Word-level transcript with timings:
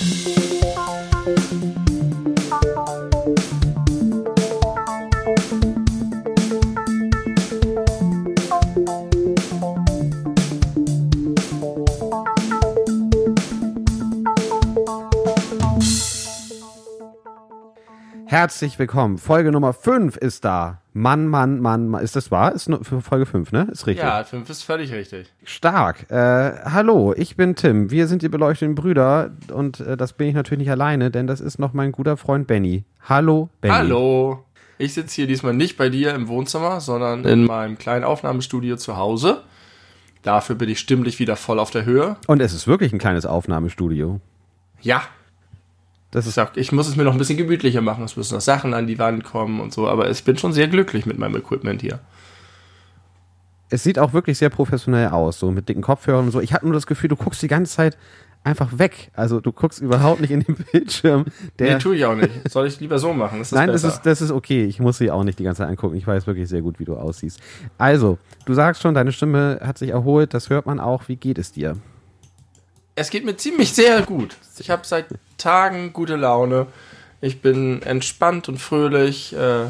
Thank 0.00 0.62
you. 0.62 0.67
Herzlich 18.40 18.78
willkommen. 18.78 19.18
Folge 19.18 19.50
Nummer 19.50 19.72
5 19.72 20.16
ist 20.16 20.44
da. 20.44 20.80
Mann, 20.92 21.26
Mann, 21.26 21.58
Mann, 21.58 21.88
Mann. 21.88 22.04
Ist 22.04 22.14
das 22.14 22.30
wahr? 22.30 22.52
Ist 22.52 22.68
nur 22.68 22.84
für 22.84 23.00
Folge 23.00 23.26
5, 23.26 23.50
ne? 23.50 23.66
Ist 23.72 23.88
richtig. 23.88 24.06
Ja, 24.06 24.22
5 24.22 24.48
ist 24.48 24.62
völlig 24.62 24.92
richtig. 24.92 25.26
Stark. 25.42 26.08
Äh, 26.08 26.52
hallo, 26.64 27.12
ich 27.16 27.34
bin 27.34 27.56
Tim. 27.56 27.90
Wir 27.90 28.06
sind 28.06 28.22
die 28.22 28.28
beleuchteten 28.28 28.76
Brüder 28.76 29.32
und 29.52 29.80
äh, 29.80 29.96
das 29.96 30.12
bin 30.12 30.28
ich 30.28 30.36
natürlich 30.36 30.60
nicht 30.60 30.70
alleine, 30.70 31.10
denn 31.10 31.26
das 31.26 31.40
ist 31.40 31.58
noch 31.58 31.72
mein 31.72 31.90
guter 31.90 32.16
Freund 32.16 32.46
Benny. 32.46 32.84
Hallo, 33.08 33.48
Benny. 33.60 33.74
Hallo. 33.74 34.44
Ich 34.78 34.94
sitze 34.94 35.16
hier 35.16 35.26
diesmal 35.26 35.54
nicht 35.54 35.76
bei 35.76 35.88
dir 35.88 36.14
im 36.14 36.28
Wohnzimmer, 36.28 36.80
sondern 36.80 37.24
in 37.24 37.44
meinem 37.44 37.76
kleinen 37.76 38.04
Aufnahmestudio 38.04 38.76
zu 38.76 38.96
Hause. 38.96 39.42
Dafür 40.22 40.54
bin 40.54 40.68
ich 40.68 40.78
stimmlich 40.78 41.18
wieder 41.18 41.34
voll 41.34 41.58
auf 41.58 41.72
der 41.72 41.84
Höhe. 41.84 42.16
Und 42.28 42.40
es 42.40 42.54
ist 42.54 42.68
wirklich 42.68 42.92
ein 42.92 43.00
kleines 43.00 43.26
Aufnahmestudio. 43.26 44.20
Ja, 44.80 45.02
Das 46.10 46.24
ich 46.24 46.30
ist 46.30 46.34
sag, 46.36 46.56
ich 46.56 46.72
muss 46.72 46.88
es 46.88 46.96
mir 46.96 47.04
noch 47.04 47.12
ein 47.12 47.18
bisschen 47.18 47.36
gemütlicher 47.36 47.82
machen. 47.82 48.04
Es 48.04 48.16
müssen 48.16 48.34
noch 48.34 48.40
Sachen 48.40 48.72
an 48.74 48.86
die 48.86 48.98
Wand 48.98 49.24
kommen 49.24 49.60
und 49.60 49.72
so. 49.72 49.88
Aber 49.88 50.10
ich 50.10 50.24
bin 50.24 50.38
schon 50.38 50.52
sehr 50.52 50.68
glücklich 50.68 51.04
mit 51.06 51.18
meinem 51.18 51.36
Equipment 51.36 51.80
hier. 51.82 52.00
es 53.70 53.82
sieht 53.82 53.98
auch 53.98 54.12
wirklich 54.14 54.38
sehr 54.38 54.48
professionell 54.48 55.08
aus, 55.08 55.38
so 55.38 55.50
mit 55.50 55.68
dicken 55.68 55.82
Kopfhörern 55.82 56.26
und 56.26 56.30
so. 56.30 56.40
Ich 56.40 56.54
habe 56.54 56.64
nur 56.64 56.74
das 56.74 56.86
Gefühl, 56.86 57.08
du 57.08 57.16
guckst 57.16 57.42
die 57.42 57.48
ganze 57.48 57.74
Zeit 57.74 57.98
einfach 58.44 58.78
weg. 58.78 59.10
Also 59.14 59.40
du 59.40 59.52
guckst 59.52 59.80
überhaupt 59.80 60.20
nicht 60.22 60.30
in 60.30 60.40
den 60.40 60.56
Bildschirm. 60.72 61.26
Der, 61.58 61.74
nee, 61.74 61.78
tue 61.78 61.96
ich 61.96 62.04
auch 62.06 62.14
nicht. 62.14 62.30
Soll 62.50 62.66
ich 62.66 62.80
lieber 62.80 62.98
so 62.98 63.12
machen? 63.12 63.40
Das 63.40 63.52
Nein, 63.52 63.68
das 63.68 63.84
ist, 63.84 64.02
das 64.02 64.22
ist 64.22 64.30
okay. 64.30 64.64
Ich 64.64 64.80
muss 64.80 64.96
sie 64.96 65.10
auch 65.10 65.24
nicht 65.24 65.38
die 65.38 65.44
ganze 65.44 65.58
Zeit 65.62 65.68
angucken. 65.68 65.96
Ich 65.96 66.06
weiß 66.06 66.26
wirklich 66.26 66.48
sehr 66.48 66.62
gut, 66.62 66.78
wie 66.78 66.84
du 66.86 66.96
aussiehst. 66.96 67.40
Also, 67.76 68.16
du 68.46 68.54
sagst 68.54 68.80
schon, 68.80 68.94
deine 68.94 69.12
Stimme 69.12 69.60
hat 69.62 69.76
sich 69.76 69.90
erholt. 69.90 70.32
Das 70.32 70.48
hört 70.48 70.64
man 70.64 70.80
auch. 70.80 71.08
Wie 71.08 71.16
geht 71.16 71.36
es 71.36 71.52
dir? 71.52 71.76
Es 72.98 73.10
geht 73.10 73.24
mir 73.24 73.36
ziemlich 73.36 73.72
sehr 73.72 74.02
gut. 74.02 74.36
Ich 74.58 74.70
habe 74.70 74.84
seit 74.84 75.06
Tagen 75.36 75.92
gute 75.92 76.16
Laune. 76.16 76.66
Ich 77.20 77.40
bin 77.40 77.80
entspannt 77.82 78.48
und 78.48 78.58
fröhlich. 78.58 79.32
Äh, 79.34 79.66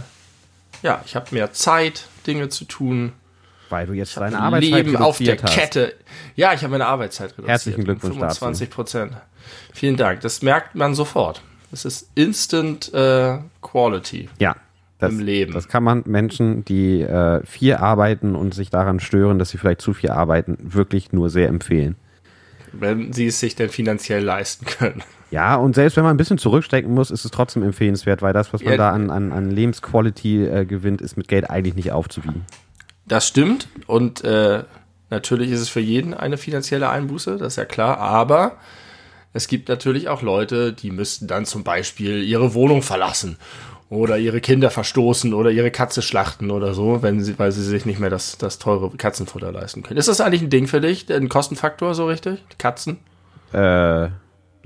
ja, 0.83 1.03
ich 1.05 1.15
habe 1.15 1.27
mehr 1.33 1.53
Zeit, 1.53 2.07
Dinge 2.27 2.49
zu 2.49 2.65
tun. 2.65 3.13
Weil 3.69 3.87
du 3.87 3.93
jetzt 3.93 4.17
deine 4.17 4.41
Arbeitszeit 4.41 4.87
Leben 4.87 4.97
auf 4.97 5.19
der 5.19 5.35
reduziert 5.35 5.43
hast. 5.45 5.55
Kette. 5.55 5.95
Ja, 6.37 6.55
ich 6.55 6.63
habe 6.63 6.71
meine 6.71 6.87
Arbeitszeit 6.87 7.33
reduziert. 7.33 7.49
Herzlichen 7.49 7.85
Glückwunsch 7.85 8.15
um 8.15 8.21
dazu. 8.21 8.39
25 8.39 8.71
Prozent. 8.71 9.13
Vielen 9.75 9.99
Dank. 9.99 10.23
Das 10.23 10.41
merkt 10.41 10.75
man 10.75 10.95
sofort. 10.95 11.43
Das 11.71 11.85
ist 11.85 12.09
Instant 12.15 12.93
äh, 12.95 13.39
Quality. 13.61 14.31
Ja. 14.39 14.57
Das, 14.99 15.13
Im 15.13 15.21
Leben. 15.21 15.53
Das 15.53 15.69
kann 15.69 15.85
man 15.85 16.03
Menschen, 16.07 16.65
die 16.65 17.03
äh, 17.03 17.45
viel 17.47 17.75
arbeiten 17.75 18.35
und 18.35 18.53
sich 18.53 18.71
daran 18.71 18.99
stören, 18.99 19.39
dass 19.39 19.51
sie 19.51 19.59
vielleicht 19.59 19.81
zu 19.81 19.93
viel 19.93 20.11
arbeiten, 20.11 20.57
wirklich 20.61 21.13
nur 21.13 21.31
sehr 21.31 21.49
empfehlen. 21.49 21.95
Wenn 22.73 23.13
sie 23.13 23.27
es 23.27 23.41
sich 23.41 23.55
denn 23.57 23.69
finanziell 23.71 24.23
leisten 24.23 24.67
können. 24.67 25.03
Ja, 25.31 25.57
und 25.57 25.75
selbst 25.75 25.97
wenn 25.97 26.05
man 26.05 26.15
ein 26.15 26.17
bisschen 26.17 26.39
zurückstecken 26.39 26.93
muss, 26.93 27.11
ist 27.11 27.25
es 27.25 27.31
trotzdem 27.31 27.63
empfehlenswert, 27.63 28.23
weil 28.23 28.33
das, 28.33 28.53
was 28.53 28.63
man 28.63 28.73
Ja. 28.73 28.77
da 28.79 28.91
an, 28.91 29.11
an, 29.11 29.33
an 29.33 29.51
Lebensquality 29.51 30.47
äh, 30.47 30.65
gewinnt, 30.65 31.03
ist 31.03 31.17
mit 31.17 31.29
Geld 31.29 31.51
eigentlich 31.51 31.75
nicht 31.75 31.93
aufzuwiegen. 31.93 32.47
Das 33.07 33.29
stimmt. 33.29 33.69
Und 33.87 34.25
äh, 34.25 34.65
natürlich 35.11 35.51
ist 35.51 35.61
es 35.61 35.69
für 35.69 35.81
jeden 35.81 36.15
eine 36.15 36.39
finanzielle 36.39 36.89
Einbuße, 36.89 37.37
das 37.37 37.55
ist 37.55 37.57
ja 37.57 37.65
klar. 37.67 37.99
Aber 37.99 38.57
es 39.35 39.49
gibt 39.49 39.69
natürlich 39.69 40.09
auch 40.09 40.23
Leute, 40.23 40.73
die 40.73 40.91
müssten 40.91 41.27
dann 41.27 41.45
zum 41.45 41.63
Beispiel 41.63 42.23
ihre 42.25 42.55
Wohnung 42.55 42.81
verlassen 42.83 43.37
oder 43.91 44.19
ihre 44.19 44.41
Kinder 44.41 44.71
verstoßen 44.71 45.33
oder 45.33 45.51
ihre 45.51 45.71
Katze 45.71 46.03
schlachten 46.03 46.51
oder 46.51 46.75
so, 46.75 47.03
wenn 47.03 47.23
sie, 47.23 47.39
weil 47.39 47.53
sie 47.53 47.63
sich 47.65 47.87
nicht 47.87 47.99
mehr 47.99 48.11
das, 48.11 48.37
das 48.37 48.59
teure 48.59 48.91
Katzenfutter 48.91 49.51
leisten 49.51 49.83
können. 49.83 49.99
Ist 49.99 50.09
das 50.09 50.21
eigentlich 50.21 50.43
ein 50.43 50.51
Ding 50.51 50.67
für 50.67 50.81
dich, 50.81 51.11
ein 51.11 51.29
Kostenfaktor 51.29 51.95
so 51.95 52.07
richtig? 52.07 52.45
Katzen? 52.59 52.99
Äh, 53.53 54.09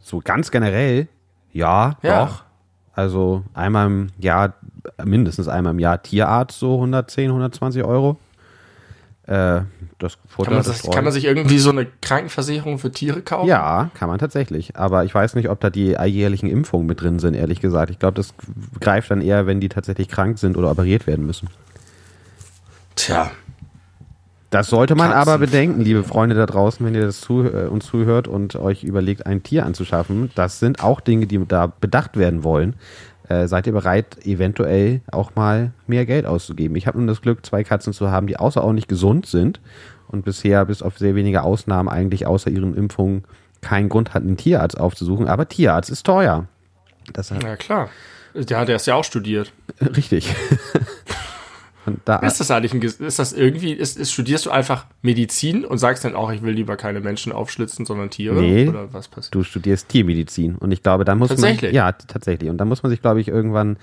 so 0.02 0.20
ganz 0.24 0.50
generell, 0.50 1.08
ja, 1.52 1.96
Ja. 2.02 2.24
doch. 2.24 2.42
Also 2.94 3.42
einmal 3.54 3.86
im 3.86 4.08
Jahr, 4.18 4.54
mindestens 5.02 5.48
einmal 5.48 5.72
im 5.72 5.78
Jahr 5.78 6.02
Tierarzt, 6.02 6.58
so 6.58 6.74
110, 6.74 7.30
120 7.30 7.84
Euro. 7.84 8.18
Äh, 9.26 9.60
das 9.98 10.18
Futter, 10.26 10.46
Kann 10.50 10.54
man, 10.54 10.64
das 10.64 10.82
sich, 10.82 10.90
kann 10.90 11.04
man 11.04 11.12
sich 11.12 11.24
irgendwie 11.24 11.58
so 11.58 11.70
eine 11.70 11.86
Krankenversicherung 12.00 12.78
für 12.78 12.90
Tiere 12.90 13.22
kaufen? 13.22 13.48
Ja, 13.48 13.90
kann 13.94 14.08
man 14.08 14.18
tatsächlich. 14.18 14.76
Aber 14.76 15.04
ich 15.04 15.14
weiß 15.14 15.36
nicht, 15.36 15.48
ob 15.48 15.60
da 15.60 15.70
die 15.70 15.96
alljährlichen 15.96 16.48
Impfungen 16.48 16.86
mit 16.88 17.00
drin 17.00 17.20
sind, 17.20 17.34
ehrlich 17.34 17.60
gesagt. 17.60 17.90
Ich 17.90 18.00
glaube, 18.00 18.14
das 18.16 18.34
greift 18.80 19.10
dann 19.12 19.20
eher, 19.20 19.46
wenn 19.46 19.60
die 19.60 19.68
tatsächlich 19.68 20.08
krank 20.08 20.38
sind 20.38 20.56
oder 20.56 20.70
operiert 20.72 21.06
werden 21.06 21.24
müssen. 21.24 21.48
Tja, 22.96 23.30
Das 24.50 24.66
sollte 24.68 24.94
man 24.94 25.10
Katzen. 25.12 25.30
aber 25.30 25.38
bedenken, 25.38 25.80
liebe 25.80 26.02
Freunde 26.04 26.34
da 26.34 26.44
draußen, 26.46 26.84
wenn 26.84 26.94
ihr 26.94 27.06
das 27.06 27.20
zu, 27.20 27.42
äh, 27.44 27.66
uns 27.68 27.86
zuhört 27.86 28.28
und 28.28 28.56
euch 28.56 28.84
überlegt, 28.84 29.24
ein 29.26 29.42
Tier 29.42 29.64
anzuschaffen. 29.64 30.30
Das 30.34 30.58
sind 30.58 30.82
auch 30.82 31.00
Dinge, 31.00 31.26
die 31.26 31.42
da 31.46 31.66
bedacht 31.68 32.16
werden 32.18 32.44
wollen. 32.44 32.74
Äh, 33.28 33.46
seid 33.46 33.66
ihr 33.66 33.72
bereit, 33.72 34.18
eventuell 34.24 35.00
auch 35.10 35.34
mal 35.34 35.72
mehr 35.86 36.06
Geld 36.06 36.26
auszugeben? 36.26 36.76
Ich 36.76 36.86
habe 36.86 36.98
nun 36.98 37.06
das 37.06 37.22
Glück, 37.22 37.44
zwei 37.46 37.64
Katzen 37.64 37.92
zu 37.92 38.10
haben, 38.10 38.26
die 38.26 38.36
außerordentlich 38.36 38.88
gesund 38.88 39.26
sind 39.26 39.60
und 40.08 40.24
bisher 40.24 40.64
bis 40.64 40.82
auf 40.82 40.98
sehr 40.98 41.14
wenige 41.14 41.42
Ausnahmen 41.42 41.88
eigentlich 41.88 42.26
außer 42.26 42.50
ihren 42.50 42.76
Impfungen 42.76 43.24
keinen 43.60 43.88
Grund 43.88 44.12
hatten, 44.12 44.28
einen 44.28 44.36
Tierarzt 44.36 44.78
aufzusuchen. 44.78 45.28
Aber 45.28 45.48
Tierarzt 45.48 45.90
ist 45.90 46.04
teuer. 46.04 46.46
Das 47.12 47.30
hat, 47.30 47.42
na 47.42 47.56
klar. 47.56 47.88
Ja, 48.34 48.64
der 48.64 48.76
ist 48.76 48.86
ja 48.86 48.94
auch 48.94 49.04
studiert. 49.04 49.52
richtig. 49.80 50.34
da, 52.04 52.16
Ist 52.18 52.38
das 52.40 52.50
eigentlich 52.50 52.74
ein, 52.74 52.82
ist 52.82 53.18
das 53.18 53.32
irgendwie, 53.32 53.72
ist, 53.72 53.96
ist, 53.98 54.12
studierst 54.12 54.46
du 54.46 54.50
einfach 54.50 54.86
Medizin 55.02 55.64
und 55.64 55.78
sagst 55.78 56.04
dann 56.04 56.14
auch, 56.14 56.30
ich 56.30 56.42
will 56.42 56.54
lieber 56.54 56.76
keine 56.76 57.00
Menschen 57.00 57.32
aufschlitzen, 57.32 57.86
sondern 57.86 58.10
Tiere? 58.10 58.40
Nee. 58.40 58.68
Oder 58.68 58.92
was 58.92 59.08
passiert? 59.08 59.34
du 59.34 59.42
studierst 59.42 59.88
Tiermedizin 59.88 60.56
und 60.56 60.70
ich 60.72 60.82
glaube, 60.82 61.04
da 61.04 61.14
muss 61.14 61.28
Tatsächlich? 61.28 61.72
man 61.72 61.74
ja 61.74 61.92
tatsächlich 61.92 62.50
und 62.50 62.58
da 62.58 62.64
muss 62.64 62.82
man 62.82 62.90
sich, 62.90 63.02
glaube 63.02 63.20
ich, 63.20 63.28
irgendwann, 63.28 63.78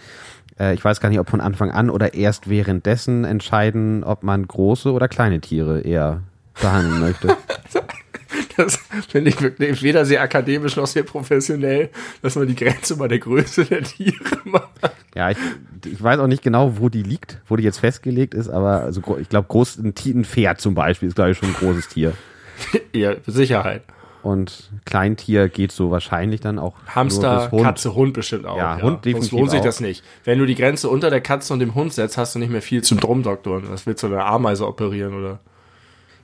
äh, 0.59 0.73
ich 0.73 0.83
weiß 0.83 1.01
gar 1.01 1.09
nicht, 1.09 1.19
ob 1.19 1.29
von 1.29 1.41
Anfang 1.41 1.71
an 1.71 1.89
oder 1.89 2.13
erst 2.13 2.49
währenddessen 2.49 3.25
entscheiden, 3.25 4.03
ob 4.03 4.23
man 4.23 4.47
große 4.47 4.91
oder 4.91 5.07
kleine 5.07 5.41
Tiere 5.41 5.81
eher 5.81 6.21
behandeln 6.61 6.99
möchte. 6.99 7.35
Das 8.57 8.77
finde 9.07 9.29
ich 9.29 9.41
wirklich 9.41 9.81
weder 9.83 10.05
sehr 10.05 10.21
akademisch 10.21 10.75
noch 10.75 10.87
sehr 10.87 11.03
professionell, 11.03 11.89
dass 12.21 12.35
man 12.35 12.47
die 12.47 12.55
Grenze 12.55 12.97
bei 12.97 13.07
der 13.07 13.19
Größe 13.19 13.65
der 13.65 13.83
Tiere 13.83 14.37
macht. 14.43 14.69
ja, 15.15 15.31
ich, 15.31 15.37
ich 15.85 16.01
weiß 16.01 16.19
auch 16.19 16.27
nicht 16.27 16.43
genau, 16.43 16.77
wo 16.77 16.89
die 16.89 17.03
liegt, 17.03 17.39
wo 17.47 17.55
die 17.55 17.63
jetzt 17.63 17.79
festgelegt 17.79 18.33
ist, 18.33 18.49
aber 18.49 18.81
also, 18.81 19.01
ich 19.19 19.29
glaube, 19.29 19.47
groß 19.47 19.77
ein, 19.77 20.25
Pferd 20.25 20.59
zum 20.61 20.75
Beispiel 20.75 21.07
ist, 21.07 21.15
glaube 21.15 21.31
ich, 21.31 21.37
schon 21.37 21.49
ein 21.49 21.55
großes 21.55 21.87
Tier. 21.87 22.13
Für 22.93 23.31
Sicherheit. 23.31 23.83
Und 24.21 24.69
Kleintier 24.85 25.47
geht 25.47 25.71
so 25.71 25.91
wahrscheinlich 25.91 26.41
dann 26.41 26.59
auch 26.59 26.73
Hamster, 26.87 27.51
Hund. 27.51 27.63
Katze, 27.63 27.95
Hund 27.95 28.13
bestimmt 28.13 28.45
auch. 28.45 28.57
Ja, 28.57 28.75
Hund 28.75 28.81
Sonst 28.81 29.05
definitiv 29.05 29.31
lohnt 29.31 29.51
sich 29.51 29.61
auch. 29.61 29.65
das 29.65 29.79
nicht. 29.79 30.03
Wenn 30.25 30.39
du 30.39 30.45
die 30.45 30.55
Grenze 30.55 30.89
unter 30.89 31.09
der 31.09 31.21
Katze 31.21 31.53
und 31.53 31.59
dem 31.59 31.73
Hund 31.73 31.93
setzt, 31.93 32.17
hast 32.17 32.35
du 32.35 32.39
nicht 32.39 32.51
mehr 32.51 32.61
viel 32.61 32.83
zum 32.83 32.99
Drumdoktoren. 32.99 33.63
Das 33.69 33.85
willst 33.85 34.03
du 34.03 34.07
eine 34.07 34.25
Ameise 34.25 34.67
operieren 34.67 35.13
oder? 35.13 35.39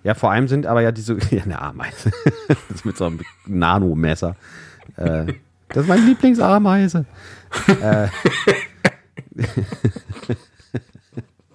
Ja, 0.05 0.13
vor 0.13 0.31
allem 0.31 0.47
sind 0.47 0.67
aber 0.67 0.81
ja 0.81 0.91
diese, 0.91 1.17
ja, 1.31 1.43
eine 1.43 1.59
Ameise. 1.59 2.11
das 2.69 2.85
mit 2.85 2.95
so 2.95 3.05
einem 3.05 3.21
Nanomesser. 3.47 4.35
Äh, 4.97 5.33
das 5.69 5.83
ist 5.83 5.87
meine 5.87 6.05
Lieblingsameise. 6.05 7.05
äh, 7.81 8.07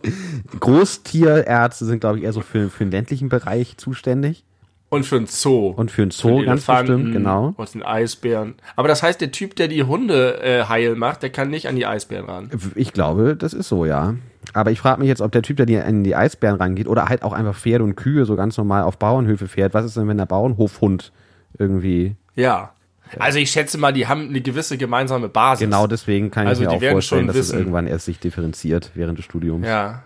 Großtierärzte 0.58 1.84
sind, 1.84 2.00
glaube 2.00 2.18
ich, 2.18 2.24
eher 2.24 2.32
so 2.32 2.40
für, 2.40 2.70
für 2.70 2.84
den 2.84 2.90
ländlichen 2.90 3.28
Bereich 3.28 3.76
zuständig. 3.76 4.44
Und 4.90 5.06
für 5.06 5.16
einen 5.16 5.26
Zoo. 5.26 5.68
Und 5.68 5.90
für 5.90 6.02
einen 6.02 6.10
Für 6.10 6.28
Zoo 6.28 6.38
den 6.38 6.46
ganz 6.46 6.66
bestimmt, 6.66 7.12
genau. 7.12 7.54
Und 7.56 7.74
den 7.74 7.82
Eisbären. 7.82 8.56
Aber 8.76 8.88
das 8.88 9.02
heißt, 9.02 9.20
der 9.20 9.30
Typ, 9.30 9.54
der 9.56 9.68
die 9.68 9.84
Hunde 9.84 10.42
äh, 10.42 10.64
heil 10.64 10.96
macht, 10.96 11.22
der 11.22 11.30
kann 11.30 11.48
nicht 11.48 11.68
an 11.68 11.76
die 11.76 11.86
Eisbären 11.86 12.26
ran. 12.26 12.50
Ich 12.74 12.92
glaube, 12.92 13.36
das 13.36 13.54
ist 13.54 13.68
so, 13.68 13.86
ja. 13.86 14.16
Aber 14.52 14.72
ich 14.72 14.80
frage 14.80 14.98
mich 14.98 15.08
jetzt, 15.08 15.20
ob 15.20 15.30
der 15.30 15.42
Typ, 15.42 15.58
der 15.58 15.66
die, 15.66 15.78
an 15.78 16.02
die 16.02 16.16
Eisbären 16.16 16.56
rangeht, 16.56 16.88
oder 16.88 17.06
halt 17.06 17.22
auch 17.22 17.32
einfach 17.32 17.54
Pferde 17.54 17.84
und 17.84 17.94
Kühe 17.94 18.24
so 18.24 18.34
ganz 18.34 18.56
normal 18.58 18.82
auf 18.82 18.98
Bauernhöfe 18.98 19.46
fährt. 19.46 19.74
Was 19.74 19.84
ist 19.84 19.96
denn, 19.96 20.08
wenn 20.08 20.18
der 20.18 20.26
Bauernhofhund 20.26 21.12
irgendwie. 21.58 22.16
Ja. 22.34 22.72
Also 23.18 23.38
ich 23.38 23.50
schätze 23.50 23.76
mal, 23.78 23.92
die 23.92 24.06
haben 24.06 24.28
eine 24.28 24.40
gewisse 24.40 24.76
gemeinsame 24.76 25.28
Basis. 25.28 25.64
Genau 25.64 25.86
deswegen 25.86 26.30
kann 26.30 26.46
Also 26.46 26.62
ich 26.62 26.68
mir 26.68 26.74
auch 26.88 26.92
vorstellen, 26.92 27.26
dass 27.26 27.36
es 27.36 27.48
wissen. 27.48 27.58
irgendwann 27.58 27.86
erst 27.86 28.06
sich 28.06 28.18
differenziert 28.20 28.90
während 28.94 29.18
des 29.18 29.24
Studiums. 29.24 29.66
Ja. 29.66 30.02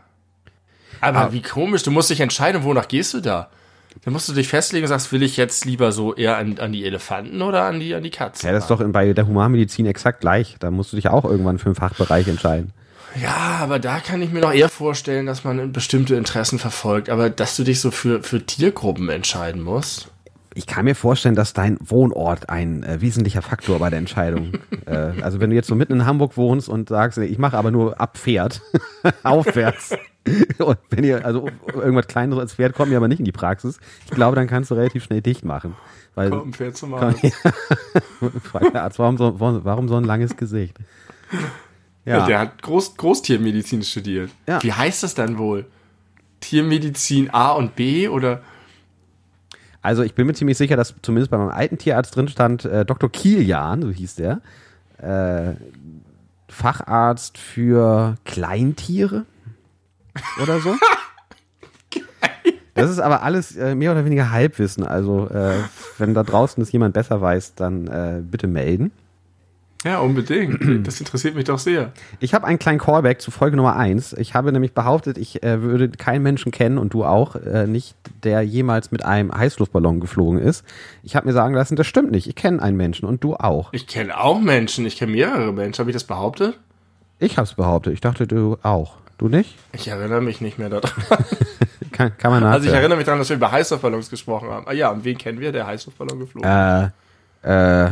Aber 1.01 1.33
wie 1.33 1.43
komisch, 1.43 1.83
du 1.83 1.91
musst 1.91 2.09
dich 2.11 2.21
entscheiden, 2.21 2.65
wonach 2.65 2.89
gehst 2.89 3.13
du 3.15 3.21
da? 3.21 3.51
Dann 4.03 4.13
musst 4.13 4.29
du 4.29 4.33
dich 4.33 4.49
festlegen 4.49 4.85
und 4.85 4.89
sagst, 4.89 5.13
will 5.13 5.23
ich 5.23 5.37
jetzt 5.37 5.65
lieber 5.65 5.93
so 5.93 6.15
eher 6.15 6.37
an, 6.37 6.59
an 6.59 6.73
die 6.73 6.85
Elefanten 6.85 7.41
oder 7.41 7.65
an 7.65 7.81
die, 7.81 7.95
an 7.95 8.03
die 8.03 8.11
Katzen? 8.11 8.47
Ja, 8.47 8.53
das 8.53 8.65
ist 8.65 8.71
doch 8.71 8.81
in, 8.81 8.93
bei 8.93 9.13
der 9.13 9.27
Humanmedizin 9.27 9.87
exakt 9.87 10.21
gleich. 10.21 10.57
Da 10.61 10.71
musst 10.71 10.93
du 10.93 10.97
dich 10.97 11.09
auch 11.09 11.25
irgendwann 11.25 11.59
für 11.59 11.67
einen 11.67 11.75
Fachbereich 11.75 12.29
entscheiden. 12.29 12.73
Ja, 13.21 13.59
aber 13.63 13.79
da 13.79 14.01
kann 14.01 14.21
ich 14.23 14.33
mir 14.33 14.41
noch 14.41 14.53
eher 14.53 14.69
vorstellen, 14.69 15.27
dass 15.27 15.45
man 15.45 15.73
bestimmte 15.73 16.17
Interessen 16.17 16.59
verfolgt. 16.59 17.09
Aber 17.09 17.31
dass 17.31 17.57
du 17.57 17.63
dich 17.63 17.81
so 17.81 17.91
für, 17.91 18.23
für 18.23 18.45
Tiergruppen 18.45 19.09
entscheiden 19.09 19.63
musst. 19.63 20.11
Ich 20.57 20.67
kann 20.67 20.85
mir 20.85 20.95
vorstellen, 20.95 21.35
dass 21.35 21.53
dein 21.53 21.79
Wohnort 21.81 22.49
ein 22.49 22.85
äh, 22.85 23.01
wesentlicher 23.01 23.43
Faktor 23.43 23.79
bei 23.81 23.91
der 23.91 23.99
Entscheidung. 23.99 24.53
äh, 24.87 25.23
also 25.23 25.41
wenn 25.41 25.51
du 25.51 25.57
jetzt 25.57 25.67
so 25.67 25.75
mitten 25.75 25.95
in 25.95 26.07
Hamburg 26.07 26.37
wohnst 26.37 26.69
und 26.69 26.89
sagst, 26.89 27.19
ich 27.19 27.39
mache 27.39 27.57
aber 27.57 27.71
nur 27.71 28.01
ab 28.01 28.17
Pferd, 28.17 28.61
aufwärts. 29.23 29.97
und 30.59 30.79
wenn 30.91 31.05
ihr, 31.05 31.25
also 31.25 31.49
irgendwas 31.67 32.07
kleineres 32.07 32.41
als 32.41 32.55
Pferd 32.55 32.75
kommt 32.75 32.91
mir 32.91 32.97
aber 32.97 33.09
nicht 33.09 33.19
in 33.19 33.25
die 33.25 33.33
Praxis. 33.33 33.79
Ich 34.07 34.11
glaube, 34.11 34.37
dann 34.37 34.47
kannst 34.47 34.71
du 34.71 34.75
relativ 34.75 35.05
schnell 35.05 35.21
dicht 35.21 35.45
machen. 35.45 35.77
Weil, 36.15 36.33
ein 36.33 36.53
Pferd 36.53 36.77
zum 36.77 36.95
Arzt. 36.95 37.21
Fragt 38.43 38.75
der 38.75 38.85
Arzt, 38.85 38.99
warum 38.99 39.19
so, 39.19 39.39
warum 39.39 39.89
so 39.89 39.97
ein 39.97 40.05
langes 40.05 40.37
Gesicht? 40.37 40.77
Ja. 42.05 42.27
Der 42.27 42.39
hat 42.39 42.63
Groß, 42.63 42.97
Großtiermedizin 42.97 43.83
studiert. 43.83 44.31
Ja. 44.47 44.63
Wie 44.63 44.73
heißt 44.73 45.03
das 45.03 45.15
dann 45.15 45.39
wohl? 45.39 45.67
Tiermedizin 46.41 47.33
A 47.33 47.53
und 47.53 47.75
B 47.77 48.09
oder? 48.09 48.43
Also 49.83 50.03
ich 50.03 50.15
bin 50.15 50.27
mir 50.27 50.35
ziemlich 50.35 50.57
sicher, 50.57 50.77
dass 50.77 50.95
zumindest 51.03 51.31
bei 51.31 51.39
meinem 51.39 51.51
alten 51.51 51.79
Tierarzt 51.79 52.17
drin 52.17 52.29
stand, 52.29 52.65
äh, 52.65 52.87
Dr. 52.87 53.11
Kilian, 53.11 53.83
so 53.83 53.91
hieß 53.91 54.15
der, 54.15 54.41
äh, 54.99 55.55
Facharzt 56.49 57.37
für 57.37 58.17
Kleintiere 58.25 59.27
oder 60.43 60.61
so. 60.61 60.77
Das 62.75 62.91
ist 62.91 62.99
aber 62.99 63.23
alles 63.23 63.57
äh, 63.57 63.75
mehr 63.75 63.93
oder 63.93 64.05
weniger 64.05 64.31
Halbwissen. 64.31 64.85
Also 64.85 65.29
äh, 65.29 65.55
wenn 65.99 66.13
da 66.13 66.25
draußen 66.25 66.63
es 66.63 66.73
jemand 66.73 66.95
besser 66.95 67.21
weiß, 67.21 67.55
dann 67.55 67.87
äh, 67.87 68.21
bitte 68.21 68.49
melden. 68.49 68.91
Ja, 69.85 69.99
unbedingt. 69.99 70.87
Das 70.87 70.99
interessiert 70.99 71.35
mich 71.35 71.45
doch 71.45 71.59
sehr. 71.59 71.93
Ich 72.19 72.33
habe 72.33 72.47
einen 72.47 72.59
kleinen 72.59 72.79
Callback 72.79 73.21
zu 73.21 73.31
Folge 73.31 73.57
Nummer 73.57 73.77
eins. 73.77 74.15
Ich 74.15 74.35
habe 74.35 74.51
nämlich 74.51 74.73
behauptet, 74.73 75.19
ich 75.19 75.43
äh, 75.43 75.61
würde 75.61 75.91
keinen 75.91 76.23
Menschen 76.23 76.53
kennen 76.53 76.79
und 76.79 76.95
du 76.95 77.05
auch 77.05 77.37
äh, 77.37 77.67
nicht, 77.67 77.95
der 78.23 78.41
jemals 78.43 78.91
mit 78.93 79.05
einem 79.05 79.31
Heißluftballon 79.31 80.01
geflogen 80.01 80.41
ist. 80.41 80.65
Ich 81.03 81.17
habe 81.17 81.27
mir 81.27 81.35
sagen 81.35 81.55
lassen, 81.55 81.77
das 81.77 81.87
stimmt 81.87 82.11
nicht. 82.11 82.27
Ich 82.27 82.35
kenne 82.35 82.63
einen 82.63 82.79
Menschen 82.79 83.05
und 83.07 83.23
du 83.23 83.35
auch. 83.35 83.69
Ich 83.73 83.87
kenne 83.87 84.19
auch 84.19 84.41
Menschen. 84.41 84.87
Ich 84.87 84.97
kenne 84.97 85.13
mehrere 85.13 85.53
Menschen. 85.53 85.81
Habe 85.81 85.91
ich 85.91 85.95
das 85.97 86.05
behauptet? 86.05 86.59
Ich 87.19 87.37
habe 87.37 87.45
es 87.45 87.55
behauptet. 87.55 87.93
Ich 87.93 88.01
dachte, 88.01 88.27
du 88.27 88.57
auch. 88.63 88.97
Du 89.19 89.29
nicht? 89.29 89.57
Ich 89.73 89.89
erinnere 89.89 90.21
mich 90.21 90.41
nicht 90.41 90.59
mehr 90.59 90.71
daran. 90.71 90.91
kann, 91.93 92.17
kann 92.19 92.31
man 92.31 92.41
nachhören. 92.41 92.55
Also 92.55 92.69
ich 92.69 92.75
erinnere 92.75 92.97
mich 92.97 93.07
daran, 93.07 93.21
dass 93.21 93.29
wir 93.29 93.37
über 93.37 93.53
Heißluftballons 93.53 94.11
gesprochen 94.11 94.51
haben. 94.51 94.67
Ah 94.67 94.73
ja, 94.73 94.91
und 94.91 95.05
wen 95.05 95.17
kennen 95.17 95.41
wir, 95.41 95.53
der 95.53 95.67
Heißluftballon 95.67 96.19
geflogen 96.19 96.51
Äh, 96.51 96.91
äh, 97.43 97.91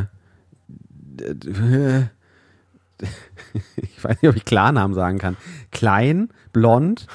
ich 3.76 4.04
weiß 4.04 4.22
nicht, 4.22 4.30
ob 4.30 4.36
ich 4.36 4.44
Klarnamen 4.44 4.94
sagen 4.94 5.18
kann. 5.18 5.36
Klein, 5.70 6.30
blond, 6.52 7.06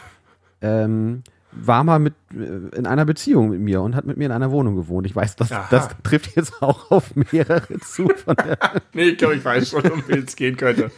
ähm, 0.62 1.24
war 1.66 1.84
mal 1.84 2.00
mit 2.00 2.14
in 2.32 2.86
einer 2.86 3.06
Beziehung 3.06 3.50
mit 3.50 3.62
mir 3.62 3.82
und 3.82 3.96
hat 3.96 4.06
mit 4.06 4.18
mir 4.18 4.26
in 4.26 4.32
einer 4.32 4.52
Wohnung 4.52 4.76
gewohnt. 4.76 5.08
Ich 5.08 5.16
weiß, 5.16 5.36
das, 5.38 5.50
das 5.70 5.90
trifft 6.04 6.36
jetzt 6.36 6.62
auch 6.62 6.92
auf 6.92 7.16
mehrere 7.16 7.80
zu. 7.80 8.12
Nee, 8.94 9.10
ich 9.10 9.18
glaube, 9.18 9.36
ich 9.36 9.46
weiß 9.46 9.70
schon, 9.70 9.84
um 9.92 10.04
wen 10.08 10.24
es 10.24 10.36
gehen 10.36 10.58
könnte. 10.58 10.92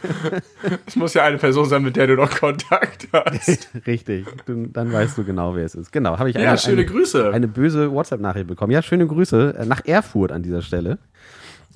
Es 0.86 0.96
muss 0.96 1.14
ja 1.14 1.24
eine 1.24 1.36
Person 1.36 1.68
sein, 1.68 1.82
mit 1.82 1.96
der 1.96 2.06
du 2.06 2.16
noch 2.16 2.30
Kontakt 2.30 3.08
hast. 3.12 3.68
Richtig, 3.86 4.26
du, 4.46 4.66
dann 4.66 4.92
weißt 4.92 5.18
du 5.18 5.24
genau, 5.24 5.54
wer 5.54 5.64
es 5.64 5.74
ist. 5.74 5.92
Genau, 5.92 6.18
habe 6.18 6.30
ich 6.30 6.36
ja, 6.36 6.48
eine, 6.48 6.58
schöne 6.58 6.78
eine, 6.78 6.86
Grüße. 6.86 7.30
eine 7.30 7.48
böse 7.48 7.92
WhatsApp-Nachricht 7.92 8.46
bekommen. 8.46 8.72
Ja, 8.72 8.82
schöne 8.82 9.06
Grüße 9.06 9.56
äh, 9.58 9.66
nach 9.66 9.84
Erfurt 9.84 10.32
an 10.32 10.42
dieser 10.42 10.62
Stelle. 10.62 10.98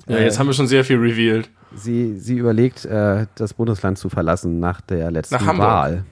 Ja, 0.07 0.19
jetzt 0.19 0.39
haben 0.39 0.47
wir 0.47 0.53
schon 0.53 0.67
sehr 0.67 0.83
viel 0.83 0.97
revealed. 0.97 1.49
Sie, 1.75 2.17
sie 2.17 2.37
überlegt, 2.37 2.85
äh, 2.85 3.27
das 3.35 3.53
Bundesland 3.53 3.97
zu 3.97 4.09
verlassen 4.09 4.59
nach 4.59 4.81
der 4.81 5.11
letzten 5.11 5.35
Nach. 5.35 5.57
Wahl. 5.57 6.05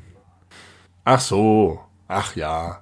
Ach 1.05 1.19
so. 1.19 1.79
Ach 2.15 2.35
ja. 2.35 2.79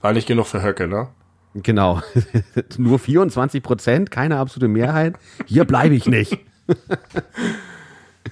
War 0.00 0.12
nicht 0.12 0.26
genug 0.26 0.46
für 0.46 0.62
Höcke, 0.62 0.86
ne? 0.88 1.08
Genau. 1.54 2.00
Nur 2.78 2.98
24 2.98 3.62
Prozent, 3.62 4.10
keine 4.10 4.38
absolute 4.38 4.68
Mehrheit. 4.68 5.14
Hier 5.46 5.64
bleibe 5.64 5.94
ich 5.94 6.06
nicht. 6.06 6.38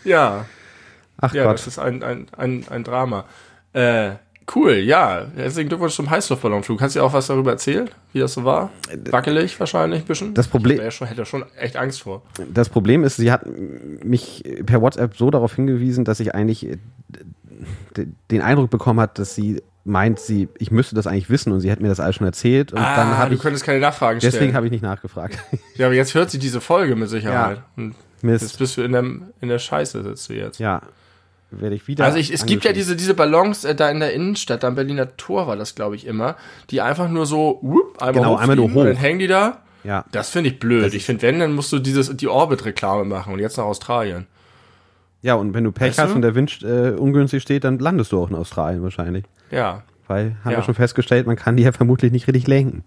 Ja. 0.04 0.46
Ach 1.20 1.32
Ja, 1.34 1.44
Gott. 1.44 1.54
das 1.54 1.66
ist 1.66 1.78
ein, 1.78 2.02
ein, 2.02 2.26
ein, 2.36 2.64
ein 2.68 2.82
Drama. 2.82 3.24
Äh, 3.72 4.12
cool, 4.56 4.72
ja. 4.72 5.26
Herzlichen 5.36 5.68
Glückwunsch 5.68 5.94
zum 5.94 6.10
Heißluftballonflug. 6.10 6.78
Kannst 6.78 6.96
du 6.96 7.00
dir 7.00 7.04
auch 7.04 7.12
was 7.12 7.26
darüber 7.28 7.52
erzählen, 7.52 7.88
wie 8.12 8.18
das 8.18 8.32
so 8.32 8.44
war? 8.44 8.70
Wackelig 9.10 9.58
wahrscheinlich 9.60 10.00
ein 10.00 10.06
bisschen? 10.06 10.34
Das 10.34 10.48
Problem- 10.48 10.78
Ich 10.78 10.82
ja 10.84 10.90
schon, 10.90 11.06
hätte 11.06 11.24
schon 11.24 11.44
echt 11.56 11.76
Angst 11.76 12.02
vor. 12.02 12.22
Das 12.52 12.68
Problem 12.68 13.04
ist, 13.04 13.16
sie 13.16 13.30
hat 13.30 13.44
mich 13.46 14.42
per 14.66 14.80
WhatsApp 14.80 15.16
so 15.16 15.30
darauf 15.30 15.54
hingewiesen, 15.54 16.04
dass 16.04 16.18
ich 16.20 16.34
eigentlich 16.34 16.66
äh, 16.66 16.78
den 18.30 18.42
Eindruck 18.42 18.70
bekommen 18.70 18.98
hat, 18.98 19.18
dass 19.18 19.34
sie 19.34 19.62
meint, 19.84 20.20
sie, 20.20 20.48
ich 20.58 20.70
müsste 20.70 20.94
das 20.94 21.06
eigentlich 21.06 21.28
wissen 21.30 21.52
und 21.52 21.60
sie 21.60 21.70
hat 21.72 21.80
mir 21.80 21.88
das 21.88 21.98
alles 22.00 22.16
schon 22.16 22.26
erzählt 22.26 22.72
und 22.72 22.78
dann 22.80 23.18
habe 23.18 23.30
du 23.30 23.36
ich, 23.36 23.42
könntest 23.42 23.64
keine 23.64 23.80
Nachfragen 23.80 24.20
stellen. 24.20 24.32
deswegen 24.32 24.54
habe 24.54 24.66
ich 24.66 24.72
nicht 24.72 24.82
nachgefragt. 24.82 25.38
ja, 25.76 25.86
aber 25.86 25.94
jetzt 25.94 26.14
hört 26.14 26.30
sie 26.30 26.38
diese 26.38 26.60
Folge 26.60 26.94
mit 26.94 27.08
Sicherheit. 27.08 27.56
Ja. 27.58 27.64
Und 27.76 27.94
jetzt 28.22 28.42
Mist. 28.42 28.58
bist 28.58 28.76
du 28.76 28.82
in 28.82 28.92
der, 28.92 29.02
in 29.02 29.48
der 29.48 29.58
Scheiße, 29.58 30.02
sitzt 30.04 30.28
du 30.28 30.34
jetzt. 30.34 30.60
Ja, 30.60 30.82
werde 31.50 31.74
ich 31.74 31.86
wieder. 31.88 32.04
Also 32.04 32.16
ich, 32.18 32.32
es 32.32 32.46
gibt 32.46 32.64
ja 32.64 32.72
diese, 32.72 32.94
diese 32.96 33.14
Ballons 33.14 33.64
äh, 33.64 33.74
da 33.74 33.90
in 33.90 33.98
der 34.00 34.14
Innenstadt, 34.14 34.62
da 34.62 34.68
am 34.68 34.74
Berliner 34.76 35.16
Tor 35.16 35.46
war 35.48 35.56
das, 35.56 35.74
glaube 35.74 35.96
ich, 35.96 36.06
immer, 36.06 36.36
die 36.70 36.80
einfach 36.80 37.08
nur 37.08 37.26
so 37.26 37.58
whoop, 37.62 38.00
einmal 38.00 38.14
Genau, 38.14 38.36
einmal 38.36 38.56
nur 38.56 38.66
hochfliegen 38.66 38.82
und 38.82 38.88
hoch. 38.88 38.94
dann 38.94 39.02
hängen 39.02 39.18
die 39.18 39.26
da. 39.26 39.62
Ja, 39.84 40.04
Das 40.12 40.30
finde 40.30 40.50
ich 40.50 40.60
blöd. 40.60 40.94
Ich 40.94 41.04
finde, 41.04 41.22
wenn, 41.22 41.40
dann 41.40 41.54
musst 41.54 41.72
du 41.72 41.80
dieses, 41.80 42.16
die 42.16 42.28
Orbit-Reklame 42.28 43.04
machen 43.04 43.32
und 43.34 43.40
jetzt 43.40 43.56
nach 43.56 43.64
Australien. 43.64 44.26
ja, 45.22 45.34
und 45.34 45.54
wenn 45.54 45.64
du 45.64 45.72
Pech 45.72 45.88
Weißt 45.88 45.98
hast 45.98 46.10
du? 46.10 46.14
und 46.14 46.22
der 46.22 46.36
Wind 46.36 46.62
äh, 46.62 46.92
ungünstig 46.92 47.42
steht, 47.42 47.64
dann 47.64 47.80
landest 47.80 48.12
du 48.12 48.20
auch 48.22 48.30
in 48.30 48.36
Australien 48.36 48.82
wahrscheinlich. 48.84 49.24
Ja, 49.52 49.82
Weil, 50.08 50.36
haben 50.44 50.50
Ja. 50.52 50.58
wir 50.58 50.64
schon 50.64 50.74
festgestellt, 50.74 51.26
man 51.28 51.36
kann 51.36 51.56
die 51.56 51.62
ja 51.62 51.70
vermutlich 51.72 52.10
nicht 52.10 52.26
richtig 52.26 52.48
lenken. 52.48 52.82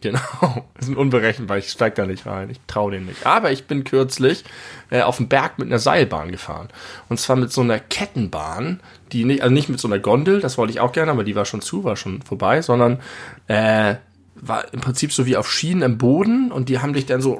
genau. 0.00 0.20
Das 0.78 0.88
ist 0.88 0.96
unberechenbar. 0.96 1.58
Ich 1.58 1.68
steig 1.70 1.94
da 1.96 2.06
nicht 2.06 2.26
rein. 2.26 2.48
Ich 2.50 2.60
traue 2.66 2.92
denen 2.92 3.06
nicht. 3.06 3.26
Aber 3.26 3.50
ich 3.50 3.66
bin 3.66 3.82
kürzlich 3.84 4.44
äh, 4.90 5.02
auf 5.02 5.16
dem 5.16 5.28
Berg 5.28 5.58
mit 5.58 5.68
einer 5.68 5.78
Seilbahn 5.78 6.30
gefahren. 6.30 6.68
Und 7.08 7.18
zwar 7.18 7.36
mit 7.36 7.50
so 7.52 7.60
einer 7.62 7.78
Kettenbahn, 7.80 8.80
die 9.12 9.24
nicht, 9.24 9.42
also 9.42 9.52
nicht 9.52 9.68
mit 9.68 9.80
so 9.80 9.88
einer 9.88 9.98
Gondel, 9.98 10.40
das 10.40 10.58
wollte 10.58 10.72
ich 10.72 10.80
auch 10.80 10.92
gerne, 10.92 11.10
aber 11.10 11.24
die 11.24 11.34
war 11.34 11.44
schon 11.44 11.60
zu, 11.62 11.82
war 11.84 11.96
schon 11.96 12.22
vorbei, 12.22 12.62
sondern 12.62 13.00
äh, 13.48 13.96
war 14.36 14.64
im 14.72 14.80
Prinzip 14.80 15.12
so 15.12 15.24
wie 15.26 15.36
auf 15.36 15.50
Schienen 15.50 15.82
im 15.82 15.98
Boden 15.98 16.52
und 16.52 16.68
die 16.68 16.78
haben 16.78 16.92
dich 16.92 17.06
dann 17.06 17.20
so 17.22 17.36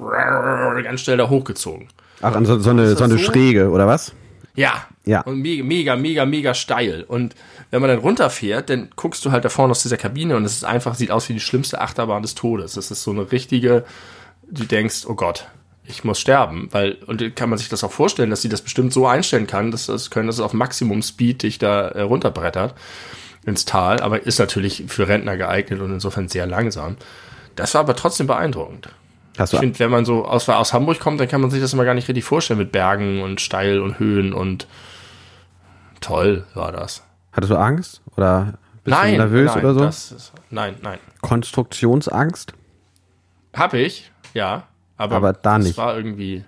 ganz 0.82 1.02
schnell 1.02 1.19
da 1.19 1.29
hochgezogen. 1.29 1.88
Ach, 2.22 2.34
an 2.34 2.46
so, 2.46 2.58
so 2.58 2.70
eine, 2.70 2.96
so 2.96 3.05
eine 3.05 3.19
so? 3.19 3.25
Schräge, 3.25 3.69
oder 3.70 3.87
was? 3.87 4.12
Ja. 4.56 4.87
Ja. 5.05 5.20
Und 5.20 5.41
mega, 5.41 5.62
mega, 5.62 5.97
mega, 5.97 6.26
mega 6.26 6.55
steil. 6.55 7.05
Und 7.06 7.37
wenn 7.70 7.81
man 7.81 7.91
dann 7.91 8.00
runterfährt, 8.00 8.70
dann 8.70 8.88
guckst 8.97 9.25
du 9.25 9.31
halt 9.31 9.44
da 9.44 9.49
vorne 9.49 9.70
aus 9.70 9.82
dieser 9.82 9.97
Kabine 9.97 10.37
und 10.37 10.44
es 10.44 10.55
ist 10.55 10.64
einfach, 10.64 10.94
sieht 10.94 11.12
aus 11.12 11.29
wie 11.29 11.35
die 11.35 11.41
schlimmste 11.41 11.81
Achterbahn 11.81 12.23
des 12.23 12.35
Todes. 12.35 12.75
Das 12.75 12.91
ist 12.91 13.03
so 13.03 13.12
eine 13.12 13.31
richtige, 13.31 13.85
du 14.50 14.64
denkst, 14.64 15.05
oh 15.06 15.14
Gott, 15.14 15.47
ich 15.85 16.03
muss 16.03 16.19
sterben. 16.19 16.69
Weil, 16.73 16.94
und 17.06 17.37
kann 17.37 17.50
man 17.50 17.58
sich 17.58 17.69
das 17.69 17.85
auch 17.85 17.93
vorstellen, 17.93 18.31
dass 18.31 18.43
sie 18.43 18.49
das 18.49 18.63
bestimmt 18.63 18.93
so 18.93 19.06
einstellen 19.06 19.46
kann, 19.46 19.70
dass 19.70 19.86
das 19.86 20.10
können, 20.10 20.27
dass 20.27 20.36
es 20.36 20.43
auf 20.43 20.53
Maximum 20.53 21.03
Speed 21.03 21.43
dich 21.43 21.58
da 21.58 21.89
äh, 21.89 22.03
runterbrettert 22.03 22.75
ins 23.44 23.65
Tal, 23.65 24.01
aber 24.01 24.27
ist 24.27 24.41
natürlich 24.41 24.84
für 24.89 25.06
Rentner 25.06 25.36
geeignet 25.36 25.81
und 25.81 25.93
insofern 25.93 26.29
sehr 26.29 26.46
langsam. 26.46 26.96
Das 27.55 27.75
war 27.75 27.82
aber 27.82 27.94
trotzdem 27.94 28.27
beeindruckend. 28.27 28.89
Hast 29.38 29.52
Ich 29.52 29.58
finde, 29.58 29.78
wenn 29.78 29.90
man 29.90 30.05
so 30.05 30.24
aus, 30.24 30.48
aus 30.48 30.72
Hamburg 30.72 31.00
kommt, 31.00 31.20
dann 31.20 31.28
kann 31.28 31.40
man 31.40 31.50
sich 31.50 31.60
das 31.60 31.72
immer 31.72 31.84
gar 31.84 31.94
nicht 31.94 32.08
richtig 32.08 32.24
vorstellen 32.24 32.58
mit 32.58 32.72
Bergen 32.72 33.22
und 33.22 33.40
Steil 33.40 33.81
und 33.81 33.98
Höhen 33.98 34.32
und 34.32 34.66
toll 36.00 36.44
war 36.55 36.72
das. 36.72 37.02
hattest 37.32 37.52
du 37.52 37.56
Angst? 37.56 38.02
Oder 38.16 38.55
bist 38.84 38.96
nein, 38.96 39.12
du 39.12 39.19
nervös 39.19 39.55
nein, 39.55 39.64
oder 39.64 39.74
so? 39.74 39.84
Ist, 39.84 40.32
nein, 40.50 40.76
nein. 40.82 40.98
Konstruktionsangst? 41.20 42.52
Hab 43.52 43.74
ich, 43.74 44.12
ja. 44.32 44.64
Aber, 44.96 45.16
Aber 45.16 45.32
da 45.32 45.56
das 45.56 45.66
nicht. 45.66 45.78
war 45.78 45.96
irgendwie. 45.96 46.44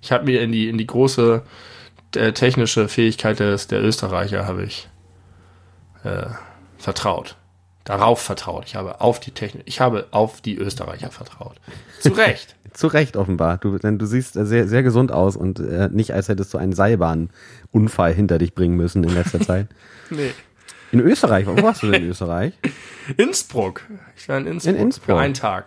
Ich 0.00 0.12
habe 0.12 0.24
mir 0.24 0.42
in 0.42 0.52
die, 0.52 0.68
in 0.68 0.78
die 0.78 0.86
große 0.86 1.42
äh, 2.14 2.32
technische 2.32 2.88
Fähigkeit 2.88 3.40
des, 3.40 3.66
der 3.66 3.82
Österreicher 3.82 4.46
habe 4.46 4.64
ich 4.64 4.88
äh, 6.04 6.26
vertraut. 6.76 7.36
Darauf 7.88 8.20
vertraut. 8.20 8.64
Ich 8.66 8.76
habe 8.76 9.00
auf 9.00 9.18
die 9.18 9.30
Technik, 9.30 9.62
ich 9.64 9.80
habe 9.80 10.08
auf 10.10 10.42
die 10.42 10.58
Österreicher 10.58 11.10
vertraut. 11.10 11.56
Zu 12.00 12.10
Recht. 12.10 12.54
Zu 12.74 12.88
Recht 12.88 13.16
offenbar. 13.16 13.56
Du, 13.56 13.78
denn 13.78 13.98
du 13.98 14.04
siehst 14.04 14.34
sehr, 14.34 14.68
sehr 14.68 14.82
gesund 14.82 15.10
aus 15.10 15.36
und 15.36 15.58
äh, 15.58 15.88
nicht, 15.90 16.12
als 16.12 16.28
hättest 16.28 16.52
du 16.52 16.58
einen 16.58 16.74
Seilbahnunfall 16.74 18.12
hinter 18.12 18.36
dich 18.36 18.54
bringen 18.54 18.76
müssen 18.76 19.04
in 19.04 19.14
letzter 19.14 19.40
Zeit. 19.40 19.68
nee. 20.10 20.32
In 20.92 21.00
Österreich, 21.00 21.46
wo 21.46 21.56
warst 21.62 21.82
du 21.82 21.90
denn 21.90 22.02
in 22.02 22.10
Österreich? 22.10 22.52
Innsbruck. 23.16 23.80
Ich 24.18 24.28
war 24.28 24.36
in 24.36 24.46
Innsbruck. 24.46 24.74
In 24.74 24.80
Innsbruck. 24.82 25.06
Für 25.06 25.18
einen 25.18 25.32
Tag. 25.32 25.64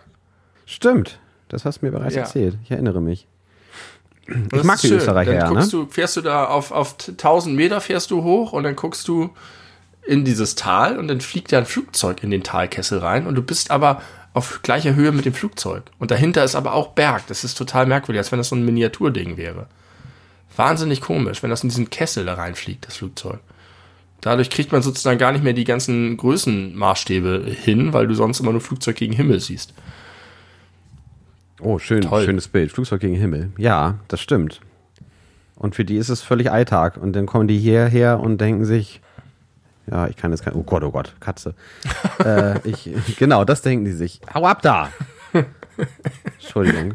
Stimmt, 0.64 1.18
das 1.48 1.64
hast 1.64 1.82
du 1.82 1.86
mir 1.86 1.90
bereits 1.90 2.14
Ja. 2.14 2.22
erzählt. 2.22 2.56
Ich 2.62 2.70
erinnere 2.70 3.00
mich. 3.00 3.26
Ich 4.28 4.62
mag 4.62 4.80
die 4.80 4.86
schön. 4.86 4.98
Österreicher 4.98 5.32
Dann 5.34 5.54
ja, 5.54 5.60
ne? 5.60 5.68
du, 5.68 5.86
fährst 5.86 6.16
du 6.16 6.20
da 6.20 6.44
auf, 6.44 6.70
auf 6.70 6.94
1000 7.08 7.56
Meter 7.56 7.80
fährst 7.80 8.12
du 8.12 8.22
hoch 8.22 8.52
und 8.52 8.62
dann 8.62 8.76
guckst 8.76 9.08
du 9.08 9.30
in 10.04 10.24
dieses 10.24 10.54
Tal 10.54 10.98
und 10.98 11.08
dann 11.08 11.20
fliegt 11.20 11.52
da 11.52 11.58
ein 11.58 11.66
Flugzeug 11.66 12.22
in 12.22 12.30
den 12.30 12.42
Talkessel 12.42 12.98
rein 12.98 13.26
und 13.26 13.34
du 13.34 13.42
bist 13.42 13.70
aber 13.70 14.02
auf 14.34 14.60
gleicher 14.62 14.94
Höhe 14.94 15.12
mit 15.12 15.24
dem 15.24 15.34
Flugzeug. 15.34 15.84
Und 15.98 16.10
dahinter 16.10 16.42
ist 16.42 16.54
aber 16.54 16.74
auch 16.74 16.88
Berg. 16.88 17.26
Das 17.28 17.44
ist 17.44 17.56
total 17.56 17.86
merkwürdig, 17.86 18.18
als 18.18 18.32
wenn 18.32 18.38
das 18.38 18.48
so 18.48 18.56
ein 18.56 18.64
Miniaturding 18.64 19.36
wäre. 19.36 19.66
Wahnsinnig 20.56 21.00
komisch, 21.00 21.42
wenn 21.42 21.50
das 21.50 21.62
in 21.62 21.68
diesen 21.68 21.90
Kessel 21.90 22.24
da 22.24 22.34
reinfliegt, 22.34 22.86
das 22.86 22.96
Flugzeug. 22.96 23.40
Dadurch 24.20 24.50
kriegt 24.50 24.72
man 24.72 24.82
sozusagen 24.82 25.18
gar 25.18 25.32
nicht 25.32 25.44
mehr 25.44 25.52
die 25.52 25.64
ganzen 25.64 26.16
Größenmaßstäbe 26.16 27.44
hin, 27.46 27.92
weil 27.92 28.06
du 28.06 28.14
sonst 28.14 28.40
immer 28.40 28.52
nur 28.52 28.60
Flugzeug 28.60 28.96
gegen 28.96 29.12
Himmel 29.12 29.40
siehst. 29.40 29.74
Oh, 31.60 31.78
schön, 31.78 32.02
Toll. 32.02 32.24
schönes 32.24 32.48
Bild. 32.48 32.72
Flugzeug 32.72 33.00
gegen 33.00 33.14
Himmel. 33.14 33.50
Ja, 33.56 33.98
das 34.08 34.20
stimmt. 34.20 34.60
Und 35.56 35.74
für 35.74 35.84
die 35.84 35.96
ist 35.96 36.08
es 36.08 36.22
völlig 36.22 36.50
Alltag. 36.50 36.96
Und 36.96 37.14
dann 37.14 37.26
kommen 37.26 37.48
die 37.48 37.58
hierher 37.58 38.20
und 38.20 38.40
denken 38.40 38.64
sich, 38.64 39.00
ja, 39.92 40.08
ich 40.08 40.16
kann 40.16 40.30
jetzt 40.30 40.42
kein, 40.42 40.54
oh 40.54 40.62
Gott, 40.62 40.82
oh 40.82 40.90
Gott, 40.90 41.14
Katze. 41.20 41.54
äh, 42.24 42.58
ich, 42.66 42.90
genau, 43.18 43.44
das 43.44 43.60
denken 43.60 43.84
die 43.84 43.92
sich. 43.92 44.20
Hau 44.32 44.46
ab 44.46 44.62
da! 44.62 44.88
Entschuldigung. 46.40 46.94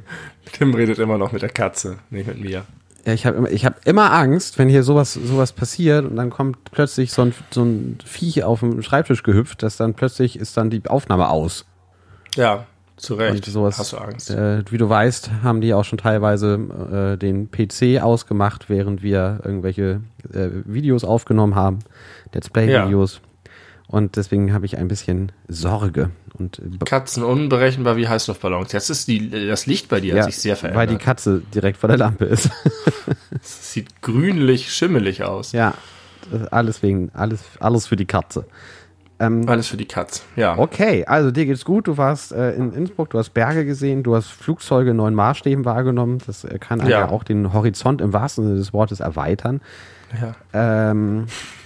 Tim 0.51 0.73
redet 0.73 0.97
immer 0.97 1.19
noch 1.19 1.31
mit 1.31 1.43
der 1.43 1.49
Katze, 1.49 1.99
nicht 2.09 2.27
mit 2.27 2.41
mir. 2.41 2.65
Ja, 3.05 3.13
ich 3.13 3.25
habe 3.27 3.37
immer, 3.37 3.51
ich 3.51 3.65
hab 3.65 3.85
immer 3.85 4.11
Angst, 4.11 4.57
wenn 4.57 4.67
hier 4.67 4.81
sowas, 4.81 5.13
sowas 5.13 5.53
passiert 5.53 6.05
und 6.05 6.15
dann 6.15 6.31
kommt 6.31 6.71
plötzlich 6.71 7.11
so 7.11 7.21
ein, 7.21 7.35
so 7.51 7.63
ein 7.63 7.99
Viech 8.03 8.43
auf 8.43 8.61
dem 8.61 8.81
Schreibtisch 8.81 9.21
gehüpft, 9.21 9.61
dass 9.61 9.77
dann 9.77 9.93
plötzlich 9.93 10.37
ist 10.39 10.57
dann 10.57 10.69
die 10.71 10.85
Aufnahme 10.87 11.29
aus. 11.29 11.65
Ja, 12.35 12.65
zu 12.97 13.15
Recht. 13.15 13.47
Und 13.47 13.53
sowas, 13.53 13.77
Hast 13.77 13.93
du 13.93 13.97
Angst? 13.97 14.29
Äh, 14.29 14.63
wie 14.69 14.77
du 14.77 14.89
weißt, 14.89 15.31
haben 15.43 15.61
die 15.61 15.73
auch 15.73 15.85
schon 15.85 15.97
teilweise 15.97 17.13
äh, 17.13 17.17
den 17.17 17.49
PC 17.49 18.01
ausgemacht, 18.01 18.69
während 18.69 19.01
wir 19.03 19.39
irgendwelche 19.43 20.01
äh, 20.33 20.49
Videos 20.65 21.03
aufgenommen 21.03 21.55
haben, 21.55 21.79
Let's 22.33 22.49
Play-Videos. 22.49 23.21
Und 23.87 24.17
deswegen 24.17 24.53
habe 24.53 24.65
ich 24.65 24.77
ein 24.77 24.89
bisschen 24.89 25.31
Sorge. 25.47 26.09
Und 26.33 26.59
äh, 26.59 26.83
Katzen 26.83 27.23
unberechenbar 27.23 27.95
wie 27.95 28.07
Heißluftballons. 28.07 28.73
Jetzt 28.73 28.89
ist 28.89 29.07
die, 29.07 29.47
das 29.47 29.65
Licht 29.65 29.87
bei 29.87 30.01
dir 30.01 30.17
hat 30.17 30.25
sich 30.25 30.37
sehr 30.37 30.57
verändert. 30.57 30.79
weil 30.79 30.87
die 30.87 31.01
Katze 31.01 31.41
direkt 31.53 31.77
vor 31.77 31.87
der 31.87 31.97
Lampe 31.97 32.25
ist. 32.25 32.49
Sieht 33.41 34.01
grünlich, 34.01 34.73
schimmelig 34.73 35.23
aus. 35.23 35.53
ja, 35.53 35.73
alles 36.51 36.83
wegen, 36.83 37.11
alles, 37.13 37.41
alles 37.59 37.87
für 37.87 37.95
die 37.95 38.05
Katze. 38.05 38.45
Ähm, 39.19 39.49
Alles 39.49 39.67
für 39.67 39.77
die 39.77 39.85
Katz. 39.87 40.23
Ja. 40.35 40.57
Okay, 40.57 41.03
also 41.05 41.31
dir 41.31 41.45
geht's 41.45 41.65
gut. 41.65 41.87
Du 41.87 41.97
warst 41.97 42.31
äh, 42.31 42.51
in 42.53 42.71
Innsbruck, 42.73 43.09
du 43.09 43.17
hast 43.17 43.31
Berge 43.33 43.65
gesehen, 43.65 44.03
du 44.03 44.15
hast 44.15 44.27
Flugzeuge 44.27 44.91
in 44.91 44.97
neuen 44.97 45.15
Maßstäben 45.15 45.65
wahrgenommen. 45.65 46.19
Das 46.27 46.43
äh, 46.43 46.59
kann 46.59 46.81
Ja. 46.81 46.87
ja 46.87 47.09
auch 47.09 47.23
den 47.23 47.51
Horizont 47.53 47.99
im 48.01 48.13
wahrsten 48.13 48.43
Sinne 48.45 48.57
des 48.57 48.73
Wortes 48.73 48.99
erweitern. 48.99 49.61
ja. 50.21 50.35
Ähm, 50.91 51.25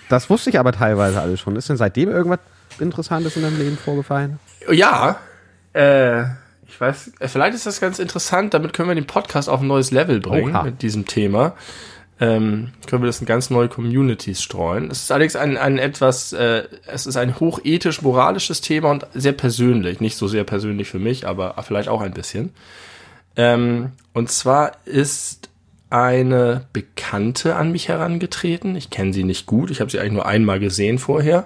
das 0.10 0.30
wusste 0.30 0.50
ich 0.50 0.60
aber 0.60 0.72
teilweise 0.74 1.22
alles 1.22 1.40
schon. 1.40 1.56
Ist 1.56 1.70
denn 1.70 1.78
seitdem 1.78 2.10
irgendwas 2.10 2.40
Interessantes 2.80 3.36
in 3.38 3.44
deinem 3.44 3.58
Leben 3.58 3.78
vorgefallen? 3.78 4.40
Ja, 4.70 5.18
äh, 5.74 6.24
ich 6.68 6.80
weiß, 6.80 7.12
vielleicht 7.28 7.54
ist 7.54 7.66
das 7.66 7.80
ganz 7.82 8.00
interessant, 8.00 8.54
damit 8.54 8.74
können 8.74 8.88
wir 8.90 8.96
den 8.96 9.08
Podcast 9.08 9.50
auf 9.50 9.62
ein 9.62 9.68
neues 9.68 9.92
Level 9.92 10.20
bringen 10.20 10.54
Oha. 10.56 10.64
mit 10.64 10.82
diesem 10.82 11.06
Thema. 11.06 11.54
Ähm, 12.22 12.70
können 12.86 13.02
wir 13.02 13.08
das 13.08 13.20
in 13.20 13.26
ganz 13.26 13.50
neue 13.50 13.68
Communities 13.68 14.44
streuen. 14.44 14.92
Es 14.92 15.02
ist 15.02 15.12
allerdings 15.12 15.36
ein, 15.36 15.58
ein 15.58 15.80
etwas, 15.80 16.34
äh, 16.34 16.66
es 16.86 17.08
ist 17.08 17.18
ein 17.18 17.40
hochethisch-moralisches 17.40 18.62
Thema 18.62 18.92
und 18.92 19.08
sehr 19.16 19.32
persönlich. 19.32 20.00
Nicht 20.00 20.18
so 20.18 20.28
sehr 20.28 20.44
persönlich 20.44 20.88
für 20.88 21.00
mich, 21.00 21.28
aber 21.28 21.56
vielleicht 21.64 21.90
auch 21.90 22.02
ein 22.02 22.14
bisschen. 22.14 22.54
Ähm, 23.36 23.94
und 24.14 24.30
zwar 24.30 24.74
ist 24.86 25.50
eine 25.90 26.68
Bekannte 26.74 27.56
an 27.56 27.72
mich 27.72 27.88
herangetreten. 27.88 28.76
Ich 28.76 28.92
kenne 28.92 29.14
sie 29.14 29.24
nicht 29.24 29.48
gut. 29.48 29.72
Ich 29.72 29.82
habe 29.82 29.90
sie 29.90 30.00
eigentlich 30.00 30.14
nur 30.14 30.28
einmal 30.28 30.60
gesehen 30.60 31.00
vorher. 31.00 31.46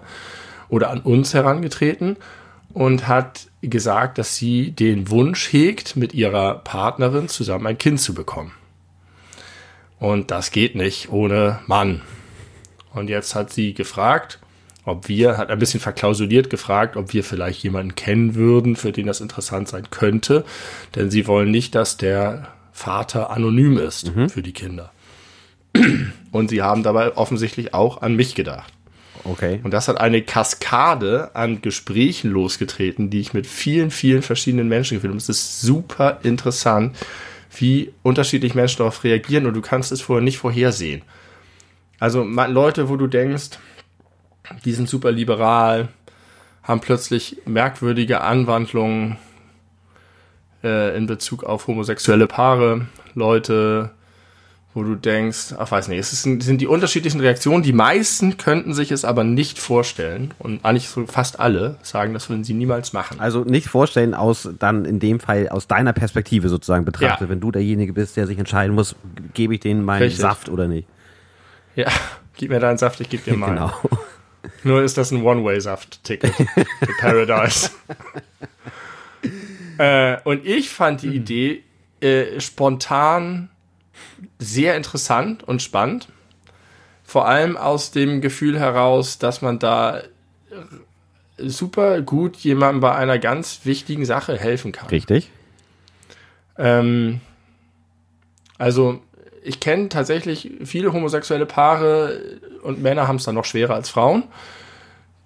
Oder 0.68 0.90
an 0.90 1.00
uns 1.00 1.34
herangetreten 1.34 2.18
und 2.74 3.08
hat 3.08 3.48
gesagt, 3.62 4.18
dass 4.18 4.36
sie 4.36 4.72
den 4.72 5.10
Wunsch 5.10 5.54
hegt, 5.54 5.96
mit 5.96 6.14
ihrer 6.14 6.56
Partnerin 6.56 7.30
zusammen 7.30 7.66
ein 7.66 7.78
Kind 7.78 8.02
zu 8.02 8.14
bekommen. 8.14 8.52
Und 10.00 10.32
das 10.32 10.52
geht 10.52 10.76
nicht 10.76 11.10
ohne 11.10 11.60
Mann. 11.68 12.02
Und 12.94 13.10
jetzt 13.10 13.36
hat 13.36 13.52
sie 13.52 13.74
gefragt, 13.74 14.40
ob 14.86 15.08
wir, 15.08 15.38
hat 15.38 15.50
ein 15.50 15.60
bisschen 15.60 15.80
verklausuliert 15.80 16.50
gefragt, 16.50 16.96
ob 16.96 17.14
wir 17.14 17.24
vielleicht 17.24 17.64
jemanden 17.64 17.96
kennen 17.96 18.36
würden, 18.36 18.76
für 18.76 18.92
den 18.92 19.08
das 19.08 19.20
interessant 19.20 19.68
sein 19.68 19.90
könnte. 19.90 20.46
Denn 20.96 21.10
sie 21.10 21.28
wollen 21.28 21.52
nicht, 21.52 21.76
dass 21.76 21.98
der 21.98 22.50
Vater 22.72 23.32
anonym 23.32 23.78
ist 23.78 24.12
für 24.28 24.44
die 24.44 24.54
Kinder. 24.54 24.92
Und 26.32 26.50
sie 26.50 26.62
haben 26.62 26.84
dabei 26.84 27.16
offensichtlich 27.18 27.74
auch 27.74 28.02
an 28.02 28.16
mich 28.16 28.36
gedacht. 28.36 28.72
Okay. 29.24 29.60
Und 29.64 29.72
das 29.72 29.88
hat 29.88 30.00
eine 30.00 30.22
Kaskade 30.22 31.32
an 31.34 31.62
Gesprächen 31.62 32.30
losgetreten, 32.30 33.10
die 33.10 33.22
ich 33.22 33.34
mit 33.34 33.48
vielen, 33.48 33.90
vielen 33.90 34.22
verschiedenen 34.22 34.68
Menschen 34.68 34.98
geführt 34.98 35.12
habe. 35.12 35.18
Es 35.18 35.30
ist 35.30 35.62
super 35.62 36.20
interessant, 36.22 36.96
wie 37.60 37.94
unterschiedlich 38.04 38.56
Menschen 38.56 38.80
darauf 38.80 39.04
reagieren 39.04 39.46
und 39.46 39.54
du 39.54 39.62
kannst 39.62 39.92
es 39.92 40.02
vorher 40.02 40.24
nicht 40.24 40.38
vorhersehen. 40.38 41.04
Also 42.00 42.24
Leute, 42.24 42.90
wo 42.90 42.98
du 42.98 43.08
denkst, 43.08 43.58
die 44.64 44.74
sind 44.74 44.90
super 44.90 45.12
liberal, 45.12 45.90
haben 46.64 46.82
plötzlich 46.82 47.38
merkwürdige 47.46 48.22
Anwandlungen 48.22 49.18
äh, 50.64 50.96
in 50.98 51.08
Bezug 51.08 51.44
auf 51.44 51.68
homosexuelle 51.68 52.28
Paare. 52.28 52.88
Leute, 53.14 53.92
wo 54.76 54.84
du 54.84 54.94
denkst, 54.96 55.56
ach 55.58 55.72
weiß 55.72 55.88
nicht, 55.88 55.98
es 56.00 56.12
ist, 56.14 56.24
sind 56.24 56.60
die 56.60 56.68
unterschiedlichen 56.68 57.20
Reaktionen. 57.22 57.64
Die 57.64 57.74
meisten 57.74 58.38
könnten 58.38 58.74
sich 58.74 58.92
es 58.92 59.06
aber 59.06 59.24
nicht 59.24 59.58
vorstellen 59.58 60.34
und 60.38 60.64
eigentlich 60.66 60.90
so 60.90 61.08
fast 61.08 61.40
alle 61.40 61.78
sagen, 61.82 62.14
das 62.14 62.30
würden 62.30 62.44
sie 62.44 62.54
niemals 62.54 62.92
machen. 62.94 63.20
Also 63.20 63.44
nicht 63.46 63.68
vorstellen 63.70 64.14
aus 64.14 64.50
dann 64.60 64.86
in 64.86 65.00
dem 65.00 65.20
Fall 65.22 65.48
aus 65.50 65.68
deiner 65.68 65.94
Perspektive 65.94 66.50
sozusagen 66.50 66.86
betrachtet, 66.86 67.22
Ja. 67.22 67.30
wenn 67.30 67.40
du 67.40 67.52
derjenige 67.52 67.94
bist, 67.94 68.18
der 68.18 68.28
sich 68.28 68.38
entscheiden 68.38 68.76
muss, 68.76 68.96
gebe 69.34 69.56
ich 69.56 69.62
denen 69.62 69.84
meinen 69.84 70.04
Richtig. 70.04 70.22
Saft 70.22 70.50
oder 70.50 70.68
nicht. 70.68 70.88
Ja, 71.76 71.88
gib 72.36 72.50
mir 72.52 72.60
deinen 72.60 72.78
Saft, 72.78 73.00
ich 73.00 73.10
geb 73.10 73.24
dir 73.24 73.36
meinen. 73.38 73.56
Genau. 73.56 73.72
Nur 74.64 74.84
ist 74.84 74.98
das 74.98 75.10
ein 75.12 75.24
One-Way-Saft-Ticket 75.24 76.34
für 76.36 76.94
Paradise. 77.00 77.70
äh, 79.78 80.18
und 80.24 80.46
ich 80.46 80.70
fand 80.70 81.02
die 81.02 81.16
Idee 81.16 81.64
äh, 82.02 82.40
spontan 82.40 83.50
sehr 84.40 84.76
interessant 84.76 85.44
und 85.44 85.62
spannend. 85.62 86.10
Vor 87.04 87.28
allem 87.28 87.56
aus 87.56 87.92
dem 87.92 88.22
Gefühl 88.22 88.60
heraus, 88.60 89.20
dass 89.20 89.42
man 89.42 89.60
da 89.60 90.02
super 91.38 92.02
gut 92.02 92.38
jemandem 92.38 92.82
bei 92.82 92.96
einer 92.96 93.20
ganz 93.20 93.62
wichtigen 93.64 94.06
Sache 94.06 94.38
helfen 94.38 94.72
kann. 94.72 94.88
Richtig. 94.90 95.30
Ähm, 96.58 97.20
also 98.58 99.02
ich 99.44 99.60
kenne 99.60 99.90
tatsächlich 99.90 100.52
viele 100.64 100.94
homosexuelle 100.94 101.46
Paare 101.46 102.40
und 102.64 102.82
Männer 102.82 103.08
haben 103.08 103.18
es 103.18 103.26
dann 103.26 103.36
noch 103.36 103.46
schwerer 103.46 103.76
als 103.76 103.90
Frauen, 103.90 104.24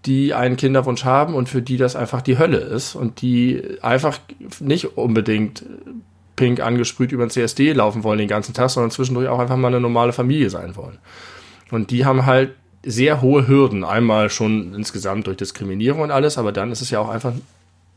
die 0.06 0.34
einen 0.34 0.58
Kinderwunsch 0.58 1.06
haben 1.06 1.36
und 1.36 1.48
für 1.48 1.62
die 1.62 1.78
das 1.78 1.96
einfach 1.96 2.22
die 2.22 2.38
Hölle 2.38 2.58
ist 2.58 2.96
und 2.96 3.22
die 3.22 3.78
einfach 3.82 4.20
nicht 4.60 4.98
unbedingt 4.98 5.64
pink 6.40 6.62
angesprüht 6.62 7.12
über 7.12 7.26
den 7.26 7.30
CSD 7.30 7.74
laufen 7.74 8.06
wollen 8.06 8.18
den 8.18 8.30
ganzen 8.30 8.54
Tag, 8.54 8.70
sondern 8.70 8.92
zwischendurch 8.92 9.28
auch 9.28 9.40
einfach 9.40 9.58
mal 9.58 9.68
eine 9.68 9.82
normale 9.82 10.14
Familie 10.14 10.50
sein 10.50 10.78
wollen. 10.78 10.98
Und 11.70 11.92
die 11.92 12.06
haben 12.06 12.26
halt 12.26 12.52
sehr 12.82 13.22
hohe 13.22 13.46
Hürden. 13.46 13.84
Einmal 13.84 14.30
schon 14.30 14.74
insgesamt 14.74 15.28
durch 15.28 15.36
Diskriminierung 15.36 16.00
und 16.00 16.12
alles, 16.12 16.38
aber 16.38 16.54
dann 16.54 16.72
ist 16.72 16.82
es 16.82 16.92
ja 16.92 17.00
auch 17.02 17.10
einfach 17.10 17.34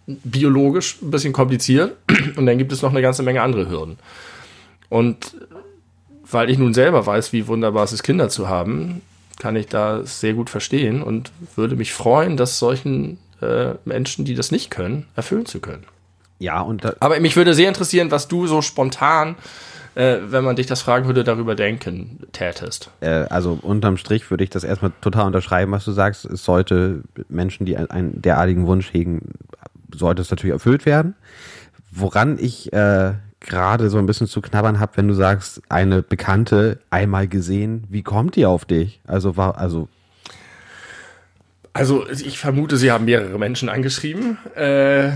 biologisch 0.07 1.01
ein 1.01 1.13
bisschen 1.13 1.33
kompliziert 1.33 1.97
und 2.37 2.45
dann 2.47 2.59
gibt 2.59 2.73
es 2.73 2.83
noch 2.83 2.91
eine 2.91 3.01
ganze 3.01 3.23
Menge 3.23 3.43
andere 3.43 3.71
Hürden. 3.71 3.97
Und 4.89 5.37
weil 6.29 6.51
ich 6.51 6.59
nun 6.59 6.75
selber 6.75 7.07
weiß, 7.07 7.33
wie 7.33 7.47
wunderbar 7.47 7.85
es 7.85 7.93
ist, 7.93 8.03
Kinder 8.03 8.29
zu 8.29 8.49
haben, 8.49 9.03
kann 9.39 9.55
ich 9.55 9.69
da 9.69 10.05
sehr 10.05 10.35
gut 10.35 10.51
verstehen 10.51 11.01
und 11.01 11.31
würde 11.55 11.77
mich 11.77 11.93
freuen, 11.93 12.37
das 12.37 12.59
solchen 12.59 13.19
äh, 13.41 13.75
Menschen, 13.85 14.25
die 14.25 14.35
das 14.35 14.51
nicht 14.51 14.71
können, 14.73 15.07
erfüllen 15.15 15.47
zu 15.47 15.61
können. 15.61 15.85
Ja, 16.43 16.61
und 16.61 16.85
da, 16.85 16.95
Aber 17.01 17.21
mich 17.21 17.37
würde 17.37 17.55
sehr 17.55 17.69
interessieren, 17.69 18.11
was 18.11 18.27
du 18.27 18.47
so 18.49 18.63
spontan, 18.63 19.37
äh, 19.95 20.17
wenn 20.27 20.43
man 20.43 20.57
dich 20.57 20.67
das 20.67 20.83
fragen 20.83 21.07
würde, 21.07 21.23
darüber 21.23 21.55
denken 21.55 22.19
tätest. 22.33 22.91
äh, 23.01 23.27
also 23.31 23.59
unterm 23.63 23.97
Strich 23.97 24.29
würde 24.31 24.43
ich 24.43 24.51
das 24.51 24.65
erstmal 24.65 24.91
total 25.01 25.27
unterschreiben, 25.27 25.71
was 25.71 25.85
du 25.85 25.93
sagst. 25.93 26.25
Es 26.25 26.45
sollte 26.45 27.03
Menschen, 27.29 27.65
die 27.67 27.77
ein- 27.77 27.91
einen 27.91 28.21
derartigen 28.23 28.67
Wunsch 28.67 28.93
hegen, 28.93 29.35
sollte 29.95 30.23
es 30.23 30.31
natürlich 30.31 30.53
erfüllt 30.55 30.85
werden. 30.87 31.15
Woran 31.93 32.39
ich 32.41 32.73
äh, 32.73 33.13
gerade 33.41 33.91
so 33.91 33.99
ein 33.99 34.07
bisschen 34.07 34.27
zu 34.27 34.41
knabbern 34.41 34.81
habe, 34.81 34.93
wenn 34.97 35.07
du 35.09 35.15
sagst, 35.15 35.61
eine 35.69 36.03
Bekannte 36.03 36.79
einmal 36.91 37.29
gesehen, 37.29 37.85
wie 37.91 38.03
kommt 38.03 38.35
die 38.37 38.47
auf 38.47 38.65
dich? 38.65 39.01
Also 39.07 39.37
war, 39.37 39.59
also 39.59 39.89
Also 41.75 42.07
ich 42.09 42.39
vermute, 42.39 42.77
sie 42.79 42.91
haben 42.91 43.05
mehrere 43.05 43.39
Menschen 43.39 43.69
angeschrieben 43.69 44.39
äh, 44.57 45.11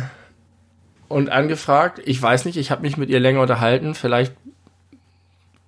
und 1.09 1.31
angefragt. 1.31 2.01
Ich 2.05 2.21
weiß 2.21 2.45
nicht, 2.45 2.57
ich 2.57 2.71
habe 2.71 2.83
mich 2.83 2.97
mit 2.97 3.09
ihr 3.09 3.21
länger 3.21 3.41
unterhalten. 3.41 3.95
Vielleicht 3.95 4.33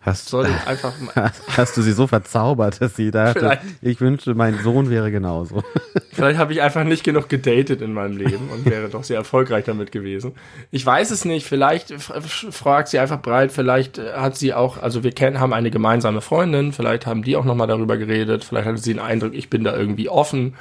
hast, 0.09 0.29
sollte 0.29 0.51
ich 0.51 0.67
einfach 0.67 0.95
mal, 1.01 1.33
hast 1.57 1.77
du 1.77 1.83
sie 1.83 1.93
so 1.93 2.07
verzaubert, 2.07 2.81
dass 2.81 2.97
sie 2.97 3.11
dachte, 3.11 3.41
Vielleicht. 3.41 3.63
ich 3.83 4.01
wünschte, 4.01 4.35
mein 4.35 4.59
Sohn 4.63 4.91
wäre 4.91 5.11
genauso. 5.11 5.63
vielleicht 6.13 6.39
habe 6.39 6.53
ich 6.53 6.63
einfach 6.63 6.85
nicht 6.85 7.05
genug 7.05 7.29
gedatet 7.29 7.83
in 7.83 7.93
meinem 7.93 8.17
Leben 8.17 8.49
und 8.51 8.65
wäre 8.65 8.89
doch 8.89 9.05
sehr 9.05 9.17
erfolgreich 9.17 9.65
damit 9.65 9.93
gewesen. 9.93 10.33
Ich 10.71 10.85
weiß 10.85 11.11
es 11.11 11.25
nicht. 11.25 11.47
Vielleicht 11.47 11.93
fragt 11.93 12.89
sie 12.89 12.99
einfach 12.99 13.21
breit. 13.23 13.53
Vielleicht 13.53 13.99
äh, 13.99 14.15
hat 14.15 14.37
sie 14.37 14.55
auch, 14.55 14.83
also 14.83 15.05
wir 15.05 15.13
kennen, 15.13 15.41
haben 15.41 15.53
eine 15.53 15.71
gemeinsame 15.71 16.21
Freundin. 16.21 16.73
Vielleicht 16.73 17.07
haben 17.07 17.23
die 17.23 17.37
auch 17.37 17.45
noch 17.45 17.55
mal 17.55 17.67
darüber 17.67 17.97
geredet. 17.97 18.45
Vielleicht 18.45 18.67
hatte 18.67 18.79
sie 18.79 18.95
den 18.95 19.03
Eindruck, 19.03 19.35
ich 19.35 19.51
bin 19.51 19.65
da 19.65 19.77
irgendwie 19.77 20.09
offen. 20.09 20.55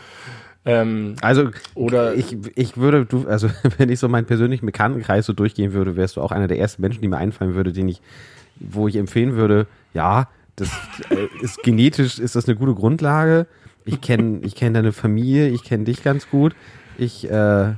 Ähm, 0.68 1.16
also 1.22 1.50
oder 1.76 2.14
ich, 2.14 2.38
ich 2.56 2.76
würde, 2.76 3.06
du, 3.06 3.26
also 3.28 3.50
wenn 3.78 3.90
ich 3.90 4.00
so 4.00 4.10
meinen 4.10 4.26
persönlichen 4.26 4.66
Bekanntenkreis 4.66 5.26
so 5.26 5.32
durchgehen 5.34 5.72
würde, 5.72 5.96
wärst 5.96 6.18
du 6.18 6.22
auch 6.22 6.34
einer 6.34 6.48
der 6.48 6.60
ersten 6.60 6.82
Menschen, 6.82 7.02
die 7.02 7.08
mir 7.08 7.18
einfallen 7.18 7.56
würde, 7.56 7.72
den 7.72 7.88
ich, 7.88 8.02
wo 8.60 8.90
ich 8.90 8.98
empfehlen 8.98 9.36
würde, 9.36 9.66
ja, 9.94 10.28
das 10.58 10.70
äh, 11.10 11.28
ist 11.42 11.64
genetisch, 11.64 12.20
ist 12.20 12.36
das 12.36 12.48
eine 12.48 12.58
gute 12.58 12.74
Grundlage. 12.74 13.48
Ich 13.86 14.02
kenne 14.02 14.40
ich 14.42 14.56
kenn 14.56 14.74
deine 14.74 14.92
Familie, 14.92 15.48
ich 15.48 15.64
kenne 15.64 15.86
dich 15.86 16.04
ganz 16.04 16.30
gut. 16.30 16.54
Ich, 16.98 17.32
äh, 17.32 17.74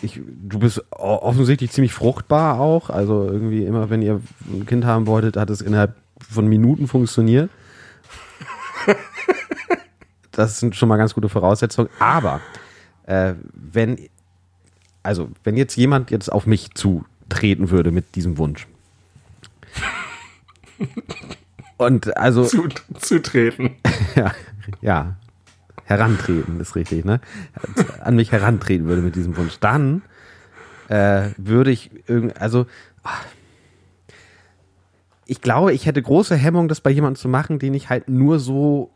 ich, 0.00 0.20
du 0.42 0.58
bist 0.58 0.82
offensichtlich 0.90 1.70
ziemlich 1.70 1.92
fruchtbar 1.92 2.58
auch. 2.58 2.90
Also 2.90 3.28
irgendwie 3.30 3.64
immer, 3.64 3.90
wenn 3.90 4.02
ihr 4.02 4.20
ein 4.52 4.66
Kind 4.66 4.84
haben 4.84 5.06
wolltet, 5.06 5.36
hat 5.36 5.50
es 5.50 5.60
innerhalb 5.60 5.94
von 6.18 6.48
Minuten 6.48 6.88
funktioniert. 6.88 7.48
das 10.32 10.58
sind 10.58 10.74
schon 10.74 10.88
mal 10.88 10.96
ganz 10.96 11.14
gute 11.14 11.28
Voraussetzungen. 11.28 11.88
Aber 11.98 12.40
äh, 13.06 13.34
wenn, 13.54 13.98
also 15.02 15.28
wenn 15.44 15.56
jetzt 15.56 15.76
jemand 15.76 16.10
jetzt 16.10 16.30
auf 16.30 16.46
mich 16.46 16.74
zutreten 16.74 17.70
würde 17.70 17.90
mit 17.90 18.14
diesem 18.14 18.38
Wunsch. 18.38 18.66
Und 21.76 22.16
also. 22.16 22.44
Zu, 22.46 22.68
zutreten. 22.98 23.76
ja, 24.14 24.34
ja. 24.80 25.16
Herantreten 25.84 26.60
ist 26.60 26.76
richtig, 26.76 27.04
ne? 27.04 27.20
An 28.00 28.16
mich 28.16 28.32
herantreten 28.32 28.86
würde 28.86 29.02
mit 29.02 29.16
diesem 29.16 29.36
Wunsch. 29.36 29.58
Dann 29.58 30.02
äh, 30.88 31.30
würde 31.36 31.70
ich 31.70 31.90
irgendwie, 32.06 32.36
also. 32.36 32.66
Ich 35.26 35.40
glaube, 35.40 35.72
ich 35.72 35.86
hätte 35.86 36.02
große 36.02 36.36
Hemmung, 36.36 36.68
das 36.68 36.80
bei 36.80 36.90
jemandem 36.90 37.20
zu 37.20 37.28
machen, 37.28 37.58
den 37.58 37.74
ich 37.74 37.88
halt 37.90 38.08
nur 38.08 38.38
so 38.38 38.90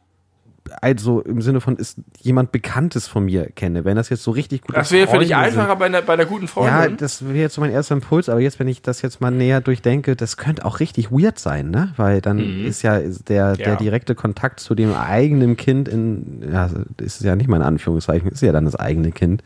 also 0.81 1.21
im 1.21 1.43
Sinne 1.43 1.61
von 1.61 1.77
ist 1.77 1.99
jemand 2.21 2.53
Bekanntes 2.53 3.09
von 3.09 3.25
mir 3.25 3.51
kenne, 3.51 3.85
wenn 3.85 3.97
das 3.97 4.09
jetzt 4.09 4.23
so 4.23 4.31
richtig 4.31 4.63
gut 4.63 4.77
Das 4.77 4.93
wäre 4.93 5.09
für 5.09 5.19
dich 5.19 5.35
einfacher 5.35 5.77
bei 5.77 5.87
einer, 5.87 6.03
bei 6.03 6.15
einer 6.15 6.25
guten 6.25 6.49
Freundin. 6.49 6.75
Ja, 6.75 6.89
das 6.89 7.25
wäre 7.25 7.39
jetzt 7.39 7.55
so 7.55 7.61
mein 7.61 7.71
erster 7.71 7.95
Impuls, 7.95 8.29
aber 8.29 8.41
jetzt, 8.41 8.59
wenn 8.59 8.69
ich 8.69 8.83
das 8.83 9.03
jetzt 9.03 9.21
mal 9.21 9.31
näher 9.31 9.61
durchdenke, 9.61 10.17
das 10.17 10.37
könnte 10.37 10.65
auch 10.65 10.81
richtig 10.81 11.11
weird 11.11 11.39
sein, 11.39 11.71
ne? 11.71 11.93
Weil 11.97 12.21
dann 12.21 12.37
mhm. 12.37 12.67
ist 12.67 12.83
ja 12.83 12.99
der, 12.99 13.57
der 13.57 13.69
ja. 13.69 13.77
direkte 13.77 14.15
Kontakt 14.15 14.61
zu 14.61 14.75
dem 14.75 14.95
eigenen 14.95 15.57
Kind 15.57 15.89
in, 15.89 16.43
ja, 16.53 16.71
ist 16.99 17.23
ja 17.23 17.37
nicht 17.37 17.49
mal 17.49 17.57
in 17.57 17.63
Anführungszeichen, 17.63 18.31
ist 18.31 18.43
ja 18.43 18.53
dann 18.53 18.65
das 18.65 18.77
eigene 18.77 19.13
Kind, 19.13 19.43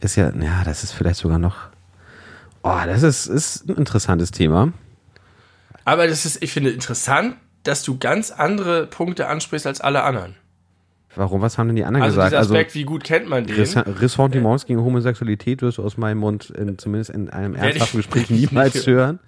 ist 0.00 0.16
ja, 0.16 0.30
ja, 0.30 0.62
das 0.64 0.82
ist 0.82 0.92
vielleicht 0.92 1.20
sogar 1.20 1.38
noch, 1.38 1.56
oh, 2.62 2.78
das 2.86 3.02
ist, 3.02 3.26
ist 3.26 3.68
ein 3.68 3.76
interessantes 3.76 4.30
Thema. 4.30 4.72
Aber 5.84 6.06
das 6.06 6.24
ist, 6.24 6.42
ich 6.42 6.52
finde 6.52 6.70
interessant, 6.70 7.36
dass 7.62 7.82
du 7.82 7.98
ganz 7.98 8.30
andere 8.30 8.86
Punkte 8.86 9.26
ansprichst 9.28 9.66
als 9.66 9.80
alle 9.80 10.02
anderen. 10.02 10.34
Warum? 11.16 11.42
Was 11.42 11.58
haben 11.58 11.66
denn 11.66 11.76
die 11.76 11.84
anderen 11.84 12.04
also 12.04 12.16
gesagt? 12.16 12.34
Also 12.34 12.54
Aspekt, 12.54 12.74
wie 12.74 12.84
gut 12.84 13.02
kennt 13.02 13.28
man 13.28 13.44
den? 13.44 13.56
Ressentiments 13.56 14.66
gegen 14.66 14.80
Homosexualität 14.80 15.60
wirst 15.62 15.78
du 15.78 15.84
aus 15.84 15.96
meinem 15.96 16.18
Mund 16.18 16.50
in, 16.50 16.78
zumindest 16.78 17.10
in 17.10 17.30
einem 17.30 17.54
ernsthaften 17.54 17.98
Gespräch 17.98 18.30
niemals 18.30 18.86
hören. 18.86 19.18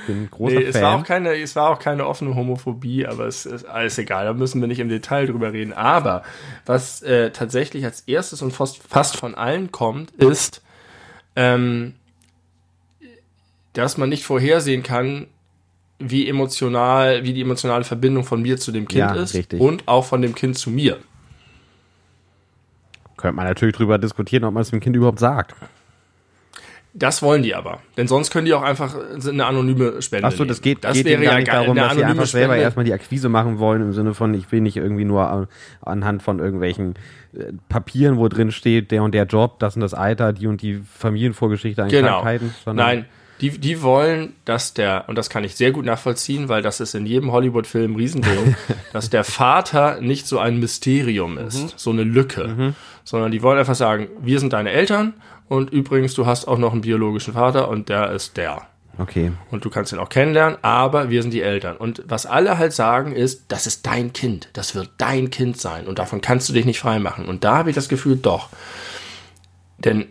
Ich 0.00 0.06
bin 0.06 0.22
ein 0.24 0.30
großer 0.30 0.54
nee, 0.56 0.60
Fan. 0.64 0.74
Es 0.74 0.82
war, 0.82 0.98
auch 0.98 1.04
keine, 1.04 1.34
es 1.34 1.56
war 1.56 1.70
auch 1.70 1.78
keine 1.78 2.06
offene 2.06 2.34
Homophobie, 2.34 3.06
aber 3.06 3.26
es 3.26 3.46
ist 3.46 3.64
alles 3.64 3.96
egal, 3.98 4.26
da 4.26 4.32
müssen 4.34 4.60
wir 4.60 4.68
nicht 4.68 4.80
im 4.80 4.88
Detail 4.88 5.26
drüber 5.26 5.52
reden. 5.52 5.72
Aber 5.72 6.24
was 6.66 7.00
äh, 7.02 7.30
tatsächlich 7.30 7.84
als 7.84 8.02
erstes 8.02 8.42
und 8.42 8.52
fast, 8.52 8.82
fast 8.82 9.16
von 9.16 9.34
allen 9.34 9.72
kommt, 9.72 10.10
ist, 10.12 10.62
ähm, 11.36 11.94
dass 13.72 13.96
man 13.96 14.08
nicht 14.08 14.24
vorhersehen 14.24 14.82
kann, 14.82 15.28
wie 15.98 16.28
emotional, 16.28 17.24
wie 17.24 17.32
die 17.32 17.42
emotionale 17.42 17.84
Verbindung 17.84 18.24
von 18.24 18.40
mir 18.42 18.58
zu 18.58 18.72
dem 18.72 18.86
Kind 18.86 19.00
ja, 19.00 19.14
ist 19.14 19.34
richtig. 19.34 19.60
und 19.60 19.86
auch 19.86 20.04
von 20.04 20.22
dem 20.22 20.34
Kind 20.34 20.56
zu 20.56 20.70
mir. 20.70 20.98
Könnte 23.16 23.34
man 23.34 23.46
natürlich 23.46 23.74
drüber 23.74 23.98
diskutieren, 23.98 24.44
ob 24.44 24.54
man 24.54 24.62
es 24.62 24.70
dem 24.70 24.80
Kind 24.80 24.94
überhaupt 24.94 25.18
sagt. 25.18 25.54
Das 26.94 27.22
wollen 27.22 27.42
die 27.42 27.54
aber. 27.54 27.80
Denn 27.96 28.08
sonst 28.08 28.30
können 28.30 28.46
die 28.46 28.54
auch 28.54 28.62
einfach 28.62 28.96
eine 28.96 29.44
anonyme 29.44 30.00
Spende 30.02 30.26
Achso, 30.26 30.44
das 30.44 30.62
geht, 30.62 30.84
das 30.84 30.94
geht 30.94 31.06
wäre 31.06 31.22
ja 31.22 31.36
nicht 31.36 31.48
darum, 31.48 31.76
dass 31.76 31.94
sie 31.94 32.04
einfach 32.04 32.26
selber 32.26 32.56
erstmal 32.56 32.84
die 32.84 32.92
Akquise 32.92 33.28
machen 33.28 33.58
wollen, 33.58 33.82
im 33.82 33.92
Sinne 33.92 34.14
von, 34.14 34.34
ich 34.34 34.50
will 34.50 34.60
nicht 34.60 34.76
irgendwie 34.76 35.04
nur 35.04 35.48
anhand 35.82 36.22
von 36.22 36.38
irgendwelchen 36.38 36.94
äh, 37.34 37.52
Papieren, 37.68 38.16
wo 38.16 38.28
drin 38.28 38.50
steht, 38.50 38.90
der 38.90 39.02
und 39.02 39.12
der 39.12 39.26
Job, 39.26 39.58
das 39.58 39.76
und 39.76 39.82
das 39.82 39.94
Alter, 39.94 40.32
die 40.32 40.46
und 40.46 40.62
die 40.62 40.76
Familienvorgeschichte 40.76 41.82
an 41.82 41.88
genau. 41.88 42.22
Krankheiten. 42.22 42.54
Nein, 42.66 43.04
die, 43.40 43.58
die 43.58 43.82
wollen, 43.82 44.34
dass 44.44 44.74
der, 44.74 45.04
und 45.06 45.16
das 45.16 45.30
kann 45.30 45.44
ich 45.44 45.54
sehr 45.54 45.70
gut 45.70 45.84
nachvollziehen, 45.84 46.48
weil 46.48 46.62
das 46.62 46.80
ist 46.80 46.94
in 46.94 47.06
jedem 47.06 47.32
Hollywood-Film 47.32 47.96
Riesending, 47.96 48.56
dass 48.92 49.10
der 49.10 49.24
Vater 49.24 50.00
nicht 50.00 50.26
so 50.26 50.38
ein 50.38 50.58
Mysterium 50.58 51.38
ist, 51.38 51.62
mhm. 51.62 51.70
so 51.76 51.90
eine 51.90 52.04
Lücke, 52.04 52.48
mhm. 52.48 52.74
sondern 53.04 53.30
die 53.30 53.42
wollen 53.42 53.58
einfach 53.58 53.74
sagen, 53.74 54.08
wir 54.20 54.40
sind 54.40 54.52
deine 54.52 54.70
Eltern 54.70 55.14
und 55.48 55.70
übrigens, 55.70 56.14
du 56.14 56.26
hast 56.26 56.46
auch 56.46 56.58
noch 56.58 56.72
einen 56.72 56.82
biologischen 56.82 57.34
Vater 57.34 57.68
und 57.68 57.88
der 57.88 58.10
ist 58.10 58.36
der. 58.36 58.66
Okay. 58.98 59.30
Und 59.52 59.64
du 59.64 59.70
kannst 59.70 59.92
ihn 59.92 60.00
auch 60.00 60.08
kennenlernen, 60.08 60.58
aber 60.62 61.08
wir 61.08 61.22
sind 61.22 61.32
die 61.32 61.42
Eltern. 61.42 61.76
Und 61.76 62.02
was 62.08 62.26
alle 62.26 62.58
halt 62.58 62.72
sagen 62.72 63.12
ist, 63.12 63.44
das 63.48 63.68
ist 63.68 63.86
dein 63.86 64.12
Kind, 64.12 64.48
das 64.54 64.74
wird 64.74 64.90
dein 64.98 65.30
Kind 65.30 65.60
sein 65.60 65.86
und 65.86 66.00
davon 66.00 66.20
kannst 66.20 66.48
du 66.48 66.52
dich 66.52 66.64
nicht 66.64 66.80
freimachen. 66.80 67.26
Und 67.26 67.44
da 67.44 67.58
habe 67.58 67.70
ich 67.70 67.76
das 67.76 67.88
Gefühl, 67.88 68.16
doch. 68.16 68.48
Denn 69.78 70.06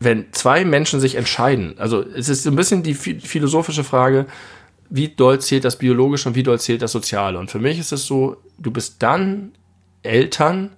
wenn 0.00 0.32
zwei 0.32 0.64
Menschen 0.64 0.98
sich 0.98 1.14
entscheiden, 1.14 1.74
also 1.78 2.02
es 2.02 2.28
ist 2.28 2.46
ein 2.46 2.56
bisschen 2.56 2.82
die 2.82 2.94
philosophische 2.94 3.84
Frage, 3.84 4.26
wie 4.88 5.08
doll 5.08 5.40
zählt 5.40 5.64
das 5.64 5.76
Biologische 5.76 6.28
und 6.28 6.34
wie 6.34 6.42
doll 6.42 6.58
zählt 6.58 6.82
das 6.82 6.92
Soziale? 6.92 7.38
Und 7.38 7.50
für 7.50 7.60
mich 7.60 7.78
ist 7.78 7.92
es 7.92 8.06
so, 8.06 8.38
du 8.58 8.70
bist 8.70 8.96
dann 9.02 9.52
Eltern, 10.02 10.70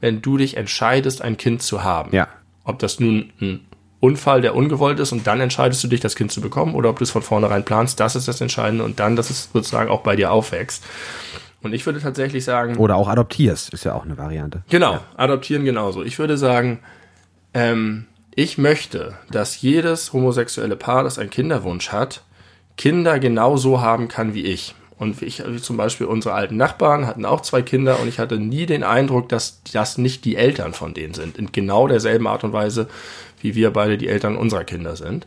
wenn 0.00 0.22
du 0.22 0.38
dich 0.38 0.56
entscheidest, 0.56 1.22
ein 1.22 1.36
Kind 1.36 1.60
zu 1.60 1.84
haben. 1.84 2.14
Ja. 2.14 2.28
Ob 2.64 2.78
das 2.78 3.00
nun 3.00 3.30
ein 3.40 3.66
Unfall, 4.00 4.40
der 4.40 4.54
ungewollt 4.54 5.00
ist 5.00 5.12
und 5.12 5.26
dann 5.26 5.40
entscheidest 5.40 5.82
du 5.82 5.88
dich, 5.88 6.00
das 6.00 6.14
Kind 6.14 6.30
zu 6.30 6.40
bekommen 6.40 6.74
oder 6.74 6.88
ob 6.88 6.98
du 6.98 7.04
es 7.04 7.10
von 7.10 7.22
vornherein 7.22 7.64
planst, 7.64 7.98
das 7.98 8.14
ist 8.14 8.28
das 8.28 8.40
Entscheidende 8.40 8.84
und 8.84 9.00
dann, 9.00 9.16
dass 9.16 9.28
es 9.28 9.50
sozusagen 9.52 9.90
auch 9.90 10.02
bei 10.02 10.14
dir 10.14 10.30
aufwächst. 10.30 10.84
Und 11.60 11.74
ich 11.74 11.84
würde 11.84 12.00
tatsächlich 12.00 12.44
sagen. 12.44 12.76
Oder 12.76 12.94
auch 12.94 13.08
adoptierst, 13.08 13.74
ist 13.74 13.84
ja 13.84 13.94
auch 13.94 14.04
eine 14.04 14.16
Variante. 14.16 14.62
Genau, 14.70 14.92
ja. 14.92 15.02
adoptieren 15.16 15.64
genauso. 15.64 16.04
Ich 16.04 16.18
würde 16.20 16.38
sagen, 16.38 16.78
ähm, 17.52 18.06
ich 18.38 18.56
möchte, 18.56 19.14
dass 19.32 19.60
jedes 19.62 20.12
homosexuelle 20.12 20.76
Paar, 20.76 21.02
das 21.02 21.18
einen 21.18 21.28
Kinderwunsch 21.28 21.90
hat, 21.90 22.22
Kinder 22.76 23.18
genauso 23.18 23.80
haben 23.80 24.06
kann 24.06 24.32
wie 24.32 24.44
ich. 24.44 24.76
Und 24.96 25.22
ich, 25.22 25.42
wie 25.44 25.60
zum 25.60 25.76
Beispiel 25.76 26.06
unsere 26.06 26.34
alten 26.34 26.56
Nachbarn 26.56 27.08
hatten 27.08 27.24
auch 27.24 27.40
zwei 27.40 27.62
Kinder 27.62 27.98
und 27.98 28.06
ich 28.06 28.20
hatte 28.20 28.38
nie 28.38 28.64
den 28.66 28.84
Eindruck, 28.84 29.28
dass 29.28 29.60
das 29.72 29.98
nicht 29.98 30.24
die 30.24 30.36
Eltern 30.36 30.72
von 30.72 30.94
denen 30.94 31.14
sind. 31.14 31.36
In 31.36 31.50
genau 31.50 31.88
derselben 31.88 32.28
Art 32.28 32.44
und 32.44 32.52
Weise, 32.52 32.86
wie 33.40 33.56
wir 33.56 33.72
beide 33.72 33.98
die 33.98 34.06
Eltern 34.06 34.36
unserer 34.36 34.62
Kinder 34.62 34.94
sind. 34.94 35.26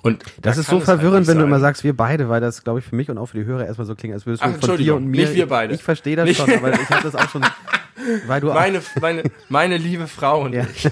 Und 0.00 0.22
das 0.40 0.54
da 0.56 0.62
ist 0.62 0.70
so 0.70 0.80
verwirrend, 0.80 1.26
wenn 1.26 1.36
du 1.36 1.44
immer 1.44 1.60
sagst, 1.60 1.84
wir 1.84 1.94
beide, 1.94 2.30
weil 2.30 2.40
das, 2.40 2.64
glaube 2.64 2.78
ich, 2.78 2.86
für 2.86 2.96
mich 2.96 3.10
und 3.10 3.18
auch 3.18 3.26
für 3.26 3.36
die 3.36 3.44
Hörer 3.44 3.66
erstmal 3.66 3.86
so 3.86 3.94
klingt, 3.94 4.14
als 4.14 4.24
würdest 4.24 4.42
du 4.42 4.48
Ach, 4.48 4.66
von 4.66 4.78
dir 4.78 4.94
und 4.94 5.04
mir. 5.04 5.20
Nicht 5.20 5.34
wir 5.34 5.48
beide. 5.48 5.74
Ich, 5.74 5.80
ich 5.80 5.84
verstehe 5.84 6.16
das 6.16 6.24
nicht. 6.24 6.38
schon, 6.38 6.50
aber 6.50 6.72
ich 6.72 6.88
habe 6.88 7.02
das 7.02 7.14
auch 7.14 7.28
schon 7.28 7.42
Weil 8.26 8.40
du 8.40 8.48
meine, 8.48 8.82
meine, 9.00 9.22
meine 9.48 9.76
liebe 9.76 10.06
Frau 10.06 10.42
und 10.42 10.52
ja. 10.52 10.66
ich. 10.74 10.88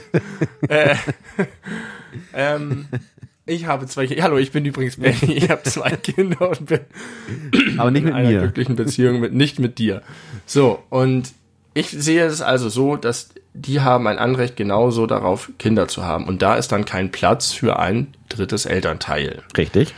Äh, 0.68 0.96
ähm, 2.34 2.86
ich 3.44 3.66
habe 3.66 3.86
zwei 3.86 4.06
Kinder. 4.06 4.24
Hallo, 4.24 4.38
ich 4.38 4.50
bin 4.50 4.64
übrigens 4.64 4.96
Benny. 4.96 5.34
Ich 5.34 5.48
habe 5.50 5.62
zwei 5.62 5.90
Kinder 5.90 6.50
und 6.50 6.66
bin 6.66 6.80
Aber 7.78 7.90
nicht 7.90 8.02
in 8.02 8.06
mit 8.06 8.14
einer 8.14 8.28
mir. 8.28 8.40
glücklichen 8.40 8.74
Beziehung 8.74 9.20
mit, 9.20 9.32
nicht 9.32 9.58
mit 9.58 9.78
dir. 9.78 10.02
So, 10.46 10.82
und 10.90 11.32
ich 11.74 11.90
sehe 11.90 12.24
es 12.24 12.40
also 12.40 12.68
so, 12.68 12.96
dass 12.96 13.30
die 13.54 13.80
haben 13.80 14.06
ein 14.06 14.18
Anrecht 14.18 14.56
genauso 14.56 15.06
darauf, 15.06 15.50
Kinder 15.58 15.88
zu 15.88 16.04
haben. 16.04 16.26
Und 16.26 16.42
da 16.42 16.56
ist 16.56 16.72
dann 16.72 16.84
kein 16.84 17.12
Platz 17.12 17.52
für 17.52 17.78
ein 17.78 18.08
drittes 18.28 18.66
Elternteil. 18.66 19.42
Richtig. 19.56 19.94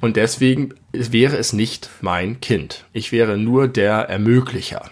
Und 0.00 0.16
deswegen 0.16 0.74
wäre 0.92 1.36
es 1.36 1.52
nicht 1.52 1.90
mein 2.00 2.40
Kind. 2.40 2.84
Ich 2.92 3.12
wäre 3.12 3.38
nur 3.38 3.68
der 3.68 4.08
Ermöglicher 4.08 4.90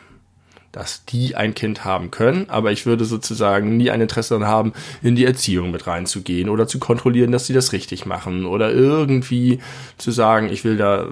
dass 0.79 1.05
die 1.05 1.35
ein 1.35 1.57
Kind 1.57 1.85
haben 1.85 2.13
können, 2.13 2.49
aber 2.51 2.71
ich 2.71 2.87
würde 2.87 3.05
sozusagen 3.05 3.77
nie 3.77 3.91
ein 3.91 4.01
Interesse 4.01 4.35
daran 4.35 4.47
haben, 4.47 4.73
in 5.03 5.17
die 5.17 5.25
Erziehung 5.25 5.73
mit 5.73 5.89
reinzugehen 5.89 6.49
oder 6.49 6.69
zu 6.69 6.79
kontrollieren, 6.79 7.33
dass 7.33 7.47
sie 7.47 7.53
das 7.53 7.73
richtig 7.73 8.07
machen 8.07 8.47
oder 8.47 8.71
irgendwie 8.71 9.59
zu 9.97 10.13
sagen, 10.13 10.49
ich 10.53 10.63
will 10.63 10.77
da 10.77 11.09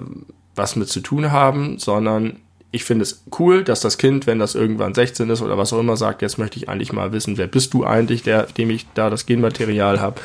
was 0.55 0.77
mit 0.77 0.87
zu 0.87 1.01
tun 1.01 1.33
haben, 1.33 1.79
sondern 1.79 2.37
ich 2.71 2.85
finde 2.85 3.03
es 3.03 3.25
cool, 3.39 3.65
dass 3.65 3.81
das 3.81 3.97
Kind, 3.97 4.25
wenn 4.25 4.39
das 4.39 4.55
irgendwann 4.55 4.93
16 4.93 5.29
ist 5.29 5.41
oder 5.41 5.57
was 5.57 5.73
auch 5.73 5.79
immer, 5.79 5.97
sagt, 5.97 6.21
jetzt 6.21 6.37
möchte 6.37 6.57
ich 6.57 6.69
eigentlich 6.69 6.93
mal 6.93 7.11
wissen, 7.11 7.37
wer 7.37 7.47
bist 7.47 7.73
du 7.73 7.83
eigentlich, 7.85 8.23
der, 8.23 8.43
dem 8.43 8.69
ich 8.69 8.85
da 8.93 9.09
das 9.09 9.25
Genmaterial 9.25 9.99
habe. 9.99 10.21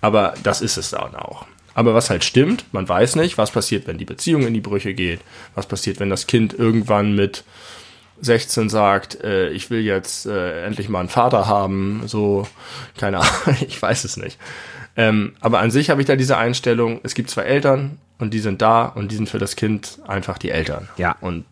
Aber 0.00 0.34
das 0.42 0.60
ist 0.60 0.76
es 0.76 0.90
dann 0.90 1.14
auch. 1.14 1.46
Aber 1.74 1.94
was 1.94 2.10
halt 2.10 2.24
stimmt, 2.24 2.64
man 2.72 2.88
weiß 2.88 3.14
nicht, 3.14 3.38
was 3.38 3.52
passiert, 3.52 3.86
wenn 3.86 3.98
die 3.98 4.04
Beziehung 4.04 4.44
in 4.44 4.54
die 4.54 4.60
Brüche 4.60 4.92
geht, 4.92 5.20
was 5.54 5.66
passiert, 5.66 6.00
wenn 6.00 6.10
das 6.10 6.26
Kind 6.26 6.52
irgendwann 6.52 7.14
mit 7.14 7.44
16 8.22 8.68
sagt, 8.68 9.22
äh, 9.22 9.50
ich 9.50 9.70
will 9.70 9.80
jetzt 9.80 10.26
äh, 10.26 10.64
endlich 10.64 10.88
mal 10.88 11.00
einen 11.00 11.08
Vater 11.08 11.46
haben, 11.46 12.02
so, 12.06 12.46
keine 12.96 13.18
Ahnung, 13.18 13.56
ich 13.66 13.80
weiß 13.80 14.04
es 14.04 14.16
nicht. 14.16 14.38
Ähm, 14.96 15.34
aber 15.40 15.58
an 15.60 15.70
sich 15.70 15.90
habe 15.90 16.00
ich 16.00 16.06
da 16.06 16.16
diese 16.16 16.36
Einstellung, 16.36 17.00
es 17.02 17.14
gibt 17.14 17.30
zwei 17.30 17.42
Eltern 17.42 17.98
und 18.18 18.32
die 18.32 18.38
sind 18.38 18.62
da 18.62 18.84
und 18.84 19.10
die 19.10 19.16
sind 19.16 19.28
für 19.28 19.38
das 19.38 19.56
Kind 19.56 19.98
einfach 20.06 20.38
die 20.38 20.50
Eltern. 20.50 20.88
Ja. 20.96 21.16
Und 21.20 21.44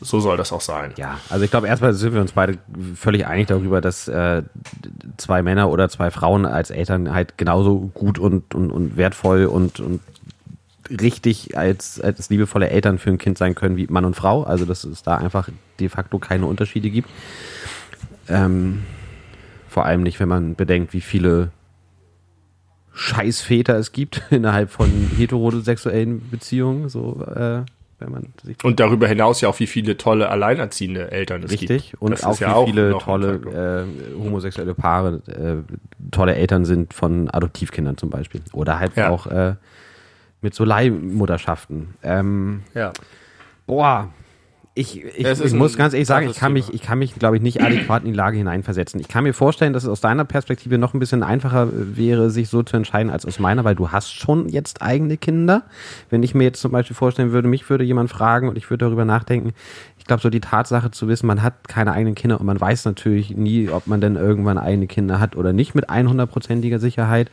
so 0.00 0.20
soll 0.20 0.36
das 0.36 0.52
auch 0.52 0.60
sein. 0.60 0.92
Ja, 0.96 1.18
also 1.30 1.44
ich 1.44 1.50
glaube, 1.50 1.68
erstmal 1.68 1.94
sind 1.94 2.12
wir 2.12 2.20
uns 2.20 2.32
beide 2.32 2.58
völlig 2.94 3.26
einig 3.26 3.46
darüber, 3.46 3.80
dass 3.80 4.08
äh, 4.08 4.42
zwei 5.16 5.42
Männer 5.42 5.70
oder 5.70 5.88
zwei 5.88 6.10
Frauen 6.10 6.44
als 6.44 6.70
Eltern 6.70 7.14
halt 7.14 7.38
genauso 7.38 7.90
gut 7.94 8.18
und, 8.18 8.54
und, 8.54 8.70
und 8.70 8.96
wertvoll 8.96 9.46
und, 9.46 9.80
und 9.80 10.00
richtig 10.90 11.56
als, 11.56 12.00
als 12.00 12.28
liebevolle 12.30 12.70
Eltern 12.70 12.98
für 12.98 13.10
ein 13.10 13.18
Kind 13.18 13.38
sein 13.38 13.54
können 13.54 13.76
wie 13.76 13.86
Mann 13.86 14.04
und 14.04 14.14
Frau. 14.16 14.42
Also 14.42 14.64
dass 14.64 14.84
es 14.84 15.02
da 15.02 15.16
einfach 15.16 15.48
de 15.78 15.88
facto 15.88 16.18
keine 16.18 16.46
Unterschiede 16.46 16.90
gibt. 16.90 17.08
Ähm, 18.28 18.82
vor 19.68 19.84
allem 19.86 20.02
nicht, 20.02 20.18
wenn 20.20 20.28
man 20.28 20.54
bedenkt, 20.56 20.92
wie 20.92 21.00
viele 21.00 21.50
Scheißväter 22.94 23.76
es 23.78 23.92
gibt 23.92 24.22
innerhalb 24.30 24.70
von 24.70 24.90
heterosexuellen 25.16 26.28
Beziehungen. 26.30 26.88
So, 26.88 27.24
äh, 27.34 27.62
wenn 27.98 28.10
man 28.10 28.26
sich 28.42 28.56
Und 28.64 28.80
darüber 28.80 29.06
hinaus 29.06 29.40
ja 29.42 29.48
auch, 29.48 29.60
wie 29.60 29.66
viele 29.66 29.96
tolle 29.96 30.28
alleinerziehende 30.30 31.10
Eltern 31.10 31.42
es 31.42 31.50
gibt. 31.50 31.70
Richtig. 31.70 32.00
Und 32.00 32.12
Das 32.12 32.24
auch 32.24 32.40
wie 32.40 32.44
ja 32.44 32.64
viele 32.64 32.98
tolle 32.98 33.86
äh, 34.16 34.18
homosexuelle 34.18 34.74
Paare 34.74 35.20
äh, 35.26 36.10
tolle 36.10 36.34
Eltern 36.34 36.64
sind 36.64 36.94
von 36.94 37.28
Adoptivkindern 37.30 37.96
zum 37.98 38.10
Beispiel. 38.10 38.40
Oder 38.52 38.80
halt 38.80 38.96
Ja. 38.96 39.10
auch 39.10 39.26
äh, 39.26 39.54
mit 40.42 40.54
so 40.54 40.64
Leihmutterschaften. 40.64 41.94
Ähm, 42.02 42.62
Ja. 42.74 42.92
boah. 43.66 44.08
Ich, 44.72 45.04
ich, 45.04 45.26
ich 45.26 45.52
muss 45.52 45.76
ganz 45.76 45.94
ehrlich 45.94 46.06
sagen, 46.06 46.28
ich 46.30 46.36
kann 46.36 46.52
mich, 46.52 46.72
ich 46.72 46.80
kann 46.80 47.00
mich, 47.00 47.16
glaube 47.16 47.36
ich, 47.36 47.42
nicht 47.42 47.60
adäquat 47.60 48.04
in 48.04 48.12
die 48.12 48.16
Lage 48.16 48.38
hineinversetzen. 48.38 49.00
Ich 49.00 49.08
kann 49.08 49.24
mir 49.24 49.34
vorstellen, 49.34 49.72
dass 49.72 49.82
es 49.82 49.88
aus 49.88 50.00
deiner 50.00 50.24
Perspektive 50.24 50.78
noch 50.78 50.94
ein 50.94 51.00
bisschen 51.00 51.24
einfacher 51.24 51.68
wäre, 51.72 52.30
sich 52.30 52.48
so 52.48 52.62
zu 52.62 52.76
entscheiden 52.76 53.10
als 53.10 53.26
aus 53.26 53.40
meiner, 53.40 53.64
weil 53.64 53.74
du 53.74 53.90
hast 53.90 54.12
schon 54.14 54.48
jetzt 54.48 54.80
eigene 54.80 55.16
Kinder. 55.16 55.64
Wenn 56.08 56.22
ich 56.22 56.36
mir 56.36 56.44
jetzt 56.44 56.60
zum 56.60 56.70
Beispiel 56.70 56.94
vorstellen 56.94 57.32
würde, 57.32 57.48
mich 57.48 57.68
würde 57.68 57.82
jemand 57.82 58.10
fragen 58.10 58.48
und 58.48 58.56
ich 58.56 58.70
würde 58.70 58.84
darüber 58.86 59.04
nachdenken, 59.04 59.54
ich 59.98 60.04
glaube, 60.04 60.22
so 60.22 60.30
die 60.30 60.40
Tatsache 60.40 60.92
zu 60.92 61.08
wissen, 61.08 61.26
man 61.26 61.42
hat 61.42 61.66
keine 61.66 61.92
eigenen 61.92 62.14
Kinder 62.14 62.38
und 62.38 62.46
man 62.46 62.58
weiß 62.60 62.84
natürlich 62.84 63.36
nie, 63.36 63.68
ob 63.68 63.88
man 63.88 64.00
denn 64.00 64.14
irgendwann 64.14 64.56
eigene 64.56 64.86
Kinder 64.86 65.18
hat 65.18 65.34
oder 65.34 65.52
nicht 65.52 65.74
mit 65.74 65.90
100%iger 65.90 66.78
Sicherheit. 66.78 67.28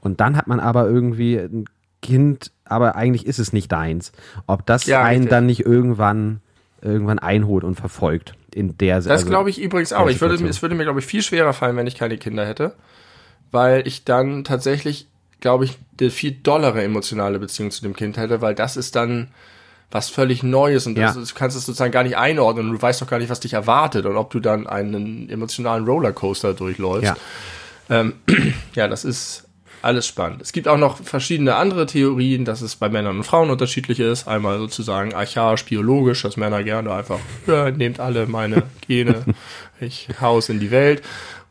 Und 0.00 0.20
dann 0.20 0.36
hat 0.36 0.48
man 0.48 0.58
aber 0.58 0.86
irgendwie 0.88 1.36
ein 1.38 1.66
Kind, 2.02 2.52
aber 2.64 2.96
eigentlich 2.96 3.26
ist 3.26 3.38
es 3.38 3.52
nicht 3.52 3.70
deins. 3.72 4.12
Ob 4.46 4.64
das 4.66 4.86
Ja, 4.86 5.02
einen 5.02 5.20
richtig. 5.22 5.30
dann 5.30 5.46
nicht 5.46 5.60
irgendwann 5.66 6.40
irgendwann 6.82 7.18
einholt 7.18 7.62
und 7.62 7.74
verfolgt 7.74 8.34
in 8.54 8.78
der 8.78 8.94
also 8.96 9.10
Das 9.10 9.26
glaube 9.26 9.50
ich 9.50 9.60
übrigens 9.60 9.92
auch. 9.92 10.08
Ich 10.08 10.20
würde, 10.20 10.42
es 10.48 10.62
würde 10.62 10.74
mir, 10.74 10.84
glaube 10.84 11.00
ich, 11.00 11.06
viel 11.06 11.22
schwerer 11.22 11.52
fallen, 11.52 11.76
wenn 11.76 11.86
ich 11.86 11.94
keine 11.96 12.16
Kinder 12.16 12.46
hätte. 12.46 12.74
Weil 13.50 13.86
ich 13.86 14.04
dann 14.04 14.44
tatsächlich, 14.44 15.06
glaube 15.40 15.64
ich, 15.66 15.78
eine 16.00 16.10
viel 16.10 16.32
dollere 16.32 16.82
emotionale 16.82 17.38
Beziehung 17.38 17.70
zu 17.70 17.82
dem 17.82 17.94
Kind 17.94 18.16
hätte, 18.16 18.40
weil 18.40 18.54
das 18.54 18.76
ist 18.76 18.96
dann 18.96 19.28
was 19.90 20.08
völlig 20.08 20.42
Neues 20.42 20.86
und 20.86 20.94
das, 20.96 21.16
Ja. 21.16 21.20
du 21.20 21.26
kannst 21.34 21.56
es 21.56 21.66
sozusagen 21.66 21.90
gar 21.92 22.04
nicht 22.04 22.16
einordnen 22.16 22.68
und 22.68 22.76
du 22.76 22.80
weißt 22.82 23.02
doch 23.02 23.08
gar 23.08 23.18
nicht, 23.18 23.28
was 23.28 23.40
dich 23.40 23.54
erwartet 23.54 24.06
und 24.06 24.16
ob 24.16 24.30
du 24.30 24.38
dann 24.40 24.66
einen 24.68 25.28
emotionalen 25.28 25.84
Rollercoaster 25.84 26.54
durchläufst. 26.54 27.04
Ja. 27.04 27.16
Ähm, 28.00 28.14
ja, 28.74 28.86
das 28.88 29.04
ist 29.04 29.48
alles 29.82 30.06
spannend. 30.06 30.42
Es 30.42 30.52
gibt 30.52 30.68
auch 30.68 30.76
noch 30.76 30.98
verschiedene 30.98 31.54
andere 31.56 31.86
Theorien, 31.86 32.44
dass 32.44 32.60
es 32.60 32.76
bei 32.76 32.88
Männern 32.88 33.18
und 33.18 33.24
Frauen 33.24 33.50
unterschiedlich 33.50 34.00
ist. 34.00 34.28
Einmal 34.28 34.58
sozusagen 34.58 35.14
archaisch, 35.14 35.64
biologisch, 35.64 36.22
dass 36.22 36.36
Männer 36.36 36.62
gerne 36.62 36.92
einfach, 36.92 37.18
ja, 37.46 37.70
nehmt 37.70 38.00
alle 38.00 38.26
meine 38.26 38.64
Gene, 38.86 39.24
ich 39.80 40.08
haus 40.20 40.48
in 40.48 40.60
die 40.60 40.70
Welt. 40.70 41.02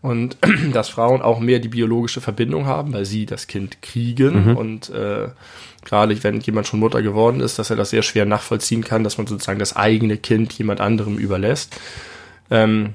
Und 0.02 0.38
dass 0.74 0.89
Frauen 0.89 1.22
auch 1.22 1.39
mehr 1.39 1.60
die 1.60 1.68
biologische 1.68 2.22
Verbindung 2.22 2.65
haben, 2.65 2.94
weil 2.94 3.06
sie 3.06 3.26
das 3.26 3.48
Kind 3.48 3.82
kriegen. 3.82 4.56
Und 4.56 4.89
äh, 4.89 5.30
gerade 5.84 6.24
wenn 6.24 6.39
jemand 6.39 6.68
schon 6.68 6.80
Mutter 6.80 7.02
geworden 7.02 7.42
ist, 7.42 7.60
dass 7.60 7.70
er 7.70 7.76
das 7.76 7.89
sehr 7.89 8.04
schwer 8.04 8.26
nachvollziehen 8.26 8.84
kann, 8.84 9.04
dass 9.04 9.18
man 9.18 9.28
sozusagen 9.28 9.60
das 9.60 9.76
eigene 9.76 10.18
Kind 10.18 10.54
jemand 10.54 10.80
anderem 10.80 11.18
überlässt. 11.18 11.76
Ähm, 12.50 12.94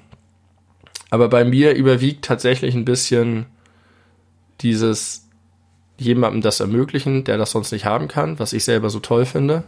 aber 1.11 1.29
bei 1.29 1.45
mir 1.45 1.75
überwiegt 1.75 2.25
tatsächlich 2.25 2.75
ein 2.75 2.85
bisschen 2.85 3.47
dieses 4.61 5.24
jemandem 5.99 6.43
das 6.43 6.61
ermöglichen, 6.61 7.25
der 7.25 7.39
das 7.39 7.53
sonst 7.53 7.73
nicht 7.73 7.85
haben 7.85 8.09
kann, 8.09 8.39
was 8.39 8.53
ich 8.53 8.65
selber 8.65 8.91
so 8.91 9.01
toll 9.01 9.27
finde. 9.27 9.65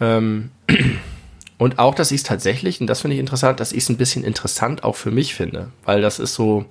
Ähm, 0.00 0.50
und 1.58 1.78
auch, 1.78 1.94
dass 1.94 2.10
ich 2.10 2.18
es 2.18 2.22
tatsächlich, 2.22 2.80
und 2.80 2.86
das 2.86 3.00
finde 3.00 3.14
ich 3.14 3.20
interessant, 3.20 3.60
dass 3.60 3.72
ich 3.72 3.84
es 3.84 3.88
ein 3.88 3.96
bisschen 3.96 4.24
interessant 4.24 4.84
auch 4.84 4.96
für 4.96 5.10
mich 5.10 5.34
finde, 5.34 5.70
weil 5.84 6.02
das 6.02 6.18
ist 6.18 6.34
so, 6.34 6.66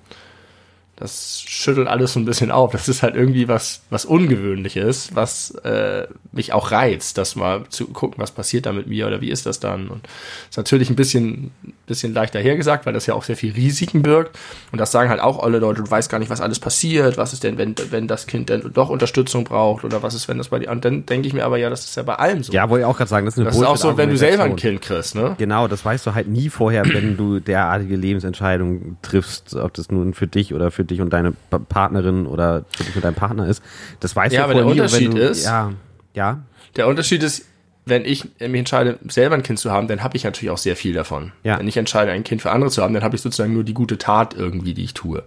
das 0.99 1.41
schüttelt 1.47 1.87
alles 1.87 2.13
so 2.13 2.19
ein 2.19 2.25
bisschen 2.25 2.51
auf. 2.51 2.73
Das 2.73 2.89
ist 2.89 3.03
halt 3.03 3.15
irgendwie 3.15 3.47
was, 3.47 3.81
was 3.89 4.03
Ungewöhnliches, 4.03 5.15
was 5.15 5.51
äh, 5.63 6.07
mich 6.33 6.51
auch 6.51 6.71
reizt, 6.71 7.17
das 7.17 7.37
mal 7.37 7.63
zu 7.69 7.87
gucken, 7.87 8.21
was 8.21 8.31
passiert 8.31 8.65
da 8.65 8.73
mit 8.73 8.87
mir 8.87 9.07
oder 9.07 9.21
wie 9.21 9.29
ist 9.29 9.45
das 9.45 9.61
dann. 9.61 9.87
Und 9.87 10.07
ist 10.49 10.57
natürlich 10.57 10.89
ein 10.89 10.97
bisschen, 10.97 11.51
bisschen 11.87 12.13
leichter 12.13 12.39
hergesagt, 12.39 12.85
weil 12.85 12.91
das 12.91 13.05
ja 13.05 13.13
auch 13.13 13.23
sehr 13.23 13.37
viel 13.37 13.53
Risiken 13.53 14.01
birgt. 14.01 14.37
Und 14.73 14.79
das 14.79 14.91
sagen 14.91 15.09
halt 15.09 15.21
auch 15.21 15.41
alle 15.41 15.59
Leute, 15.59 15.81
du 15.81 15.89
weißt 15.89 16.11
gar 16.11 16.19
nicht, 16.19 16.29
was 16.29 16.41
alles 16.41 16.59
passiert, 16.59 17.17
was 17.17 17.31
ist 17.31 17.45
denn, 17.45 17.57
wenn, 17.57 17.75
wenn 17.91 18.09
das 18.09 18.27
Kind 18.27 18.49
denn 18.49 18.69
doch 18.73 18.89
Unterstützung 18.89 19.45
braucht 19.45 19.85
oder 19.85 20.03
was 20.03 20.13
ist, 20.13 20.27
wenn 20.27 20.37
das 20.37 20.49
bei 20.49 20.59
dir. 20.59 20.69
Und 20.69 20.83
dann 20.83 21.05
denke 21.05 21.29
ich 21.29 21.33
mir 21.33 21.45
aber, 21.45 21.57
ja, 21.57 21.69
das 21.69 21.85
ist 21.85 21.95
ja 21.95 22.03
bei 22.03 22.15
allem 22.15 22.43
so. 22.43 22.51
Ja, 22.51 22.69
wollte 22.69 22.81
ich 22.81 22.85
auch 22.85 22.97
gerade 22.97 23.09
sagen, 23.09 23.25
das 23.25 23.35
ist 23.35 23.39
eine 23.39 23.45
das 23.45 23.55
ist 23.55 23.63
auch 23.63 23.77
so, 23.77 23.95
wenn 23.95 24.09
du 24.09 24.17
selber 24.17 24.43
ein. 24.43 24.57
Kind 24.57 24.81
kriegst, 24.81 25.15
ne? 25.15 25.35
Genau, 25.37 25.69
das 25.69 25.85
weißt 25.85 26.05
du 26.05 26.13
halt 26.13 26.27
nie 26.27 26.49
vorher, 26.49 26.83
wenn 26.85 27.15
du 27.15 27.39
derartige 27.39 27.95
Lebensentscheidungen 27.95 28.97
triffst, 29.01 29.55
ob 29.55 29.73
das 29.75 29.89
nun 29.89 30.13
für 30.13 30.27
dich 30.27 30.53
oder 30.53 30.71
für 30.71 30.88
dich 30.89 31.01
und 31.01 31.11
deine 31.11 31.33
Pa- 31.49 31.59
Partnerin 31.59 32.25
oder 32.25 32.65
für 32.75 32.83
dich 32.83 32.95
und 32.95 33.05
dein 33.05 33.15
Partner 33.15 33.47
ist. 33.47 33.63
Das 33.99 34.15
weißt 34.15 34.33
Ja, 34.33 34.41
du 34.41 34.43
aber 34.51 34.61
vorher 34.63 34.75
der 34.87 34.99
nie. 34.99 35.07
Unterschied 35.07 35.13
du, 35.13 35.17
ist- 35.31 35.45
ja, 35.45 35.71
ja, 36.13 36.39
Der 36.75 36.87
Unterschied 36.87 37.23
ist, 37.23 37.45
wenn 37.85 38.05
ich 38.05 38.25
mich 38.39 38.59
entscheide, 38.59 38.99
selber 39.07 39.35
ein 39.35 39.41
Kind 39.43 39.57
zu 39.57 39.71
haben, 39.71 39.87
dann 39.87 40.03
habe 40.03 40.15
ich 40.15 40.23
natürlich 40.23 40.51
auch 40.51 40.57
sehr 40.59 40.75
viel 40.75 40.93
davon. 40.93 41.31
Ja. 41.43 41.57
Wenn 41.59 41.67
ich 41.67 41.77
entscheide, 41.77 42.11
ein 42.11 42.23
Kind 42.23 42.41
für 42.41 42.51
andere 42.51 42.69
zu 42.69 42.83
haben, 42.83 42.93
dann 42.93 43.03
habe 43.03 43.15
ich 43.15 43.21
sozusagen 43.21 43.53
nur 43.53 43.63
die 43.63 43.73
gute 43.73 43.97
Tat 43.97 44.35
irgendwie, 44.35 44.73
die 44.75 44.83
ich 44.83 44.93
tue. 44.93 45.23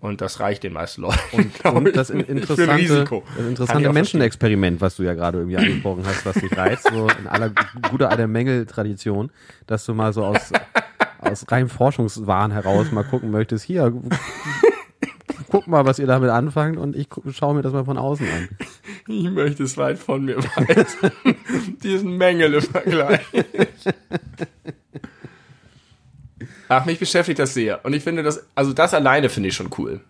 Und 0.00 0.20
das 0.20 0.38
reicht 0.38 0.62
den 0.62 0.74
meisten 0.74 1.02
Leuten. 1.02 1.18
Und 1.32 1.52
ich, 1.88 1.94
das 1.94 2.10
interessante, 2.10 3.04
das 3.36 3.46
interessante 3.46 3.92
Menschenexperiment, 3.92 4.80
was 4.80 4.96
du 4.96 5.02
ja 5.02 5.14
gerade 5.14 5.38
irgendwie 5.38 5.56
angesprochen 5.56 6.04
hast, 6.06 6.24
was 6.24 6.34
dich 6.36 6.56
reizt, 6.56 6.88
so 6.92 7.08
in 7.18 7.26
aller 7.26 7.50
guter 7.90 8.10
alter 8.10 8.28
Mängel-Tradition, 8.28 9.30
dass 9.66 9.84
du 9.86 9.94
mal 9.94 10.12
so 10.12 10.24
aus, 10.24 10.52
aus 11.18 11.44
reinem 11.50 11.68
Forschungswahn 11.68 12.52
heraus 12.52 12.92
mal 12.92 13.02
gucken 13.02 13.32
möchtest, 13.32 13.64
hier, 13.64 13.92
guck 15.50 15.66
mal, 15.66 15.84
was 15.84 15.98
ihr 15.98 16.06
damit 16.06 16.30
anfangt 16.30 16.76
und 16.78 16.94
ich 16.94 17.08
schaue 17.32 17.54
mir 17.54 17.62
das 17.62 17.72
mal 17.72 17.84
von 17.84 17.98
außen 17.98 18.26
an. 18.26 18.48
Ich 19.08 19.30
möchte 19.30 19.64
es 19.64 19.76
weit 19.76 19.98
von 19.98 20.24
mir 20.24 20.36
weisen. 20.36 21.10
Diesen 21.82 22.16
Mängele-Vergleich. 22.16 23.26
Ach, 26.68 26.84
mich 26.84 26.98
beschäftigt 26.98 27.38
das 27.38 27.54
sehr. 27.54 27.84
Und 27.84 27.94
ich 27.94 28.02
finde 28.02 28.22
das, 28.22 28.44
also 28.54 28.72
das 28.72 28.94
alleine 28.94 29.28
finde 29.28 29.48
ich 29.48 29.54
schon 29.54 29.70
cool. 29.78 30.00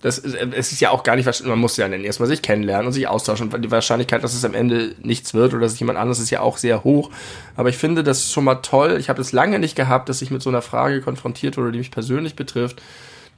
Das 0.00 0.16
ist, 0.18 0.36
es 0.36 0.70
ist 0.70 0.80
ja 0.80 0.90
auch 0.90 1.02
gar 1.02 1.16
nicht, 1.16 1.44
man 1.44 1.58
muss 1.58 1.76
ja 1.76 1.88
dann 1.88 2.04
erstmal 2.04 2.28
sich 2.28 2.40
kennenlernen 2.40 2.86
und 2.86 2.92
sich 2.92 3.08
austauschen. 3.08 3.52
Und 3.52 3.62
die 3.64 3.70
Wahrscheinlichkeit, 3.70 4.22
dass 4.22 4.32
es 4.32 4.44
am 4.44 4.54
Ende 4.54 4.94
nichts 5.02 5.34
wird 5.34 5.52
oder 5.54 5.62
dass 5.62 5.72
es 5.72 5.80
jemand 5.80 5.98
anderes 5.98 6.20
ist, 6.20 6.30
ja 6.30 6.40
auch 6.40 6.56
sehr 6.56 6.84
hoch. 6.84 7.10
Aber 7.56 7.68
ich 7.68 7.76
finde 7.78 8.04
das 8.04 8.30
schon 8.30 8.44
mal 8.44 8.56
toll. 8.56 8.96
Ich 9.00 9.08
habe 9.08 9.20
es 9.20 9.32
lange 9.32 9.58
nicht 9.58 9.74
gehabt, 9.74 10.08
dass 10.08 10.22
ich 10.22 10.30
mit 10.30 10.40
so 10.40 10.50
einer 10.50 10.62
Frage 10.62 11.00
konfrontiert 11.00 11.56
wurde, 11.56 11.72
die 11.72 11.78
mich 11.78 11.90
persönlich 11.90 12.36
betrifft, 12.36 12.80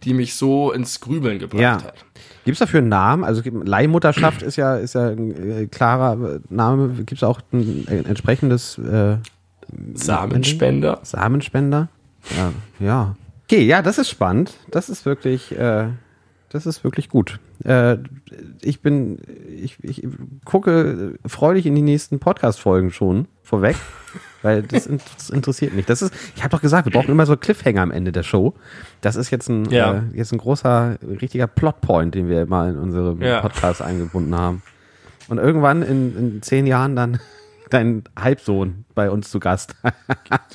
die 0.04 0.12
mich 0.12 0.34
so 0.34 0.70
ins 0.70 1.00
Grübeln 1.00 1.38
gebracht 1.38 1.62
Ja. 1.62 1.82
hat. 1.82 2.04
Gibt 2.44 2.54
es 2.56 2.58
dafür 2.58 2.80
einen 2.80 2.88
Namen? 2.88 3.24
Also 3.24 3.42
Leihmutterschaft 3.44 4.42
ist 4.42 4.56
ja, 4.56 4.76
ist 4.76 4.94
ja 4.94 5.08
ein 5.08 5.62
äh, 5.62 5.66
klarer 5.66 6.36
äh, 6.36 6.40
Name. 6.50 6.88
Gibt 7.04 7.12
es 7.12 7.22
auch 7.22 7.40
ein 7.52 7.86
äh, 7.88 8.00
entsprechendes 8.08 8.76
äh, 8.78 9.16
Samenspender. 9.94 11.00
Samenspender? 11.02 11.88
Ja, 12.37 12.52
ja. 12.78 13.16
Okay, 13.44 13.62
ja, 13.64 13.83
das 13.83 13.98
ist 13.98 14.09
spannend. 14.09 14.52
Das 14.70 14.88
ist 14.88 15.04
wirklich, 15.06 15.56
äh, 15.59 15.88
das 16.50 16.66
ist 16.66 16.85
wirklich 16.85 17.09
gut. 17.09 17.40
Äh, 17.64 17.98
ich 18.62 18.80
bin, 18.80 19.18
ich, 19.48 19.83
ich 19.83 20.06
gucke 20.44 21.18
freudig 21.26 21.66
in 21.66 21.74
die 21.74 21.83
nächsten 21.83 22.20
Podcast-Folgen 22.20 22.90
schon 22.92 23.26
vorweg, 23.42 23.76
weil 24.42 24.62
das, 24.62 24.87
in- 24.87 25.00
das 25.16 25.30
interessiert 25.30 25.74
mich. 25.74 25.87
Das 25.87 26.00
ist, 26.02 26.14
ich 26.37 26.42
habe 26.44 26.50
doch 26.50 26.61
gesagt, 26.62 26.87
wir 26.87 26.92
brauchen 26.92 27.11
immer 27.11 27.26
so 27.26 27.37
Cliffhanger 27.37 27.83
am 27.83 27.90
Ende 27.90 28.12
der 28.12 28.22
Show. 28.22 28.54
Das 29.00 29.16
ist 29.16 29.30
jetzt 29.30 29.48
ein, 29.48 29.64
Ja. 29.70 29.94
äh, 29.94 30.02
jetzt 30.14 30.33
ein 30.33 30.38
großer, 30.38 30.98
richtiger 31.20 31.46
Plotpoint, 31.48 32.14
den 32.14 32.28
wir 32.28 32.46
mal 32.46 32.70
in 32.70 32.78
unserem 32.78 33.20
Ja. 33.20 33.40
Podcast 33.40 33.83
eingebunden 33.83 34.35
haben. 34.37 34.62
Und 35.28 35.38
irgendwann 35.38 35.83
in, 35.83 36.16
in 36.16 36.42
zehn 36.42 36.66
Jahren 36.66 36.94
dann 36.96 37.18
dein 37.70 38.04
Halbsohn 38.18 38.85
bei 38.94 39.11
uns 39.11 39.30
zu 39.30 39.38
Gast. 39.40 39.74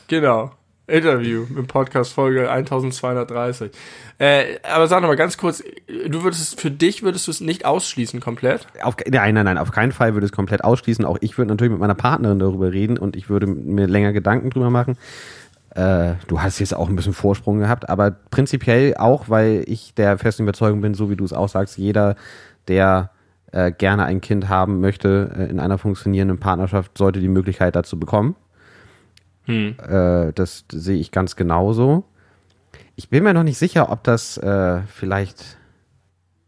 Genau. 0.07 0.51
Interview 0.87 1.45
im 1.55 1.67
Podcast 1.67 2.13
Folge 2.13 2.49
1230. 2.49 3.71
Äh, 4.19 4.59
aber 4.63 4.87
sag 4.87 5.01
noch 5.01 5.07
mal 5.07 5.15
ganz 5.15 5.37
kurz, 5.37 5.63
du 5.87 6.23
würdest 6.23 6.41
es, 6.41 6.61
für 6.61 6.71
dich 6.71 7.01
würdest 7.01 7.27
du 7.27 7.31
es 7.31 7.41
nicht 7.41 7.65
ausschließen 7.65 8.19
komplett? 8.19 8.67
Auf, 8.81 8.95
nein, 9.07 9.33
nein, 9.33 9.45
nein, 9.45 9.57
auf 9.57 9.71
keinen 9.71 9.91
Fall 9.91 10.13
würde 10.13 10.25
es 10.25 10.31
komplett 10.31 10.63
ausschließen. 10.63 11.03
Auch 11.05 11.17
ich 11.21 11.37
würde 11.37 11.49
natürlich 11.49 11.71
mit 11.71 11.79
meiner 11.79 11.95
Partnerin 11.95 12.39
darüber 12.39 12.71
reden 12.71 12.97
und 12.97 13.15
ich 13.15 13.29
würde 13.29 13.47
mir 13.47 13.87
länger 13.87 14.13
Gedanken 14.13 14.51
drüber 14.51 14.69
machen. 14.69 14.97
Äh, 15.71 16.13
du 16.27 16.41
hast 16.41 16.59
jetzt 16.59 16.75
auch 16.75 16.87
ein 16.87 16.95
bisschen 16.95 17.13
Vorsprung 17.13 17.59
gehabt, 17.59 17.89
aber 17.89 18.11
prinzipiell 18.11 18.95
auch, 18.95 19.27
weil 19.27 19.63
ich 19.67 19.93
der 19.95 20.17
festen 20.17 20.43
Überzeugung 20.43 20.81
bin, 20.81 20.93
so 20.93 21.09
wie 21.09 21.15
du 21.15 21.25
es 21.25 21.33
auch 21.33 21.49
sagst, 21.49 21.77
jeder, 21.77 22.15
der 22.67 23.09
äh, 23.51 23.71
gerne 23.71 24.05
ein 24.05 24.21
Kind 24.21 24.49
haben 24.49 24.79
möchte 24.79 25.31
äh, 25.35 25.49
in 25.49 25.59
einer 25.59 25.77
funktionierenden 25.77 26.39
Partnerschaft, 26.39 26.97
sollte 26.97 27.19
die 27.19 27.27
Möglichkeit 27.27 27.75
dazu 27.75 27.99
bekommen. 27.99 28.35
Hm. 29.45 29.75
Äh, 29.79 30.33
das 30.33 30.65
sehe 30.71 30.97
ich 30.97 31.11
ganz 31.11 31.35
genauso. 31.35 32.05
Ich 32.95 33.09
bin 33.09 33.23
mir 33.23 33.33
noch 33.33 33.43
nicht 33.43 33.57
sicher, 33.57 33.91
ob 33.91 34.03
das 34.03 34.37
äh, 34.37 34.81
vielleicht 34.87 35.57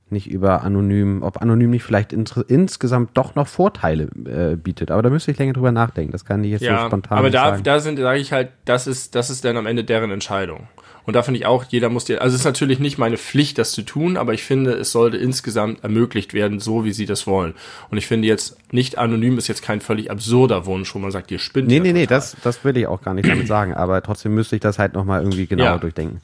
nicht 0.10 0.30
über 0.30 0.64
anonym, 0.64 1.22
ob 1.22 1.42
anonym 1.42 1.72
nicht 1.72 1.84
vielleicht 1.84 2.14
insgesamt 2.14 3.18
doch 3.18 3.36
noch 3.36 3.48
Vorteile 3.48 4.04
äh, 4.26 4.56
bietet. 4.56 4.90
Aber 4.90 5.02
da 5.02 5.10
müsste 5.10 5.32
ich 5.32 5.38
länger 5.38 5.54
drüber 5.54 5.72
nachdenken. 5.72 6.14
Das 6.14 6.24
kann 6.24 6.44
ich 6.44 6.52
jetzt 6.52 6.62
ja, 6.62 6.80
so 6.80 6.88
spontan 6.88 7.18
aber 7.18 7.30
da, 7.30 7.50
sagen. 7.50 7.64
da 7.64 7.80
sind, 7.80 8.00
sage 8.00 8.20
ich 8.20 8.32
halt, 8.32 8.50
das 8.64 8.88
ist, 8.88 9.16
das 9.16 9.30
ist 9.30 9.44
dann 9.44 9.58
am 9.58 9.66
Ende 9.66 9.84
deren 9.84 10.12
Entscheidung. 10.12 10.68
Und 11.08 11.16
da 11.16 11.24
finde 11.24 11.40
ich 11.40 11.46
auch, 11.46 11.64
jeder 11.64 11.88
muss 11.88 12.04
dir, 12.04 12.22
also 12.22 12.36
es 12.36 12.42
ist 12.42 12.46
natürlich 12.46 12.80
nicht 12.80 12.98
meine 12.98 13.16
Pflicht, 13.16 13.58
das 13.58 13.72
zu 13.72 13.82
tun, 13.82 14.18
aber 14.18 14.34
ich 14.34 14.44
finde, 14.44 14.74
es 14.74 14.92
sollte 14.92 15.16
insgesamt 15.16 15.82
ermöglicht 15.82 16.34
werden, 16.34 16.60
so 16.60 16.84
wie 16.84 16.92
sie 16.92 17.06
das 17.06 17.26
wollen. 17.26 17.54
Und 17.90 17.98
ich 17.98 18.06
finde 18.06 18.28
jetzt, 18.28 18.58
nicht 18.74 18.98
anonym 18.98 19.38
ist 19.38 19.48
jetzt 19.48 19.62
kein 19.62 19.80
völlig 19.80 20.12
absurder 20.12 20.66
Wunsch, 20.66 20.94
wo 20.94 21.00
man 21.00 21.12
sagt, 21.12 21.32
ihr 21.32 21.40
spinnt. 21.40 21.70
Nee, 21.70 21.80
nee, 21.80 21.94
nee, 21.94 22.08
das, 22.08 22.36
das 22.44 22.66
will 22.66 22.76
ich 22.76 22.88
auch 22.88 23.02
gar 23.02 23.14
nicht 23.14 23.30
damit 23.30 23.48
sagen, 23.48 23.74
aber 23.74 24.04
trotzdem 24.04 24.36
müsste 24.36 24.58
ich 24.58 24.62
das 24.62 24.80
halt 24.80 24.96
nochmal 24.96 25.22
irgendwie 25.22 25.48
genauer 25.48 25.66
ja. 25.66 25.78
durchdenken. 25.78 26.20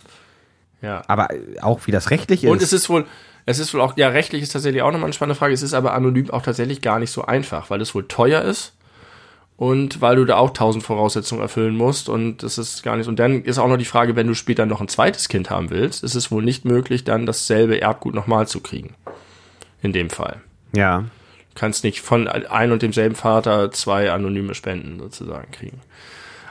Ja. 0.82 1.02
Aber 1.08 1.30
auch 1.62 1.88
wie 1.88 1.92
das 1.92 2.12
rechtlich 2.12 2.44
ist. 2.44 2.52
Und 2.52 2.62
es 2.62 2.74
ist 2.74 2.90
wohl, 2.90 3.06
es 3.46 3.60
ist 3.60 3.74
wohl 3.74 3.80
auch, 3.80 3.96
ja, 3.96 4.10
rechtlich 4.10 4.44
ist 4.44 4.52
tatsächlich 4.52 4.82
auch 4.82 4.92
nochmal 4.92 5.06
eine 5.06 5.14
spannende 5.14 5.40
Frage. 5.40 5.54
Es 5.54 5.64
ist 5.64 5.74
aber 5.74 5.94
anonym 5.94 6.30
auch 6.30 6.42
tatsächlich 6.42 6.82
gar 6.82 7.00
nicht 7.00 7.12
so 7.12 7.24
einfach, 7.24 7.70
weil 7.70 7.80
es 7.80 7.96
wohl 7.96 8.06
teuer 8.10 8.42
ist 8.42 8.74
und 9.58 10.02
weil 10.02 10.16
du 10.16 10.26
da 10.26 10.38
auch 10.38 10.52
tausend 10.52 10.84
Voraussetzungen 10.84 11.42
erfüllen 11.42 11.76
musst 11.76 12.10
und 12.10 12.44
das 12.44 12.58
ist 12.58 12.84
gar 12.84 12.98
nicht. 12.98 13.08
Und 13.08 13.20
dann 13.20 13.44
ist 13.44 13.60
auch 13.60 13.68
noch 13.68 13.78
die 13.78 13.86
Frage, 13.86 14.16
wenn 14.16 14.28
du 14.28 14.34
später 14.34 14.66
noch 14.66 14.82
ein 14.82 14.88
zweites 14.88 15.30
Kind 15.30 15.50
haben 15.50 15.70
willst, 15.70 16.04
ist 16.04 16.16
es 16.16 16.32
wohl 16.32 16.44
nicht 16.44 16.66
möglich, 16.66 17.04
dann 17.04 17.26
dasselbe 17.26 17.80
Erbgut 17.80 18.16
nochmal 18.16 18.48
zu 18.48 18.60
kriegen. 18.60 18.96
In 19.82 19.94
dem 19.94 20.10
Fall. 20.10 20.42
Ja. 20.76 21.00
Du 21.02 21.60
kannst 21.60 21.84
nicht 21.84 22.02
von 22.02 22.28
ein 22.28 22.72
und 22.72 22.82
demselben 22.82 23.16
Vater 23.16 23.72
zwei 23.72 24.12
anonyme 24.12 24.56
Spenden 24.56 25.00
sozusagen 25.00 25.52
kriegen. 25.52 25.82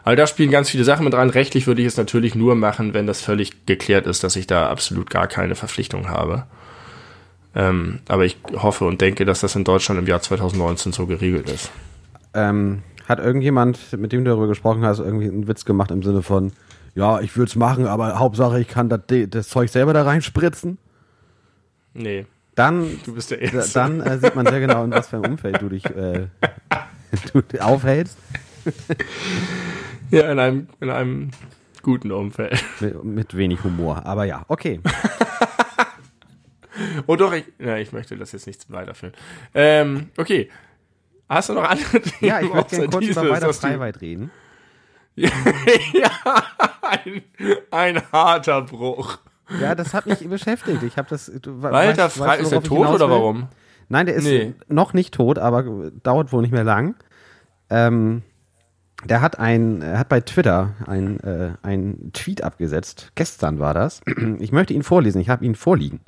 Aber 0.04 0.16
da 0.16 0.26
spielen 0.26 0.50
ganz 0.50 0.70
viele 0.70 0.84
Sachen 0.84 1.04
mit 1.04 1.14
rein. 1.14 1.30
Rechtlich 1.30 1.66
würde 1.66 1.82
ich 1.82 1.88
es 1.88 1.96
natürlich 1.96 2.34
nur 2.34 2.54
machen, 2.54 2.94
wenn 2.94 3.06
das 3.06 3.20
völlig 3.20 3.66
geklärt 3.66 4.06
ist, 4.06 4.24
dass 4.24 4.36
ich 4.36 4.46
da 4.46 4.68
absolut 4.68 5.10
gar 5.10 5.26
keine 5.26 5.54
Verpflichtung 5.54 6.08
habe. 6.08 6.44
Ähm, 7.54 8.00
aber 8.08 8.24
ich 8.24 8.36
hoffe 8.56 8.84
und 8.84 9.00
denke, 9.00 9.24
dass 9.24 9.40
das 9.40 9.54
in 9.54 9.64
Deutschland 9.64 10.00
im 10.00 10.06
Jahr 10.06 10.22
2019 10.22 10.92
so 10.92 11.06
geregelt 11.06 11.50
ist. 11.50 11.70
Ähm, 12.34 12.82
hat 13.08 13.18
irgendjemand, 13.18 13.96
mit 13.98 14.12
dem 14.12 14.24
du 14.24 14.30
darüber 14.30 14.48
gesprochen 14.48 14.84
hast, 14.84 14.98
irgendwie 14.98 15.28
einen 15.28 15.48
Witz 15.48 15.64
gemacht 15.64 15.90
im 15.90 16.02
Sinne 16.02 16.22
von, 16.22 16.52
ja, 16.94 17.20
ich 17.20 17.36
würde 17.36 17.48
es 17.48 17.56
machen, 17.56 17.86
aber 17.86 18.18
Hauptsache, 18.18 18.60
ich 18.60 18.68
kann 18.68 18.88
das, 18.88 19.00
das, 19.28 19.48
Zeug 19.48 19.70
selber 19.70 19.92
da 19.92 20.02
reinspritzen? 20.02 20.78
Nee. 21.94 22.26
Dann, 22.54 23.00
du 23.04 23.14
bist 23.14 23.30
der 23.30 23.40
Erste. 23.40 23.72
dann 23.74 24.00
äh, 24.00 24.18
sieht 24.18 24.34
man 24.34 24.46
sehr 24.46 24.60
genau, 24.60 24.84
in 24.84 24.90
was 24.90 25.08
für 25.08 25.16
einem 25.16 25.32
Umfeld 25.32 25.62
du 25.62 25.70
dich 25.70 25.86
äh, 25.86 26.26
du 27.32 27.42
aufhältst. 27.62 28.18
Ja, 30.12 30.30
in 30.30 30.38
einem, 30.38 30.68
in 30.80 30.90
einem 30.90 31.30
guten 31.82 32.12
Umfeld. 32.12 32.62
Mit, 32.80 33.02
mit 33.02 33.36
wenig 33.36 33.64
Humor, 33.64 34.04
aber 34.04 34.24
ja, 34.24 34.44
okay. 34.48 34.78
oh 37.06 37.16
doch, 37.16 37.32
ich, 37.32 37.46
ja, 37.58 37.78
ich 37.78 37.92
möchte 37.92 38.16
das 38.18 38.32
jetzt 38.32 38.46
nicht 38.46 38.70
weiterführen. 38.70 39.14
Ähm, 39.54 40.10
okay, 40.18 40.50
Hast 41.32 41.48
du 41.48 41.54
noch 41.54 41.64
andere 41.64 42.00
Dinge? 42.00 42.14
Ja, 42.20 42.40
ich 42.40 42.52
möchte 42.52 42.76
gerne 42.76 42.88
kurz 42.90 43.06
über 43.06 43.30
weiter 43.30 43.54
Freiweit 43.54 44.02
reden. 44.02 44.30
ja, 45.16 45.30
ein, 46.82 47.22
ein 47.70 48.12
harter 48.12 48.60
Bruch. 48.62 49.18
Ja, 49.60 49.74
das 49.74 49.94
hat 49.94 50.06
mich 50.06 50.28
beschäftigt. 50.28 50.82
Ich 50.82 50.98
habe 50.98 51.08
das. 51.08 51.32
Du, 51.40 51.62
Walter 51.62 52.04
weißt, 52.04 52.18
Frei, 52.18 52.38
ist 52.38 52.52
er 52.52 52.62
tot 52.62 52.86
oder 52.86 53.08
warum? 53.08 53.48
Nein, 53.88 54.06
der 54.06 54.14
ist 54.14 54.24
nee. 54.24 54.54
noch 54.68 54.92
nicht 54.92 55.14
tot, 55.14 55.38
aber 55.38 55.90
dauert 56.02 56.32
wohl 56.32 56.42
nicht 56.42 56.52
mehr 56.52 56.64
lang. 56.64 56.96
Ähm, 57.70 58.22
der 59.04 59.20
hat 59.20 59.38
ein, 59.38 59.82
er 59.82 59.98
hat 59.98 60.08
bei 60.08 60.20
Twitter 60.20 60.74
ein, 60.86 61.20
äh, 61.20 61.52
ein 61.62 62.10
Tweet 62.12 62.42
abgesetzt. 62.42 63.12
Gestern 63.14 63.58
war 63.58 63.74
das. 63.74 64.00
Ich 64.38 64.52
möchte 64.52 64.74
ihn 64.74 64.82
vorlesen. 64.82 65.20
Ich 65.20 65.28
habe 65.28 65.44
ihn 65.44 65.54
vorliegen. 65.54 66.00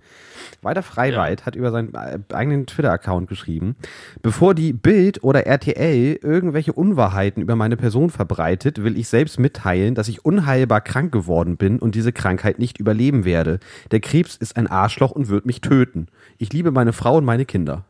Walter 0.63 0.83
Freiwald 0.83 1.41
ja. 1.41 1.47
hat 1.47 1.57
über 1.57 1.71
seinen 1.71 1.95
äh, 1.95 2.19
eigenen 2.33 2.67
Twitter-Account 2.67 3.29
geschrieben, 3.29 3.77
bevor 4.23 4.55
die 4.55 4.73
Bild 4.73 5.23
oder 5.23 5.47
RTL 5.47 6.19
irgendwelche 6.23 6.73
Unwahrheiten 6.73 7.43
über 7.43 7.57
meine 7.57 7.77
Person 7.77 8.11
verbreitet, 8.11 8.83
will 8.83 8.97
ich 8.97 9.09
selbst 9.09 9.39
mitteilen, 9.39 9.95
dass 9.95 10.09
ich 10.09 10.25
unheilbar 10.25 10.81
krank 10.81 11.13
geworden 11.13 11.57
bin 11.57 11.79
und 11.79 11.95
diese 11.95 12.13
Krankheit 12.13 12.59
nicht 12.59 12.79
überleben 12.79 13.25
werde. 13.25 13.61
Der 13.91 14.01
Krebs 14.01 14.37
ist 14.37 14.57
ein 14.57 14.67
Arschloch 14.67 15.11
und 15.11 15.29
wird 15.29 15.47
mich 15.47 15.61
töten. 15.61 16.09
Ich 16.39 16.53
liebe 16.53 16.71
meine 16.71 16.93
Frau 16.93 17.19
und 17.19 17.25
meine 17.25 17.45
Kinder. 17.45 17.85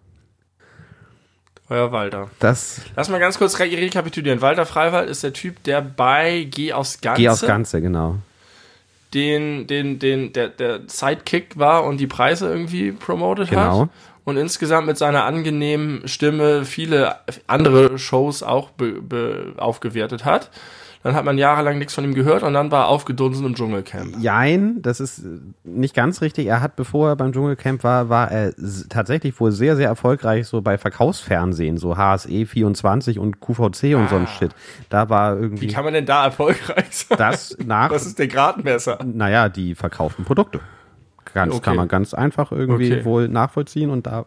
Euer 1.69 1.93
Walter. 1.93 2.31
Das 2.41 2.81
Lass 2.95 3.09
mal 3.09 3.21
ganz 3.21 3.39
kurz 3.39 3.59
rekapitulieren. 3.59 4.41
Walter 4.43 4.67
Freiwald 4.67 5.09
ist 5.09 5.23
der 5.23 5.33
Typ, 5.33 5.63
der 5.65 5.81
bei 5.81 6.47
Geh 6.51 6.73
aufs 6.73 7.01
Ganze. 7.01 7.23
Geh 7.23 7.29
aufs 7.29 7.47
Ganze, 7.47 7.81
genau 7.81 8.17
den, 9.15 9.67
den, 9.67 9.99
den, 9.99 10.33
der, 10.33 10.49
der 10.49 10.81
Sidekick 10.87 11.59
war 11.59 11.85
und 11.85 11.99
die 11.99 12.07
Preise 12.07 12.49
irgendwie 12.49 12.93
promotet 12.93 13.51
genau. 13.51 13.83
hat. 13.83 13.89
Und 14.25 14.37
insgesamt 14.37 14.87
mit 14.87 14.99
seiner 14.99 15.25
angenehmen 15.25 16.09
Stimme 16.09 16.65
viele 16.65 17.17
andere 17.47 17.99
Shows 17.99 18.43
auch 18.43 18.71
aufgewertet 19.59 20.25
hat. 20.25 20.51
Dann 21.05 21.15
hat 21.15 21.27
man 21.27 21.37
jahrelang 21.37 21.77
nichts 21.77 21.93
von 21.93 22.03
ihm 22.03 22.15
gehört 22.15 22.43
und 22.43 22.55
dann 22.55 22.71
war 22.71 22.85
er 22.85 22.89
aufgedunsen 22.89 23.45
im 23.45 23.55
Dschungelcamp. 23.55 24.17
Jein, 24.21 24.81
das 24.81 25.01
ist 25.01 25.23
nicht 25.63 25.95
ganz 25.95 26.23
richtig. 26.23 26.47
Er 26.47 26.63
hat, 26.63 26.77
bevor 26.77 27.11
er 27.11 27.17
beim 27.17 27.31
Dschungelcamp 27.31 27.85
war, 27.85 28.09
war 28.09 28.31
er 28.31 28.55
tatsächlich 28.89 29.39
wohl 29.39 29.53
sehr, 29.53 29.77
sehr 29.77 29.87
erfolgreich 29.87 30.47
so 30.47 30.63
bei 30.63 30.79
Verkaufsfernsehen, 30.79 31.77
so 31.77 31.99
HSE 31.99 32.47
24 32.47 33.19
und 33.19 33.39
QVC 33.39 33.97
und 33.97 34.05
ah. 34.05 34.09
so 34.09 34.17
ein 34.17 34.25
ah. 34.25 34.27
Shit. 34.27 34.53
Da 34.89 35.11
war 35.11 35.39
irgendwie. 35.39 35.69
Wie 35.69 35.73
kann 35.75 35.85
man 35.85 35.93
denn 35.93 36.07
da 36.07 36.25
erfolgreich 36.25 36.87
sein? 36.91 37.19
Das 37.19 37.55
nach. 37.63 37.91
Was 37.91 38.07
ist 38.07 38.19
der 38.19 38.29
Gradmesser? 38.29 38.99
Naja, 39.05 39.51
die 39.51 39.75
verkauften 39.75 40.25
Produkte. 40.25 40.61
Ganz, 41.35 41.53
okay. 41.53 41.65
Kann 41.65 41.77
man 41.77 41.89
ganz 41.89 42.15
einfach 42.15 42.51
irgendwie 42.51 42.95
okay. 42.95 43.05
wohl 43.05 43.29
nachvollziehen 43.29 43.91
und 43.91 44.07
da 44.07 44.25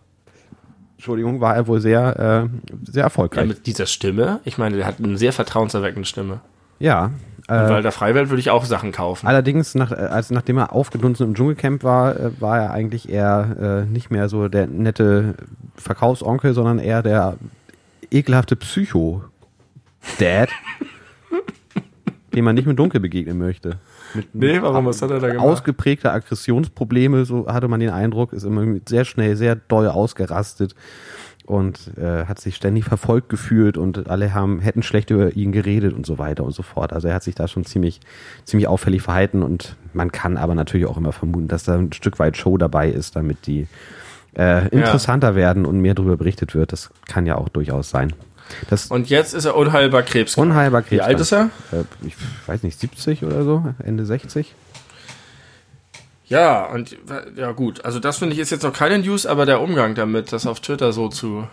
Entschuldigung, 0.98 1.42
war 1.42 1.56
er 1.56 1.66
wohl 1.66 1.80
sehr, 1.80 2.50
äh, 2.52 2.70
sehr 2.84 3.04
erfolgreich. 3.04 3.46
Ja, 3.46 3.48
mit 3.48 3.66
dieser 3.66 3.88
Stimme, 3.88 4.42
ich 4.44 4.60
meine, 4.60 4.78
der 4.78 4.86
hat 4.86 5.00
eine 5.00 5.18
sehr 5.18 5.34
vertrauenserweckende 5.34 6.08
Stimme. 6.08 6.42
Ja. 6.80 7.12
Äh, 7.48 7.70
weil 7.70 7.82
der 7.82 7.92
Freiwelt 7.92 8.30
würde 8.30 8.42
ich 8.42 8.50
auch 8.50 8.66
Sachen 8.66 8.92
kaufen. 8.92 9.26
Allerdings, 9.26 9.74
nach, 9.74 9.92
als, 9.92 10.32
nachdem 10.32 10.58
er 10.58 10.74
aufgedunsen 10.74 11.28
im 11.28 11.36
Dschungelcamp 11.36 11.84
war, 11.84 12.20
äh, 12.20 12.42
war 12.42 12.60
er 12.60 12.72
eigentlich 12.72 13.10
eher 13.10 13.86
äh, 13.88 13.92
nicht 13.92 14.12
mehr 14.12 14.28
so 14.28 14.50
der 14.50 14.68
nette 14.68 15.36
Verkaufsonkel, 15.76 16.54
sondern 16.54 16.80
eher 16.80 17.04
der 17.04 17.38
ekelhafte 18.12 18.58
Psycho-Dad, 18.58 20.50
dem 22.36 22.46
man 22.46 22.56
nicht 22.56 22.68
mit 22.68 22.78
Dunkel 22.78 23.00
begegnen 23.00 23.38
möchte. 23.38 23.80
Mit 24.14 24.36
nee, 24.36 24.62
warum? 24.62 24.86
Was 24.86 25.02
hat 25.02 25.12
er 25.12 25.20
da 25.20 25.28
gemacht? 25.28 25.46
Ausgeprägte 25.46 26.12
Aggressionsprobleme, 26.12 27.24
so 27.24 27.48
hatte 27.48 27.68
man 27.70 27.80
den 27.80 27.90
Eindruck, 27.92 28.34
ist 28.34 28.44
immer 28.44 28.66
sehr 28.88 29.06
schnell, 29.06 29.38
sehr 29.38 29.56
doll 29.56 29.88
ausgerastet 29.88 30.76
und 31.48 31.98
äh, 31.98 32.26
hat 32.26 32.42
sich 32.42 32.58
ständig 32.58 32.86
verfolgt 32.86 33.30
gefühlt 33.30 33.78
und 33.78 34.10
alle 34.10 34.34
haben 34.34 34.60
hätten 34.60 34.84
schlecht 34.84 35.10
über 35.10 35.34
ihn 35.34 35.54
geredet 35.54 35.94
und 35.94 36.06
so 36.06 36.18
weiter 36.20 36.44
und 36.44 36.52
so 36.52 36.62
fort. 36.62 36.92
Also 36.92 37.08
er 37.08 37.16
hat 37.16 37.24
sich 37.24 37.36
da 37.36 37.48
schon 37.48 37.64
ziemlich 37.64 38.02
ziemlich 38.44 38.68
auffällig 38.68 39.02
verhalten 39.02 39.42
und 39.42 39.78
man 39.94 40.12
kann 40.12 40.36
aber 40.36 40.56
natürlich 40.56 40.86
auch 40.86 40.98
immer 40.98 41.14
vermuten, 41.14 41.48
dass 41.48 41.64
da 41.64 41.76
ein 41.76 41.94
Stück 41.94 42.20
weit 42.20 42.36
Show 42.36 42.58
dabei 42.58 42.90
ist, 42.90 43.16
damit 43.16 43.48
die 43.48 43.68
äh, 44.38 44.68
interessanter 44.68 45.30
ja. 45.30 45.36
werden 45.36 45.66
und 45.66 45.80
mehr 45.80 45.94
darüber 45.94 46.18
berichtet 46.18 46.54
wird. 46.54 46.74
Das 46.74 46.90
kann 47.08 47.26
ja 47.26 47.36
auch 47.38 47.48
durchaus 47.48 47.90
sein. 47.90 48.12
Das 48.70 48.88
und 48.88 49.10
jetzt 49.10 49.34
ist 49.34 49.46
er 49.46 49.56
unheilbar 49.56 50.04
krebskrank. 50.04 50.50
Unheilbar 50.50 50.82
krebskrank. 50.82 51.10
Wie 51.10 51.14
alt 51.14 51.22
ist 51.22 51.32
er? 51.32 51.50
Äh, 51.72 51.84
ich 52.06 52.16
weiß 52.46 52.64
nicht, 52.64 52.78
70 52.78 53.24
oder 53.24 53.46
so, 53.46 53.74
Ende 53.82 54.06
60. 54.06 54.54
Ja, 56.28 56.66
und 56.66 56.98
ja 57.36 57.52
gut, 57.54 57.86
also 57.86 58.00
das 58.00 58.18
finde 58.18 58.34
ich 58.34 58.40
ist 58.40 58.50
jetzt 58.50 58.64
noch 58.64 58.74
keine 58.74 59.00
News, 59.00 59.26
aber 59.26 59.46
der 59.46 59.62
Umgang 59.62 59.96
damit, 59.96 60.32
das 60.32 60.46
auf 60.46 60.60
Twitter 60.60 60.92
so 60.92 61.08
zu. 61.08 61.48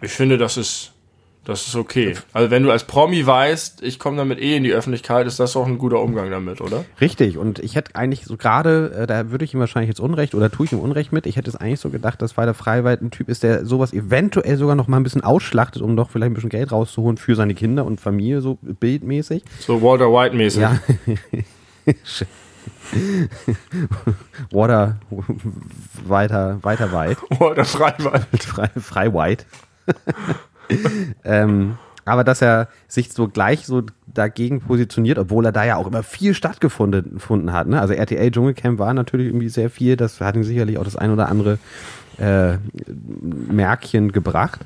Ich 0.00 0.12
finde, 0.12 0.38
das 0.38 0.56
ist 0.56 0.92
das 1.46 1.68
ist 1.68 1.76
okay. 1.76 2.16
Also 2.32 2.50
wenn 2.50 2.64
du 2.64 2.72
als 2.72 2.82
Promi 2.82 3.24
weißt, 3.24 3.80
ich 3.84 4.00
komme 4.00 4.16
damit 4.16 4.40
eh 4.40 4.56
in 4.56 4.64
die 4.64 4.72
Öffentlichkeit, 4.72 5.28
ist 5.28 5.38
das 5.38 5.54
auch 5.54 5.66
ein 5.66 5.78
guter 5.78 6.00
Umgang 6.00 6.28
damit, 6.28 6.60
oder? 6.60 6.84
Richtig. 7.00 7.38
Und 7.38 7.60
ich 7.60 7.76
hätte 7.76 7.94
eigentlich 7.94 8.24
so 8.24 8.36
gerade, 8.36 8.90
äh, 9.02 9.06
da 9.06 9.30
würde 9.30 9.44
ich 9.44 9.54
ihm 9.54 9.60
wahrscheinlich 9.60 9.88
jetzt 9.88 10.00
Unrecht 10.00 10.34
oder 10.34 10.50
tue 10.50 10.66
ich 10.66 10.72
ihm 10.72 10.80
Unrecht 10.80 11.12
mit. 11.12 11.24
Ich 11.24 11.36
hätte 11.36 11.48
es 11.48 11.54
eigentlich 11.54 11.78
so 11.78 11.90
gedacht, 11.90 12.20
dass 12.20 12.36
Walter 12.36 12.52
Freiwald 12.52 13.00
ein 13.00 13.12
Typ 13.12 13.28
ist, 13.28 13.44
der 13.44 13.64
sowas 13.64 13.92
eventuell 13.92 14.56
sogar 14.56 14.74
noch 14.74 14.88
mal 14.88 14.96
ein 14.96 15.04
bisschen 15.04 15.22
ausschlachtet, 15.22 15.82
um 15.82 15.96
doch 15.96 16.10
vielleicht 16.10 16.32
ein 16.32 16.34
bisschen 16.34 16.50
Geld 16.50 16.72
rauszuholen 16.72 17.16
für 17.16 17.36
seine 17.36 17.54
Kinder 17.54 17.84
und 17.84 18.00
Familie, 18.00 18.40
so 18.40 18.58
bildmäßig. 18.60 19.44
So 19.60 19.80
Walter 19.82 20.12
White 20.12 20.34
mäßig. 20.34 20.62
Ja. 20.62 20.80
Water 24.50 24.96
weiter, 26.06 26.58
weiter 26.62 26.92
weit. 26.92 27.18
Water 27.38 27.64
frei 27.64 27.94
weit. 27.98 28.42
Frei, 28.44 28.68
frei 28.80 29.12
weit. 29.14 29.46
ähm, 31.24 31.78
aber 32.04 32.22
dass 32.24 32.40
er 32.42 32.68
sich 32.86 33.12
so 33.12 33.28
gleich 33.28 33.66
so 33.66 33.82
dagegen 34.06 34.60
positioniert, 34.60 35.18
obwohl 35.18 35.44
er 35.44 35.52
da 35.52 35.64
ja 35.64 35.76
auch 35.76 35.86
immer 35.88 36.02
viel 36.02 36.34
stattgefunden 36.34 37.52
hat. 37.52 37.66
Ne? 37.66 37.80
Also 37.80 37.94
RTL 37.94 38.30
Dschungelcamp 38.30 38.78
war 38.78 38.94
natürlich 38.94 39.26
irgendwie 39.28 39.48
sehr 39.48 39.70
viel, 39.70 39.96
das 39.96 40.20
hat 40.20 40.36
ihn 40.36 40.44
sicherlich 40.44 40.78
auch 40.78 40.84
das 40.84 40.96
ein 40.96 41.10
oder 41.10 41.28
andere 41.28 41.58
äh, 42.18 42.58
Märkchen 43.50 44.12
gebracht. 44.12 44.60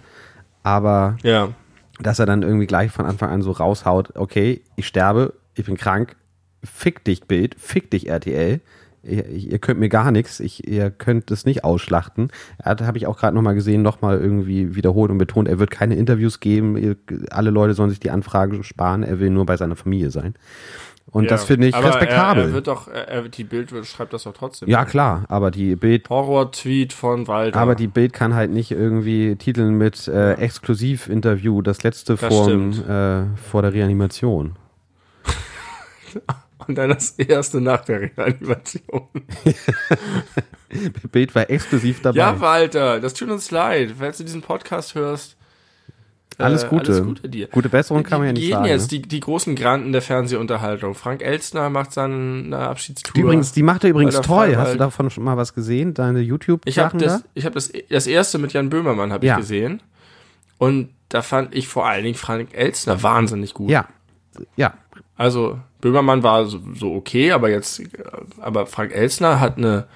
Aber 0.62 1.16
Ja. 1.22 1.48
dass 1.98 2.18
er 2.18 2.26
dann 2.26 2.42
irgendwie 2.42 2.66
gleich 2.66 2.92
von 2.92 3.06
Anfang 3.06 3.30
an 3.30 3.40
so 3.42 3.52
raushaut, 3.52 4.16
okay, 4.16 4.60
ich 4.76 4.86
sterbe, 4.86 5.32
ich 5.54 5.64
bin 5.64 5.76
krank, 5.78 6.16
fick 6.64 7.04
dich 7.04 7.24
Bild, 7.24 7.54
fick 7.58 7.90
dich 7.90 8.08
RTL, 8.08 8.60
ihr, 9.02 9.26
ihr 9.28 9.58
könnt 9.58 9.80
mir 9.80 9.88
gar 9.88 10.10
nichts, 10.10 10.40
ich, 10.40 10.68
ihr 10.68 10.90
könnt 10.90 11.30
es 11.30 11.44
nicht 11.46 11.64
ausschlachten. 11.64 12.28
Er 12.58 12.72
hat, 12.72 12.82
habe 12.82 12.98
ich 12.98 13.06
auch 13.06 13.18
gerade 13.18 13.34
nochmal 13.34 13.54
gesehen, 13.54 13.82
nochmal 13.82 14.18
irgendwie 14.20 14.74
wiederholt 14.74 15.10
und 15.10 15.18
betont, 15.18 15.48
er 15.48 15.58
wird 15.58 15.70
keine 15.70 15.94
Interviews 15.96 16.40
geben, 16.40 16.76
ihr, 16.76 16.96
alle 17.30 17.50
Leute 17.50 17.74
sollen 17.74 17.90
sich 17.90 18.00
die 18.00 18.10
Anfrage 18.10 18.62
sparen, 18.62 19.02
er 19.02 19.18
will 19.20 19.30
nur 19.30 19.46
bei 19.46 19.56
seiner 19.56 19.76
Familie 19.76 20.10
sein. 20.10 20.34
Und 21.12 21.28
das 21.32 21.40
Ja. 21.42 21.46
finde 21.48 21.66
ich 21.66 21.74
Aber 21.74 21.88
respektabel. 21.88 22.42
Er, 22.44 22.48
er 22.50 22.52
wird 22.54 22.66
doch, 22.68 22.86
er, 22.86 23.28
die 23.28 23.42
Bild 23.42 23.72
schreibt 23.84 24.12
das 24.12 24.22
doch 24.24 24.32
trotzdem. 24.32 24.68
ja, 24.68 24.84
klar, 24.84 25.24
aber 25.28 25.50
die 25.50 25.74
Bild 25.74 26.08
Horror-Tweet 26.08 26.92
von 26.92 27.26
Walter. 27.26 27.58
Aber 27.58 27.74
die 27.74 27.88
Bild 27.88 28.12
kann 28.12 28.34
halt 28.34 28.52
nicht 28.52 28.70
irgendwie 28.70 29.34
titeln 29.34 29.76
mit 29.76 30.06
äh, 30.06 30.34
Exklusiv-Interview, 30.34 31.62
das 31.62 31.82
letzte 31.82 32.14
Das 32.14 32.32
vor, 32.32 32.44
stimmt. 32.44 32.86
äh, 32.86 33.24
vor 33.34 33.62
der 33.62 33.72
Reanimation. 33.72 34.52
Und 36.66 36.76
dann 36.76 36.90
das 36.90 37.10
erste 37.12 37.60
nach 37.60 37.84
der 37.84 38.10
Reanimation. 38.16 39.08
Bild 41.12 41.34
war 41.34 41.50
exklusiv 41.50 42.02
dabei. 42.02 42.18
Ja, 42.18 42.40
Walter, 42.40 43.00
das 43.00 43.14
tut 43.14 43.30
uns 43.30 43.50
leid. 43.50 43.94
Falls 43.98 44.18
du 44.18 44.24
diesen 44.24 44.42
Podcast 44.42 44.94
hörst, 44.94 45.36
äh, 46.38 46.42
alles 46.44 46.68
Gute. 46.68 46.92
Alles 46.92 47.04
Gute 47.04 47.28
dir. 47.28 47.48
Gute 47.48 47.68
Besserung 47.68 48.02
kann 48.02 48.20
man 48.20 48.28
ja 48.28 48.32
nicht 48.32 48.42
gehen 48.42 48.52
sagen. 48.52 48.66
jetzt, 48.66 48.92
ne? 48.92 49.00
die, 49.00 49.08
die 49.08 49.20
großen 49.20 49.54
Granden 49.56 49.92
der 49.92 50.02
Fernsehunterhaltung. 50.02 50.94
Frank 50.94 51.22
Elstner 51.22 51.70
macht 51.70 51.92
seine 51.92 52.56
Abschiedstour. 52.56 53.12
Die, 53.14 53.20
übrigens, 53.20 53.52
die 53.52 53.62
macht 53.62 53.84
er 53.84 53.90
übrigens 53.90 54.20
toll. 54.20 54.56
Hast 54.56 54.74
du 54.74 54.78
davon 54.78 55.10
schon 55.10 55.24
mal 55.24 55.36
was 55.36 55.54
gesehen? 55.54 55.94
Deine 55.94 56.20
ich 56.20 56.28
habe 56.30 56.42
YouTube-Sachen 56.44 57.00
das, 57.00 57.22
da? 57.22 57.28
ich 57.34 57.44
hab 57.44 57.54
das, 57.54 57.72
das 57.88 58.06
erste 58.06 58.38
mit 58.38 58.52
Jan 58.52 58.70
Böhmermann 58.70 59.12
habe 59.12 59.26
Ja. 59.26 59.34
ich 59.34 59.40
gesehen. 59.40 59.82
Und 60.58 60.90
da 61.08 61.22
fand 61.22 61.54
ich 61.54 61.68
vor 61.68 61.86
allen 61.86 62.04
Dingen 62.04 62.16
Frank 62.16 62.50
Elstner 62.52 63.02
wahnsinnig 63.02 63.54
gut. 63.54 63.70
Ja. 63.70 63.88
Ja. 64.56 64.74
Also 65.20 65.59
Böhmermann 65.83 66.22
war 66.22 66.46
so, 66.46 66.61
so 66.74 66.94
okay, 66.94 67.33
aber 67.33 67.50
jetzt, 67.50 67.83
aber 68.40 68.66
Frank 68.66 68.94
Elsner 68.94 69.38
hat 69.38 69.59
eine, 69.59 69.87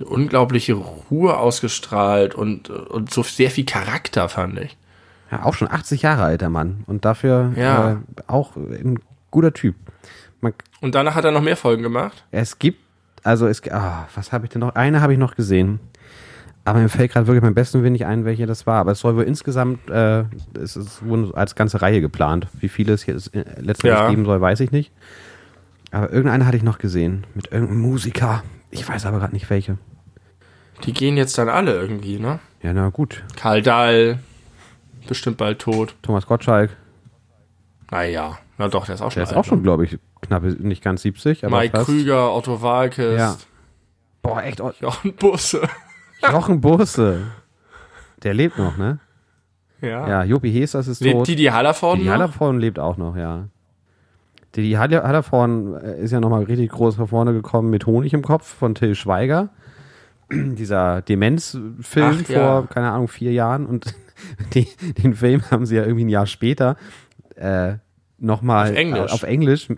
eine 0.00 0.08
unglaubliche 0.08 0.72
Ruhe 0.74 1.36
ausgestrahlt 1.36 2.34
und, 2.34 2.68
und 2.68 3.12
so 3.12 3.22
sehr 3.22 3.48
viel 3.52 3.64
Charakter, 3.64 4.28
fand 4.28 4.58
ich. 4.58 4.76
ja. 5.30 5.44
Auch 5.44 5.54
schon 5.54 5.70
80 5.70 6.02
Jahre 6.02 6.24
alt, 6.24 6.40
der 6.40 6.50
Mann. 6.50 6.82
Und 6.88 7.04
dafür 7.04 7.52
Ja. 7.54 7.92
äh, 7.92 7.96
auch 8.26 8.56
ein 8.56 8.98
guter 9.30 9.52
Typ. 9.52 9.76
Man, 10.40 10.52
Und 10.80 10.96
danach 10.96 11.14
hat 11.14 11.24
er 11.24 11.30
noch 11.30 11.40
mehr 11.40 11.56
Folgen 11.56 11.84
gemacht. 11.84 12.24
es 12.32 12.58
gibt, 12.58 12.80
also 13.22 13.46
es, 13.46 13.62
ah, 13.70 14.08
was 14.16 14.32
habe 14.32 14.46
ich 14.46 14.50
denn 14.50 14.60
noch? 14.60 14.74
Eine 14.74 15.00
habe 15.00 15.12
ich 15.12 15.18
noch 15.20 15.36
gesehen. 15.36 15.78
Aber 16.66 16.78
mir 16.80 16.88
fällt 16.88 17.12
gerade 17.12 17.26
wirklich 17.26 17.42
beim 17.42 17.54
besten 17.54 17.82
Willen 17.82 17.92
nicht 17.92 18.06
ein, 18.06 18.24
welche 18.24 18.46
das 18.46 18.66
war. 18.66 18.80
Aber 18.80 18.92
es 18.92 19.00
soll 19.00 19.16
wohl 19.16 19.24
insgesamt, 19.24 19.90
äh, 19.90 20.24
es 20.54 20.76
ist 20.76 21.04
wohl 21.06 21.34
als 21.34 21.54
ganze 21.56 21.82
Reihe 21.82 22.00
geplant. 22.00 22.46
Wie 22.54 22.68
viele 22.68 22.94
es 22.94 23.02
hier 23.02 23.14
ist, 23.14 23.28
äh, 23.34 23.40
letztendlich 23.58 24.00
Ja. 24.00 24.08
geben 24.08 24.24
soll, 24.24 24.40
weiß 24.40 24.60
ich 24.60 24.70
nicht. 24.72 24.90
Aber 25.90 26.10
irgendeine 26.10 26.46
hatte 26.46 26.56
ich 26.56 26.62
noch 26.62 26.78
gesehen. 26.78 27.26
Mit 27.34 27.52
irgendeinem 27.52 27.80
Musiker. 27.82 28.42
Ich 28.70 28.88
weiß 28.88 29.04
aber 29.06 29.18
gerade 29.18 29.34
nicht 29.34 29.50
welche. 29.50 29.76
Die 30.84 30.92
gehen 30.94 31.16
jetzt 31.16 31.36
dann 31.38 31.48
alle 31.50 31.74
irgendwie, 31.74 32.18
ne? 32.18 32.40
Ja, 32.62 32.72
na 32.72 32.88
gut. 32.88 33.22
Karl 33.36 33.60
Dahl, 33.62 34.18
bestimmt 35.06 35.36
bald 35.36 35.58
tot. 35.60 35.94
Thomas 36.02 36.26
Gottschalk. 36.26 36.70
Naja, 37.90 38.38
na 38.58 38.68
doch, 38.68 38.86
der 38.86 38.94
ist 38.96 39.02
auch 39.02 39.12
schon 39.12 39.20
Der 39.20 39.30
ist 39.30 39.36
auch 39.36 39.44
schon, 39.44 39.58
ne? 39.58 39.62
glaube 39.64 39.84
ich, 39.84 39.98
knapp, 40.22 40.42
nicht 40.42 40.82
ganz 40.82 41.02
70. 41.02 41.44
Aber 41.44 41.58
Mike 41.58 41.76
fast. 41.76 41.86
Krüger, 41.86 42.34
Otto 42.34 42.62
Walkes, 42.62 43.18
Ja. 43.18 43.36
Boah, 44.22 44.42
echt. 44.42 44.60
oh, 44.62 44.72
Jochen 44.80 45.12
Busse. 45.14 45.68
Jochen 46.32 46.60
Busse. 46.60 47.22
Der 48.22 48.34
lebt 48.34 48.58
noch, 48.58 48.76
ne? 48.76 48.98
Ja. 49.80 50.08
Ja, 50.08 50.24
Jopi 50.24 50.50
Hesas 50.52 50.88
ist 50.88 51.00
Lebt 51.00 51.14
tot. 51.18 51.28
Didi 51.28 51.44
Hallervorden 51.44 52.00
Didi? 52.00 52.10
Hallervorden 52.10 52.58
lebt 52.60 52.78
auch 52.78 52.96
noch, 52.96 53.16
ja. 53.16 53.48
Didi 54.56 54.72
Haller- 54.72 55.02
Hallervorden 55.02 55.74
äh, 55.74 56.00
ist 56.02 56.12
ja 56.12 56.20
nochmal 56.20 56.44
richtig 56.44 56.70
groß 56.70 56.96
nach 56.98 57.08
vorne 57.08 57.32
gekommen 57.32 57.70
mit 57.70 57.86
Honig 57.86 58.14
im 58.14 58.22
Kopf 58.22 58.46
von 58.46 58.74
Till 58.74 58.94
Schweiger. 58.94 59.50
Dieser 60.32 61.02
Demenzfilm 61.02 62.18
Ach, 62.22 62.26
vor, 62.26 62.34
ja. 62.34 62.62
keine 62.70 62.90
Ahnung, 62.92 63.08
vier 63.08 63.32
Jahren. 63.32 63.66
Und 63.66 63.94
die, 64.54 64.66
den 65.02 65.14
Film 65.14 65.42
haben 65.50 65.66
sie 65.66 65.76
ja 65.76 65.82
irgendwie 65.82 66.04
ein 66.04 66.08
Jahr 66.08 66.26
später 66.26 66.76
äh, 67.36 67.74
nochmal 68.18 68.70
Auf 68.70 68.76
Englisch. 68.76 69.12
auf 69.12 69.22
Englisch 69.24 69.68
äh, 69.70 69.76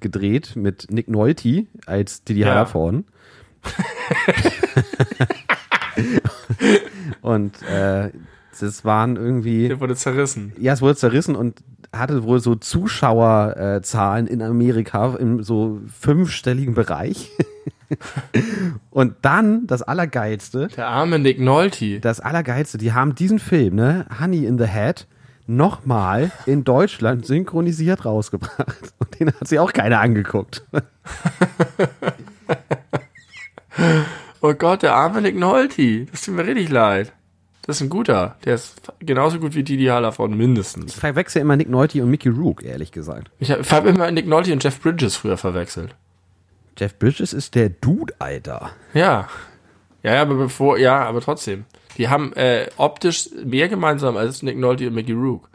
gedreht 0.00 0.56
mit 0.56 0.86
Nick 0.90 1.08
Nolte 1.08 1.66
als 1.86 2.24
Didi 2.24 2.40
Ja. 2.40 2.48
Hallervorden. 2.48 3.04
Und 7.22 7.62
äh, 7.62 8.10
das 8.58 8.84
waren 8.84 9.16
irgendwie. 9.16 9.68
Der 9.68 9.80
wurde 9.80 9.96
zerrissen. 9.96 10.52
Ja, 10.58 10.72
es 10.72 10.80
wurde 10.80 10.96
zerrissen 10.96 11.36
und 11.36 11.62
hatte 11.92 12.24
wohl 12.24 12.40
so 12.40 12.54
Zuschauerzahlen 12.54 14.26
äh, 14.26 14.32
in 14.32 14.42
Amerika 14.42 15.14
im 15.16 15.42
so 15.42 15.80
fünfstelligen 16.00 16.74
Bereich. 16.74 17.30
und 18.90 19.14
dann 19.22 19.66
das 19.66 19.82
Allergeilste, 19.82 20.68
Der 20.76 20.88
arme 20.88 21.18
Nick 21.18 21.38
Nolte. 21.40 22.00
das 22.00 22.20
Allergeilste, 22.20 22.78
die 22.78 22.92
haben 22.92 23.14
diesen 23.14 23.38
Film, 23.38 23.74
ne, 23.76 24.06
Honey 24.20 24.44
in 24.46 24.58
the 24.58 24.66
Head, 24.66 25.06
nochmal 25.46 26.32
in 26.46 26.64
Deutschland 26.64 27.26
synchronisiert 27.26 28.04
rausgebracht. 28.04 28.92
Und 28.98 29.20
den 29.20 29.28
hat 29.28 29.46
sich 29.46 29.58
auch 29.58 29.72
keiner 29.72 30.00
angeguckt. 30.00 30.64
Oh 34.48 34.54
Gott, 34.54 34.82
der 34.82 34.94
arme 34.94 35.22
Nick 35.22 35.34
Nolte. 35.34 36.06
Das 36.06 36.22
tut 36.22 36.36
mir 36.36 36.46
richtig 36.46 36.68
leid. 36.68 37.12
Das 37.62 37.78
ist 37.78 37.82
ein 37.82 37.88
guter. 37.88 38.36
Der 38.44 38.54
ist 38.54 38.80
genauso 39.00 39.40
gut 39.40 39.56
wie 39.56 39.64
Didi 39.64 39.86
Hallervorden, 39.86 40.36
mindestens. 40.36 40.94
Ich 40.94 41.00
verwechsel 41.00 41.42
immer 41.42 41.56
Nick 41.56 41.68
Nolte 41.68 42.00
und 42.00 42.10
Mickey 42.10 42.28
Rook, 42.28 42.62
ehrlich 42.62 42.92
gesagt. 42.92 43.28
Ich 43.40 43.50
habe 43.50 43.64
hab 43.68 43.86
immer 43.86 44.08
Nick 44.12 44.28
Nolte 44.28 44.52
und 44.52 44.62
Jeff 44.62 44.80
Bridges 44.80 45.16
früher 45.16 45.36
verwechselt. 45.36 45.96
Jeff 46.78 46.96
Bridges 46.96 47.32
ist 47.32 47.56
der 47.56 47.70
Dude, 47.70 48.14
Alter. 48.20 48.70
Ja. 48.94 49.28
Ja, 50.04 50.14
ja, 50.14 50.22
aber 50.22 50.36
bevor, 50.36 50.78
ja, 50.78 51.04
aber 51.04 51.20
trotzdem. 51.20 51.64
Die 51.96 52.08
haben 52.08 52.32
äh, 52.34 52.68
optisch 52.76 53.28
mehr 53.44 53.68
gemeinsam 53.68 54.16
als 54.16 54.44
Nick 54.44 54.58
Nolte 54.58 54.86
und 54.86 54.94
Mickey 54.94 55.12
Rook. 55.12 55.48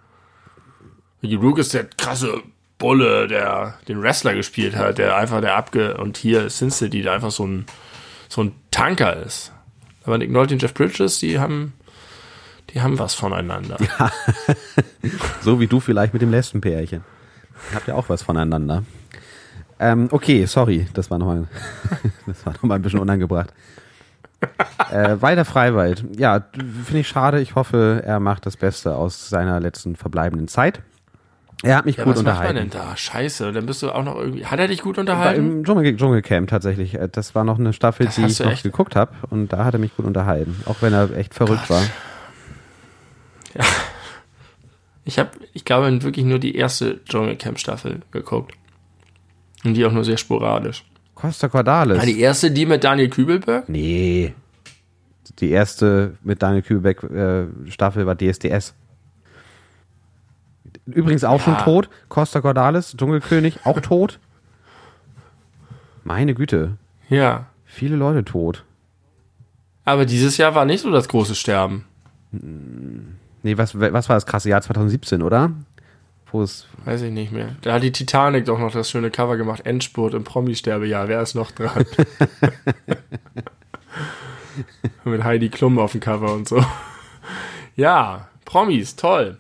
Mickey 1.22 1.36
Rook 1.36 1.60
ist 1.60 1.74
der 1.74 1.86
krasse 1.86 2.42
Bulle, 2.78 3.30
der 3.30 3.76
den 3.88 4.02
Wrestler 4.02 4.34
gespielt 4.34 4.76
hat, 4.76 4.98
der 4.98 5.16
einfach 5.16 5.40
der 5.40 5.56
abge 5.56 5.96
und 5.96 6.18
hier 6.18 6.50
Sin 6.50 6.72
City, 6.72 7.04
der 7.04 7.14
einfach 7.14 7.32
so 7.32 7.48
ein 7.48 7.66
so 8.32 8.44
ein 8.44 8.56
Tanker 8.72 9.18
ist. 9.18 9.52
Aber 10.04 10.18
Nick 10.18 10.32
Nolte 10.32 10.54
und 10.54 10.62
Jeff 10.62 10.74
Bridges, 10.74 11.20
die 11.20 11.40
haben 11.40 11.74
die 12.74 12.82
haben 12.82 12.98
was 12.98 13.14
voneinander. 13.14 13.78
So 15.42 15.60
wie 15.60 15.66
du 15.66 15.80
vielleicht 15.80 16.14
mit 16.14 16.22
dem 16.22 16.30
Lesbenpärchen. 16.30 17.04
Habt 17.74 17.88
ihr 17.88 17.96
auch 17.96 18.08
was 18.10 18.22
voneinander. 18.22 18.84
Ähm, 19.80 20.10
okay, 20.12 20.46
sorry, 20.46 20.88
das 20.94 21.10
war 21.10 21.18
nochmal 21.18 21.48
das 22.28 22.46
ein 22.46 22.82
bisschen 22.84 23.00
unangebracht. 23.00 23.52
äh, 24.92 25.20
weiter 25.20 25.44
Freiwald. 25.44 26.06
Ja, 26.16 26.46
finde 26.54 27.00
ich 27.00 27.08
schade. 27.08 27.42
Ich 27.42 27.56
hoffe, 27.56 28.04
er 28.06 28.20
macht 28.20 28.46
das 28.46 28.58
Beste 28.58 28.96
aus 28.96 29.30
seiner 29.30 29.60
letzten 29.60 29.96
verbleibenden 29.96 30.48
Zeit. 30.48 30.84
Er 31.64 31.76
hat 31.78 31.86
mich 31.86 31.98
Ja, 31.98 32.04
gut 32.06 32.16
was 32.16 32.24
macht 32.24 32.40
man 32.40 32.48
unterhalten. 32.50 32.70
denn 32.72 32.82
da? 32.82 32.98
Scheiße, 32.98 33.52
dann 33.52 33.66
bist 33.68 33.84
du 33.84 33.92
auch 33.92 34.04
noch 34.04 34.16
irgendwie. 34.16 34.46
Hat 34.46 34.60
er 34.60 34.68
dich 34.68 34.82
gut 34.82 34.98
War 34.98 35.02
unterhalten? 35.02 35.58
Im 35.60 35.64
Dschungel, 35.64 35.96
Dschungelcamp 35.96 36.50
tatsächlich. 36.50 36.96
Äh, 36.96 37.08
Das 37.12 37.36
war 37.36 37.44
noch 37.44 37.60
eine 37.60 37.72
Staffel, 37.74 38.08
Das 38.08 38.16
die 38.16 38.26
ich 38.26 38.40
noch 38.40 38.52
echt- 38.52 38.64
geguckt 38.64 38.96
habe. 38.96 39.12
Und 39.30 39.54
da 39.54 39.64
hat 39.66 39.74
er 39.76 39.80
mich 39.80 39.96
gut 39.96 40.06
unterhalten. 40.06 40.60
Auch 40.66 40.78
wenn 40.82 40.94
er 40.94 41.16
echt 41.16 41.34
verrückt 41.36 41.70
war. 41.70 41.84
Ich 45.04 45.18
habe, 45.20 45.32
ich 45.54 45.66
glaube, 45.66 46.04
wirklich 46.04 46.26
nur 46.26 46.40
die 46.40 46.56
erste 46.56 47.04
Dschungelcamp-Staffel 47.06 48.02
geguckt. 48.12 48.54
Und 49.64 49.74
die 49.74 49.86
auch 49.86 49.92
nur 49.92 50.04
sehr 50.04 50.18
sporadisch. 50.18 50.84
Costa 51.16 51.48
Cordalis. 51.50 52.00
Ah, 52.00 52.06
die 52.06 52.20
erste, 52.20 52.50
die 52.52 52.66
mit 52.66 52.84
Daniel 52.84 53.10
Kübelberg? 53.10 53.68
Nee. 53.70 54.34
Die 55.40 55.50
erste 55.52 56.16
mit 56.24 56.42
Daniel 56.42 56.62
Kübelbeck 56.64 57.04
äh, 57.04 57.46
Staffel 57.70 58.06
war 58.06 58.16
DSDS. 58.16 58.74
Übrigens 60.86 61.24
auch 61.24 61.42
schon 61.42 61.54
Ja. 61.54 61.62
tot. 61.64 61.90
Costa 62.10 62.42
Cordalis, 62.42 62.96
Dschungelkönig, 62.98 63.60
auch 63.66 63.80
tot. 63.82 64.20
Meine 66.04 66.34
Güte. 66.34 66.78
Ja. 67.10 67.46
Viele 67.66 67.96
Leute 67.96 68.26
tot. 68.26 68.66
Aber 69.86 70.06
dieses 70.06 70.38
Jahr 70.38 70.56
war 70.56 70.66
nicht 70.66 70.82
so 70.82 70.92
das 70.92 71.08
große 71.08 71.36
Sterben. 71.36 71.86
Nee, 73.44 73.58
was, 73.58 73.80
was 73.80 74.10
war 74.10 74.16
das 74.16 74.26
krasse 74.26 74.50
Jahr 74.50 74.62
2017, 74.62 75.22
oder? 75.22 75.52
Wo 76.32 76.42
es. 76.44 76.68
Weiß 76.86 77.02
ich 77.02 77.12
nicht 77.12 77.32
mehr. 77.32 77.56
Da 77.62 77.74
hat 77.74 77.84
die 77.84 77.92
Titanic 77.92 78.46
doch 78.46 78.60
noch 78.60 78.72
das 78.72 78.90
schöne 78.90 79.12
Cover 79.12 79.38
gemacht. 79.38 79.66
Endspurt 79.66 80.14
im 80.14 80.24
Promi-Sterbejahr. 80.24 81.08
Wer 81.08 81.22
ist 81.22 81.36
noch 81.36 81.52
dran? 81.52 81.86
Mit 85.04 85.24
Heidi 85.24 85.50
Klum 85.50 85.80
auf 85.80 85.94
dem 85.94 86.02
Cover 86.02 86.34
und 86.34 86.48
so. 86.48 86.64
Ja, 87.76 88.28
Promis, 88.46 88.96
toll. 88.96 89.38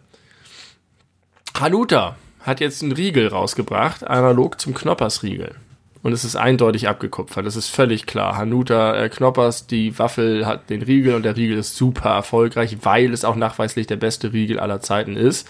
Hanuta 1.59 2.15
hat 2.41 2.59
jetzt 2.59 2.81
einen 2.81 2.91
Riegel 2.91 3.27
rausgebracht, 3.27 4.05
analog 4.07 4.59
zum 4.59 4.73
Knoppersriegel. 4.73 5.55
und 6.03 6.13
es 6.13 6.23
ist 6.23 6.35
eindeutig 6.35 6.87
abgekupfert. 6.87 7.45
Das 7.45 7.55
ist 7.55 7.67
völlig 7.67 8.07
klar. 8.07 8.35
Hanuta 8.35 8.95
äh, 8.95 9.09
Knoppers, 9.09 9.67
die 9.67 9.99
Waffel 9.99 10.47
hat 10.47 10.69
den 10.71 10.81
Riegel 10.81 11.13
und 11.13 11.23
der 11.23 11.37
Riegel 11.37 11.59
ist 11.59 11.75
super 11.75 12.09
erfolgreich, 12.09 12.77
weil 12.81 13.13
es 13.13 13.23
auch 13.23 13.35
nachweislich 13.35 13.85
der 13.85 13.97
beste 13.97 14.33
Riegel 14.33 14.59
aller 14.59 14.81
Zeiten 14.81 15.15
ist. 15.15 15.47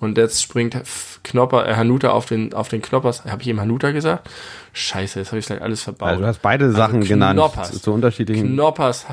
Und 0.00 0.18
jetzt 0.18 0.42
springt 0.42 0.76
Knopper, 1.22 1.68
äh, 1.68 1.76
Hanuta 1.76 2.10
auf 2.10 2.26
den, 2.26 2.52
auf 2.52 2.68
den 2.68 2.82
Knoppers. 2.82 3.24
Habe 3.24 3.42
ich 3.42 3.48
eben 3.48 3.60
Hanuta 3.60 3.92
gesagt? 3.92 4.28
Scheiße, 4.72 5.20
jetzt 5.20 5.28
habe 5.28 5.38
ich 5.38 5.46
gleich 5.46 5.62
alles 5.62 5.82
verbaut. 5.82 6.08
Also 6.08 6.22
du 6.22 6.26
hast 6.26 6.42
beide 6.42 6.72
Sachen 6.72 6.96
also 6.96 7.08
genannt. 7.08 7.38
Knoppers. 7.38 7.80
Zu 7.80 7.92
unterschiedlichen. 7.92 8.54
Knoppers. 8.54 9.06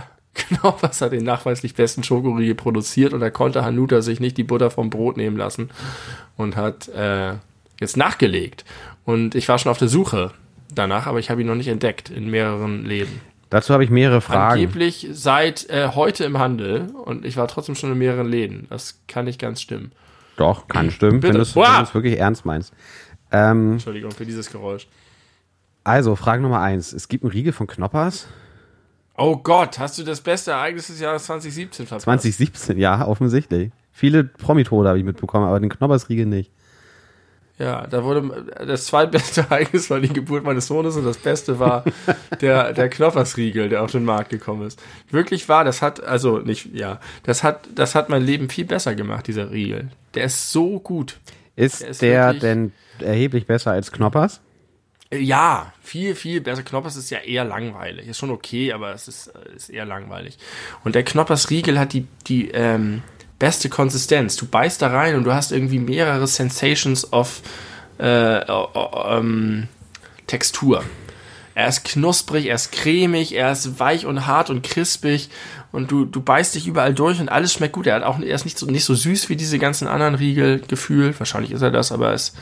Knoppers 0.48 1.02
hat 1.02 1.12
den 1.12 1.24
nachweislich 1.24 1.76
besten 1.76 2.04
Schokoriegel 2.04 2.56
produziert 2.56 3.14
und 3.14 3.20
da 3.20 3.30
konnte 3.30 3.64
Hanuta 3.64 4.02
sich 4.02 4.20
nicht 4.20 4.38
die 4.38 4.44
Butter 4.44 4.72
vom 4.72 4.90
Brot 4.90 5.18
nehmen 5.18 5.38
lassen 5.38 5.70
und 6.38 6.56
hat 6.56 6.88
äh, 6.90 7.34
jetzt 7.80 7.98
nachgelegt. 7.98 8.66
Und 9.06 9.36
ich 9.36 9.48
war 9.48 9.58
schon 9.58 9.72
auf 9.72 9.78
der 9.78 9.88
Suche 9.88 10.32
danach, 10.74 11.08
aber 11.08 11.20
ich 11.20 11.30
habe 11.30 11.42
ihn 11.42 11.48
noch 11.48 11.56
nicht 11.56 11.68
entdeckt 11.68 12.10
in 12.10 12.30
mehreren 12.30 12.86
Läden. 12.86 13.22
Dazu 13.50 13.74
habe 13.74 13.84
ich 13.84 13.90
mehrere 13.90 14.22
Fragen. 14.22 14.54
Angeblich 14.54 15.08
seit 15.12 15.70
äh, 15.70 15.90
heute 15.96 16.24
im 16.24 16.38
Handel 16.38 16.92
und 17.04 17.26
ich 17.26 17.36
war 17.36 17.48
trotzdem 17.48 17.76
schon 17.76 17.92
in 17.92 17.98
mehreren 17.98 18.28
Läden. 18.28 18.68
Das 18.70 19.00
kann 19.08 19.26
nicht 19.26 19.40
ganz 19.40 19.62
stimmen. 19.62 19.92
Doch, 20.38 20.68
kann 20.68 20.92
stimmen, 20.92 21.24
wenn 21.24 21.34
du 21.34 21.42
es 21.42 21.56
wirklich 21.56 22.20
ernst 22.20 22.46
meinst. 22.46 22.74
Ähm, 23.32 23.74
Entschuldigung 23.74 24.12
für 24.12 24.26
dieses 24.26 24.52
Geräusch. 24.52 24.88
Also, 25.84 26.16
Frage 26.16 26.42
Nummer 26.42 26.60
eins. 26.60 26.94
Es 26.94 27.08
gibt 27.08 27.24
einen 27.24 27.32
Riegel 27.32 27.54
von 27.54 27.66
Knoppers. 27.66 28.28
Oh 29.20 29.36
Gott, 29.36 29.80
hast 29.80 30.00
du 30.00 30.04
das 30.04 30.22
beste 30.22 30.52
Ereignis 30.52 30.88
des 30.88 31.00
Jahres 31.02 31.26
2017 31.26 31.86
verpasst? 31.86 32.06
2017, 32.06 32.78
ja, 32.78 33.06
offensichtlich. 33.06 33.72
Viele 33.92 34.24
Promitode 34.24 34.88
habe 34.88 34.98
ich 34.98 35.04
mitbekommen, 35.04 35.46
aber 35.46 35.60
den 35.60 35.70
Knoppers-Riegel 35.70 36.26
nicht. 36.26 36.52
Ja, 37.58 37.86
da 37.86 38.06
wurde 38.06 38.46
das 38.66 38.86
zweitbeste 38.86 39.42
Ereignis 39.50 39.90
war 39.90 40.00
die 40.00 40.08
Geburt 40.08 40.46
meines 40.46 40.68
Sohnes 40.68 40.96
und 40.96 41.04
das 41.04 41.18
Beste 41.18 41.60
war 41.60 41.84
der, 42.42 42.72
der 42.72 42.88
Knoppersriegel, 42.88 43.68
der 43.68 43.84
auf 43.84 43.92
den 43.92 44.06
Markt 44.06 44.30
gekommen 44.30 44.66
ist. 44.66 44.82
Wirklich 45.12 45.50
war, 45.50 45.66
das 45.66 45.82
hat, 45.82 46.02
also 46.02 46.40
nicht, 46.40 46.74
ja, 46.74 47.02
das 47.24 47.44
hat, 47.44 47.68
das 47.76 47.96
hat 47.96 48.08
mein 48.08 48.24
Leben 48.24 48.48
viel 48.48 48.64
besser 48.64 48.96
gemacht, 48.96 49.28
dieser 49.28 49.52
Riegel. 49.52 49.90
Der 50.14 50.24
ist 50.24 50.54
so 50.54 50.80
gut. 50.80 51.20
Ist 51.58 51.82
der, 51.82 51.90
ist 51.90 52.02
der 52.02 52.34
denn 52.34 52.72
erheblich 53.00 53.46
besser 53.46 53.72
als 53.72 53.92
Knoppers? 53.92 54.40
Ja, 55.12 55.74
viel, 55.82 56.14
viel 56.14 56.40
besser. 56.40 56.64
Knoppers 56.64 56.96
ist 56.96 57.10
ja 57.10 57.20
eher 57.20 57.44
langweilig. 57.44 58.08
Ist 58.08 58.20
schon 58.20 58.30
okay, 58.30 58.74
aber 58.74 58.94
es 58.94 59.08
ist, 59.08 59.28
ist 59.56 59.70
eher 59.70 59.86
langweilig. 59.86 60.38
Und 60.84 60.94
der 60.94 61.04
Knoppersriegel 61.04 61.80
hat 61.80 61.94
die, 61.94 62.08
die, 62.28 62.52
ähm, 62.52 63.02
beste 63.40 63.70
Konsistenz. 63.70 64.36
Du 64.36 64.46
beißt 64.46 64.82
da 64.82 64.88
rein 64.88 65.16
und 65.16 65.24
du 65.24 65.34
hast 65.34 65.52
irgendwie 65.52 65.80
mehrere 65.80 66.28
Sensations 66.28 67.12
of 67.12 67.42
äh, 67.98 68.42
ähm, 68.42 69.68
Textur. 70.28 70.84
Er 71.56 71.68
ist 71.68 71.84
knusprig, 71.84 72.48
er 72.48 72.56
ist 72.56 72.72
cremig, 72.72 73.36
er 73.36 73.52
ist 73.52 73.80
weich 73.80 74.06
und 74.06 74.28
hart 74.28 74.50
und 74.50 74.64
crispig 74.64 75.30
und 75.72 75.92
du, 75.92 76.06
du 76.06 76.22
beißt 76.22 76.56
dich 76.56 76.68
überall 76.68 76.94
durch 76.94 77.20
und 77.20 77.30
alles 77.30 77.54
schmeckt 77.54 77.74
gut. 77.74 77.88
Er, 77.88 77.96
hat 77.96 78.04
auch, 78.04 78.20
er 78.20 78.36
ist 78.36 78.46
nicht 78.46 78.58
so, 78.58 78.66
nicht 78.66 78.86
so 78.86 78.96
süß 78.96 79.30
wie 79.30 79.36
diese 79.36 79.60
ganzen 79.60 79.88
anderen 79.88 80.16
Riegel 80.16 80.62
gefühlt. 80.68 81.20
Wahrscheinlich 81.20 81.52
ist 81.52 81.62
er 81.62 81.72
das, 81.72 81.92
aber 81.92 82.14
es, 82.14 82.34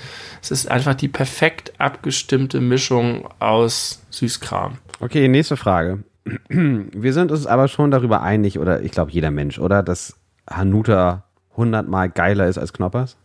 es 0.42 0.52
ist 0.52 0.72
einfach 0.72 0.96
die 0.96 1.08
perfekt 1.08 1.74
abgestimmte 1.80 2.62
Mischung 2.62 3.28
aus 3.40 4.02
Süßkram. 4.12 4.78
Okay, 5.00 5.28
nächste 5.28 5.58
Frage. 5.58 6.04
Wir 6.50 7.14
sind 7.14 7.32
uns 7.32 7.46
aber 7.46 7.68
schon 7.68 7.92
darüber 7.92 8.22
einig, 8.22 8.60
oder 8.60 8.82
ich 8.82 8.92
glaube 8.92 9.12
jeder 9.12 9.32
Mensch, 9.32 9.60
oder? 9.60 9.84
Dass 9.84 10.16
Hanuta 10.50 11.24
hundertmal 11.56 12.10
geiler 12.10 12.48
ist 12.48 12.58
als 12.58 12.74
Knoppers? 12.74 13.18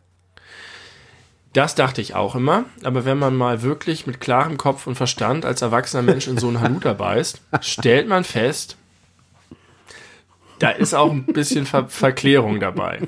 Das 1.53 1.75
dachte 1.75 2.01
ich 2.01 2.15
auch 2.15 2.35
immer, 2.35 2.65
aber 2.83 3.05
wenn 3.05 3.19
man 3.19 3.37
mal 3.37 3.63
wirklich 3.63 4.07
mit 4.07 4.21
klarem 4.21 4.57
Kopf 4.57 4.87
und 4.87 4.95
Verstand 4.95 5.45
als 5.45 5.61
erwachsener 5.61 6.03
Mensch 6.03 6.27
in 6.27 6.39
so 6.39 6.49
einen 6.49 6.61
Hanuta 6.61 6.95
beißt, 6.95 7.43
stellt 7.61 8.09
man 8.09 8.25
fest, 8.25 8.77
da 10.59 10.71
ist 10.71 10.95
auch 10.95 11.11
ein 11.11 11.27
bisschen 11.27 11.67
Ver 11.67 11.89
Verklärung 11.89 12.59
dabei. 12.61 13.01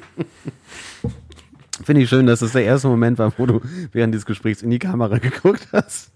Finde 1.84 2.02
ich 2.02 2.08
schön, 2.08 2.26
dass 2.26 2.40
das 2.40 2.52
der 2.52 2.64
erste 2.64 2.88
Moment 2.88 3.18
war, 3.18 3.32
wo 3.38 3.46
du 3.46 3.60
während 3.92 4.12
dieses 4.12 4.26
Gesprächs 4.26 4.62
in 4.62 4.70
die 4.70 4.78
Kamera 4.78 5.18
geguckt 5.18 5.68
hast. 5.72 6.10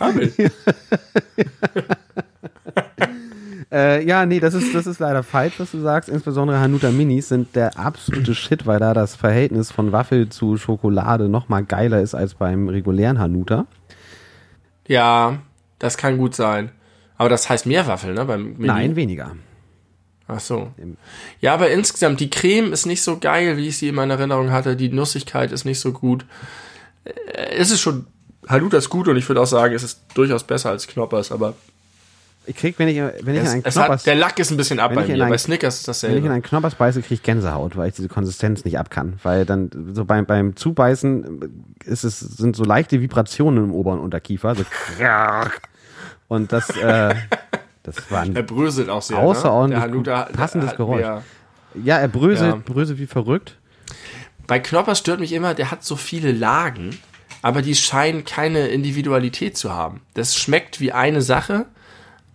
Hab 0.00 0.16
ich. 0.16 0.34
Äh, 3.74 4.06
ja, 4.06 4.24
nee, 4.24 4.38
das 4.38 4.54
ist, 4.54 4.72
das 4.72 4.86
ist 4.86 5.00
leider 5.00 5.24
falsch, 5.24 5.58
was 5.58 5.72
du 5.72 5.80
sagst. 5.80 6.08
Insbesondere 6.08 6.60
Hanuta 6.60 6.92
Minis 6.92 7.28
sind 7.28 7.56
der 7.56 7.76
absolute 7.76 8.32
Shit, 8.36 8.66
weil 8.66 8.78
da 8.78 8.94
das 8.94 9.16
Verhältnis 9.16 9.72
von 9.72 9.90
Waffel 9.90 10.28
zu 10.28 10.56
Schokolade 10.56 11.28
noch 11.28 11.48
mal 11.48 11.64
geiler 11.64 12.00
ist 12.00 12.14
als 12.14 12.34
beim 12.34 12.68
regulären 12.68 13.18
Hanuta. 13.18 13.66
Ja, 14.86 15.38
das 15.80 15.96
kann 15.96 16.18
gut 16.18 16.36
sein. 16.36 16.70
Aber 17.16 17.28
das 17.28 17.50
heißt 17.50 17.66
mehr 17.66 17.88
Waffel, 17.88 18.14
ne? 18.14 18.24
Beim 18.24 18.52
Mini? 18.52 18.66
Nein, 18.66 18.94
weniger. 18.94 19.32
Ach 20.28 20.38
so. 20.38 20.70
Ja, 21.40 21.54
aber 21.54 21.70
insgesamt, 21.70 22.20
die 22.20 22.30
Creme 22.30 22.72
ist 22.72 22.86
nicht 22.86 23.02
so 23.02 23.18
geil, 23.18 23.56
wie 23.56 23.66
ich 23.66 23.78
sie 23.78 23.88
in 23.88 23.96
meiner 23.96 24.14
Erinnerung 24.14 24.52
hatte. 24.52 24.76
Die 24.76 24.88
Nussigkeit 24.88 25.50
ist 25.50 25.64
nicht 25.64 25.80
so 25.80 25.92
gut. 25.92 26.26
Äh, 27.04 27.10
es 27.56 27.72
ist 27.72 27.80
schon, 27.80 28.06
Hanuta 28.48 28.76
ist 28.76 28.88
gut 28.88 29.08
und 29.08 29.16
ich 29.16 29.28
würde 29.28 29.40
auch 29.40 29.46
sagen, 29.46 29.74
es 29.74 29.82
ist 29.82 30.04
durchaus 30.14 30.44
besser 30.44 30.70
als 30.70 30.86
Knoppers, 30.86 31.32
aber 31.32 31.54
ich 32.46 32.56
krieg, 32.56 32.78
wenn 32.78 32.88
ich, 32.88 32.96
wenn 32.96 33.34
ich 33.34 33.42
es, 33.42 33.48
in 33.48 33.54
einen 33.54 33.62
Knoppers... 33.62 34.00
Hat, 34.00 34.06
der 34.06 34.14
Lack 34.14 34.38
ist 34.38 34.50
ein 34.50 34.56
bisschen 34.56 34.80
ab 34.80 34.94
bei 34.94 35.06
mir, 35.06 35.14
einen, 35.14 35.30
bei 35.30 35.38
Snickers 35.38 35.76
ist 35.76 35.88
dasselbe. 35.88 36.16
Wenn 36.16 36.22
ich 36.22 36.26
in 36.26 36.32
einen 36.32 36.42
Knoppers 36.42 36.74
beiße, 36.74 37.00
kriege 37.00 37.14
ich 37.14 37.22
Gänsehaut, 37.22 37.76
weil 37.76 37.88
ich 37.88 37.94
diese 37.94 38.08
Konsistenz 38.08 38.64
nicht 38.64 38.78
ab 38.78 38.90
kann. 38.90 39.18
Weil 39.22 39.46
dann 39.46 39.70
so 39.94 40.04
beim, 40.04 40.26
beim 40.26 40.56
Zubeißen 40.56 41.68
ist 41.84 42.04
es, 42.04 42.20
sind 42.20 42.54
so 42.56 42.64
leichte 42.64 43.00
Vibrationen 43.00 43.64
im 43.64 43.72
oberen 43.72 44.00
Unterkiefer. 44.00 44.54
So 44.54 44.64
und 46.28 46.52
das, 46.52 46.70
äh, 46.70 47.14
das 47.82 48.10
war 48.10 48.22
ein 48.22 48.36
er 48.36 48.42
bröselt 48.42 48.90
auch 48.90 49.02
sehr, 49.02 49.18
ne? 49.18 49.22
außerordentlich 49.22 50.06
ne? 50.06 50.26
passendes 50.32 50.76
Geräusch. 50.76 51.02
Mehr, 51.02 51.22
ja, 51.82 51.98
er 51.98 52.08
bröselt, 52.08 52.54
ja. 52.54 52.62
bröselt 52.64 52.98
wie 52.98 53.06
verrückt. 53.06 53.56
Bei 54.46 54.58
Knoppers 54.58 54.98
stört 54.98 55.20
mich 55.20 55.32
immer, 55.32 55.54
der 55.54 55.70
hat 55.70 55.84
so 55.84 55.96
viele 55.96 56.30
Lagen, 56.30 56.98
aber 57.40 57.62
die 57.62 57.74
scheinen 57.74 58.24
keine 58.24 58.68
Individualität 58.68 59.56
zu 59.56 59.72
haben. 59.72 60.02
Das 60.12 60.36
schmeckt 60.36 60.80
wie 60.80 60.92
eine 60.92 61.22
Sache, 61.22 61.66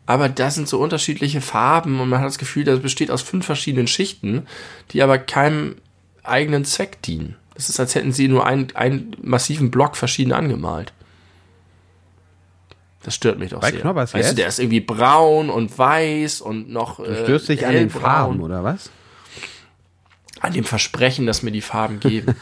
aber 0.09 0.27
da 0.27 0.49
sind 0.49 0.67
so 0.67 0.79
unterschiedliche 0.79 1.39
Farben 1.39 1.99
und 1.99 2.09
man 2.09 2.21
hat 2.21 2.25
das 2.25 2.39
Gefühl, 2.39 2.63
das 2.63 2.79
besteht 2.79 3.11
aus 3.11 3.21
fünf 3.21 3.45
verschiedenen 3.45 3.85
Schichten, 3.85 4.47
die 4.89 5.03
aber 5.03 5.19
keinem 5.19 5.75
eigenen 6.23 6.65
Zweck 6.65 6.99
dienen. 7.03 7.35
Es 7.53 7.69
ist, 7.69 7.79
als 7.79 7.93
hätten 7.93 8.11
sie 8.11 8.27
nur 8.27 8.43
einen, 8.43 8.75
einen 8.75 9.15
massiven 9.21 9.69
Block 9.69 9.95
verschieden 9.95 10.33
angemalt. 10.33 10.93
Das 13.03 13.13
stört 13.13 13.37
mich 13.37 13.51
doch 13.51 13.61
Bei 13.61 13.69
sehr. 13.69 13.81
Knoppers 13.81 14.15
weißt 14.15 14.31
du, 14.31 14.35
der 14.35 14.47
ist 14.47 14.57
irgendwie 14.57 14.79
braun 14.79 15.51
und 15.51 15.77
weiß 15.77 16.41
und 16.41 16.71
noch. 16.71 16.97
Du 16.97 17.15
störst 17.25 17.47
dich 17.47 17.67
an 17.67 17.73
den 17.73 17.91
Farben, 17.91 18.39
oder 18.41 18.63
was? 18.63 18.89
An 20.39 20.53
dem 20.53 20.63
Versprechen, 20.63 21.27
dass 21.27 21.43
mir 21.43 21.51
die 21.51 21.61
Farben 21.61 21.99
geben. 21.99 22.33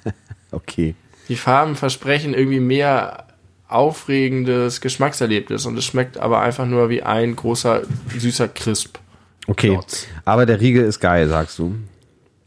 okay. 0.52 0.94
Die 1.28 1.36
Farben 1.36 1.76
versprechen 1.76 2.32
irgendwie 2.32 2.60
mehr 2.60 3.26
aufregendes 3.72 4.80
Geschmackserlebnis 4.80 5.66
und 5.66 5.78
es 5.78 5.84
schmeckt 5.84 6.18
aber 6.18 6.40
einfach 6.40 6.66
nur 6.66 6.88
wie 6.88 7.02
ein 7.02 7.36
großer, 7.36 7.82
süßer 8.16 8.48
Crisp. 8.48 8.98
Okay, 9.46 9.70
Klotz. 9.70 10.06
aber 10.24 10.46
der 10.46 10.60
Riegel 10.60 10.84
ist 10.84 11.00
geil, 11.00 11.28
sagst 11.28 11.58
du. 11.58 11.74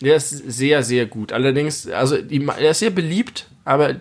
Der 0.01 0.15
ist 0.15 0.30
sehr, 0.30 0.84
sehr 0.84 1.05
gut. 1.05 1.32
Allerdings, 1.32 1.88
also 1.89 2.17
die, 2.21 2.39
der 2.39 2.71
ist 2.71 2.80
sehr 2.80 2.89
beliebt, 2.89 3.47
aber 3.65 3.95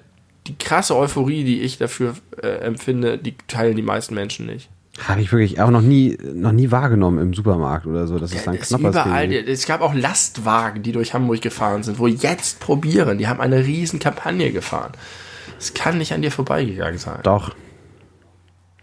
die 0.47 0.57
krasse 0.57 0.97
Euphorie, 0.97 1.45
die 1.45 1.61
ich 1.61 1.79
dafür 1.79 2.15
äh, 2.43 2.49
empfinde, 2.49 3.19
die 3.19 3.35
teilen 3.47 3.77
die 3.77 3.83
meisten 3.83 4.15
Menschen 4.15 4.47
nicht. 4.47 4.69
Habe 5.07 5.23
ich 5.23 5.33
wirklich 5.33 5.61
auch 5.61 5.71
noch 5.71 5.81
nie, 5.81 6.19
noch 6.35 6.53
nie 6.53 6.71
wahrgenommen 6.71 7.19
im 7.19 7.33
Supermarkt 7.35 7.87
oder 7.87 8.07
so. 8.07 8.19
Das 8.19 8.33
ist 8.33 8.47
dann 8.47 8.59
knapp. 8.59 8.81
Überall. 8.81 9.33
Es 9.33 9.67
gab 9.67 9.81
auch 9.81 9.95
Lastwagen, 9.95 10.83
die 10.83 10.93
durch 10.93 11.15
Hamburg 11.15 11.41
gefahren 11.41 11.83
sind, 11.83 11.99
wo 11.99 12.07
jetzt 12.07 12.61
probieren. 12.61 13.17
Die 13.17 13.27
haben 13.27 13.41
eine 13.41 13.65
riesen 13.65 14.01
Kampagne 14.01 14.53
gefahren. 14.53 14.93
Es 15.59 15.75
kann 15.75 15.99
nicht 15.99 16.13
an 16.13 16.23
dir 16.23 16.31
vorbeigegangen 16.31 16.99
sein. 16.99 17.21
Doch. 17.23 17.55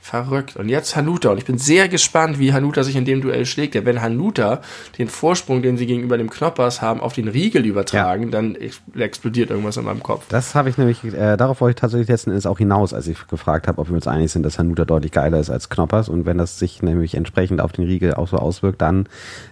Verrückt. 0.10 0.56
Und 0.56 0.70
jetzt 0.70 0.96
Hanuta. 0.96 1.30
Und 1.30 1.38
ich 1.38 1.46
bin 1.46 1.60
sehr 1.60 1.88
gespannt, 1.88 2.40
wie 2.40 2.52
Hanuta 2.52 2.82
sich 2.84 2.96
in 2.96 3.06
dem 3.06 3.22
Duell 3.22 3.46
schlägt. 3.46 3.76
Denn 3.76 3.86
wenn 3.86 4.02
Hanuta 4.02 4.62
den 4.98 5.08
Vorsprung, 5.08 5.62
den 5.62 5.78
sie 5.78 5.86
gegenüber 5.86 6.18
dem 6.18 6.32
Knoppers 6.32 6.82
haben, 6.82 7.00
auf 7.00 7.14
den 7.14 7.28
Riegel 7.28 7.64
übertragen, 7.64 8.24
ja. 8.24 8.30
dann 8.30 8.58
explodiert 8.96 9.52
irgendwas 9.52 9.78
in 9.78 9.86
meinem 9.86 10.02
Kopf. 10.02 10.26
Das 10.30 10.56
habe 10.56 10.70
ich 10.70 10.80
nämlich, 10.80 11.04
äh, 11.04 11.38
darauf 11.38 11.62
wollte 11.62 11.76
ich 11.78 11.82
tatsächlich 11.82 12.08
letzten 12.08 12.32
Endes 12.32 12.48
auch 12.48 12.58
hinaus, 12.58 12.92
als 12.92 13.06
ich 13.06 13.28
gefragt 13.28 13.68
habe, 13.68 13.80
ob 13.80 13.90
wir 13.90 13.96
uns 13.96 14.08
einig 14.08 14.32
sind, 14.32 14.42
dass 14.42 14.58
Hanuta 14.58 14.84
deutlich 14.84 15.12
geiler 15.12 15.40
ist 15.40 15.52
als 15.52 15.70
Knoppers. 15.70 16.10
Und 16.10 16.26
wenn 16.26 16.40
das 16.40 16.58
sich 16.58 16.82
nämlich 16.82 17.14
entsprechend 17.14 17.62
auf 17.62 17.72
den 17.72 17.86
Riegel 17.86 18.16
auch 18.16 18.28
so 18.28 18.38
auswirkt, 18.38 18.82
dann 18.82 19.08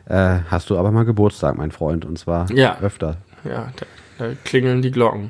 äh, 0.05 0.39
hast 0.49 0.71
du 0.71 0.77
aber 0.79 0.89
mal 0.91 1.05
Geburtstag, 1.05 1.55
mein 1.55 1.71
Freund. 1.71 2.03
Und 2.03 2.17
zwar 2.17 2.51
ja. 2.51 2.79
öfter. 2.79 3.17
Ja, 3.43 3.71
da, 3.75 3.85
da 4.17 4.33
klingeln 4.43 4.81
die 4.81 4.89
Glocken. 4.89 5.29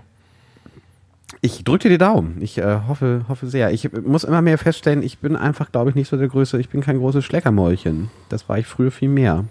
Ich 1.47 1.63
drücke 1.63 1.83
dir 1.83 1.91
die 1.91 1.97
Daumen. 1.97 2.41
Ich 2.41 2.57
äh, 2.57 2.79
hoffe, 2.89 3.23
hoffe 3.29 3.47
sehr. 3.47 3.71
Ich 3.71 3.89
muss 3.93 4.25
immer 4.25 4.41
mehr 4.41 4.57
feststellen, 4.57 5.01
ich 5.01 5.19
bin 5.19 5.37
einfach, 5.37 5.71
glaube 5.71 5.89
ich, 5.89 5.95
nicht 5.95 6.09
so 6.09 6.17
der 6.17 6.27
Größe. 6.27 6.59
Ich 6.59 6.67
bin 6.67 6.81
kein 6.81 6.97
großes 6.97 7.23
Schleckermäulchen. 7.23 8.09
Das 8.27 8.49
war 8.49 8.59
ich 8.59 8.67
früher 8.67 8.91
viel 8.91 9.07
mehr. 9.07 9.45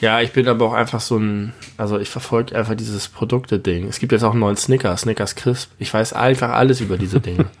Ja, 0.00 0.22
ich 0.22 0.32
bin 0.32 0.48
aber 0.48 0.64
auch 0.64 0.72
einfach 0.72 1.00
so 1.00 1.18
ein, 1.18 1.52
also 1.76 1.98
ich 1.98 2.08
verfolge 2.08 2.56
einfach 2.56 2.76
dieses 2.76 3.08
Produkte-Ding. 3.08 3.86
Es 3.88 3.98
gibt 3.98 4.12
jetzt 4.12 4.22
auch 4.22 4.30
einen 4.30 4.40
neuen 4.40 4.56
Snickers, 4.56 5.02
Snickers 5.02 5.34
Crisp. 5.34 5.70
Ich 5.78 5.92
weiß 5.92 6.14
einfach 6.14 6.52
alles 6.52 6.80
über 6.80 6.96
diese 6.96 7.20
Dinge. 7.20 7.44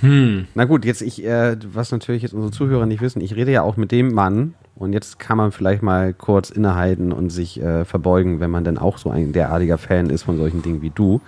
hm. 0.00 0.46
Na 0.54 0.64
gut, 0.64 0.84
jetzt 0.84 1.02
ich, 1.02 1.24
äh, 1.24 1.56
was 1.72 1.90
natürlich 1.90 2.22
jetzt 2.22 2.34
unsere 2.34 2.52
Zuhörer 2.52 2.86
nicht 2.86 3.00
wissen, 3.00 3.20
ich 3.20 3.34
rede 3.34 3.52
ja 3.52 3.62
auch 3.62 3.76
mit 3.76 3.92
dem 3.92 4.12
Mann 4.12 4.54
und 4.74 4.92
jetzt 4.92 5.18
kann 5.18 5.38
man 5.38 5.52
vielleicht 5.52 5.82
mal 5.82 6.12
kurz 6.12 6.50
innehalten 6.50 7.12
und 7.12 7.30
sich 7.30 7.60
äh, 7.60 7.84
verbeugen, 7.84 8.40
wenn 8.40 8.50
man 8.50 8.64
denn 8.64 8.78
auch 8.78 8.98
so 8.98 9.10
ein 9.10 9.32
derartiger 9.32 9.78
Fan 9.78 10.10
ist 10.10 10.24
von 10.24 10.36
solchen 10.36 10.62
Dingen 10.62 10.82
wie 10.82 10.90
du. 10.90 11.20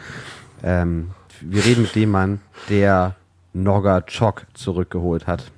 Ähm, 0.63 1.11
wir 1.41 1.65
reden 1.65 1.83
mit 1.83 1.95
dem 1.95 2.11
Mann, 2.11 2.41
der 2.69 3.15
Nogger 3.55 4.03
Chok 4.03 4.47
zurückgeholt 4.55 5.27
hat. 5.27 5.51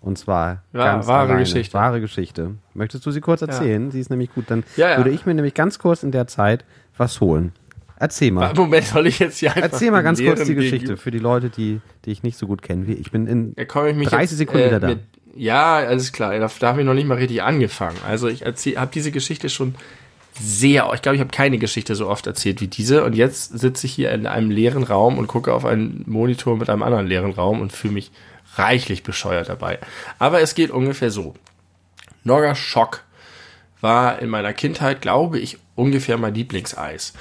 Und 0.00 0.16
zwar 0.16 0.62
ja, 0.72 0.84
ganz 0.84 1.06
wahre 1.06 1.22
alleine. 1.22 1.40
Geschichte. 1.40 1.74
Wahre 1.74 2.00
Geschichte. 2.00 2.54
Möchtest 2.74 3.04
du 3.04 3.10
sie 3.10 3.20
kurz 3.20 3.42
erzählen? 3.42 3.86
Ja. 3.86 3.90
Sie 3.90 4.00
ist 4.00 4.10
nämlich 4.10 4.32
gut. 4.32 4.44
Dann 4.48 4.64
ja, 4.76 4.96
würde 4.96 5.10
ich 5.10 5.26
mir 5.26 5.34
nämlich 5.34 5.54
ganz 5.54 5.78
kurz 5.78 6.02
in 6.02 6.12
der 6.12 6.26
Zeit 6.26 6.64
was 6.96 7.20
holen. 7.20 7.52
Erzähl 8.00 8.30
mal. 8.30 8.52
Moment, 8.54 8.86
soll 8.86 9.06
ich 9.08 9.18
jetzt 9.18 9.38
hier 9.38 9.50
einfach 9.56 9.72
Erzähl 9.72 9.90
mal 9.90 10.02
ganz 10.02 10.22
kurz 10.22 10.44
die 10.44 10.54
Geschichte 10.54 10.96
für 10.96 11.10
die 11.10 11.18
Leute, 11.18 11.50
die, 11.50 11.80
die 12.04 12.12
ich 12.12 12.22
nicht 12.22 12.38
so 12.38 12.46
gut 12.46 12.62
kenne. 12.62 12.86
wie 12.86 12.92
Ich 12.92 13.10
bin 13.10 13.26
in 13.26 13.54
mich 13.56 14.08
30 14.08 14.10
jetzt, 14.20 14.38
Sekunden 14.38 14.66
wieder 14.66 14.80
da. 14.80 14.88
mit- 14.88 15.00
ja, 15.34 15.76
alles 15.76 16.12
klar. 16.12 16.36
Da, 16.38 16.50
da 16.58 16.68
habe 16.68 16.80
ich 16.80 16.86
noch 16.86 16.94
nicht 16.94 17.06
mal 17.06 17.14
richtig 17.16 17.42
angefangen. 17.42 17.96
Also 18.06 18.28
ich 18.28 18.42
habe 18.44 18.90
diese 18.92 19.10
Geschichte 19.12 19.48
schon 19.48 19.74
sehr, 20.40 20.90
ich 20.94 21.02
glaube, 21.02 21.16
ich 21.16 21.20
habe 21.20 21.30
keine 21.30 21.58
Geschichte 21.58 21.94
so 21.96 22.08
oft 22.08 22.26
erzählt 22.26 22.60
wie 22.60 22.68
diese. 22.68 23.04
Und 23.04 23.14
jetzt 23.14 23.58
sitze 23.58 23.86
ich 23.86 23.92
hier 23.92 24.10
in 24.12 24.26
einem 24.26 24.50
leeren 24.50 24.82
Raum 24.84 25.18
und 25.18 25.26
gucke 25.26 25.52
auf 25.52 25.64
einen 25.64 26.04
Monitor 26.06 26.56
mit 26.56 26.70
einem 26.70 26.82
anderen 26.82 27.06
leeren 27.06 27.32
Raum 27.32 27.60
und 27.60 27.72
fühle 27.72 27.94
mich 27.94 28.10
reichlich 28.56 29.02
bescheuert 29.02 29.48
dabei. 29.48 29.78
Aber 30.18 30.40
es 30.40 30.54
geht 30.54 30.70
ungefähr 30.70 31.10
so. 31.10 31.34
Norga 32.24 32.54
Schock 32.54 33.04
war 33.80 34.20
in 34.20 34.28
meiner 34.28 34.52
Kindheit, 34.52 35.00
glaube 35.02 35.38
ich, 35.38 35.58
ungefähr 35.76 36.18
mein 36.18 36.34
Lieblingseis. 36.34 37.12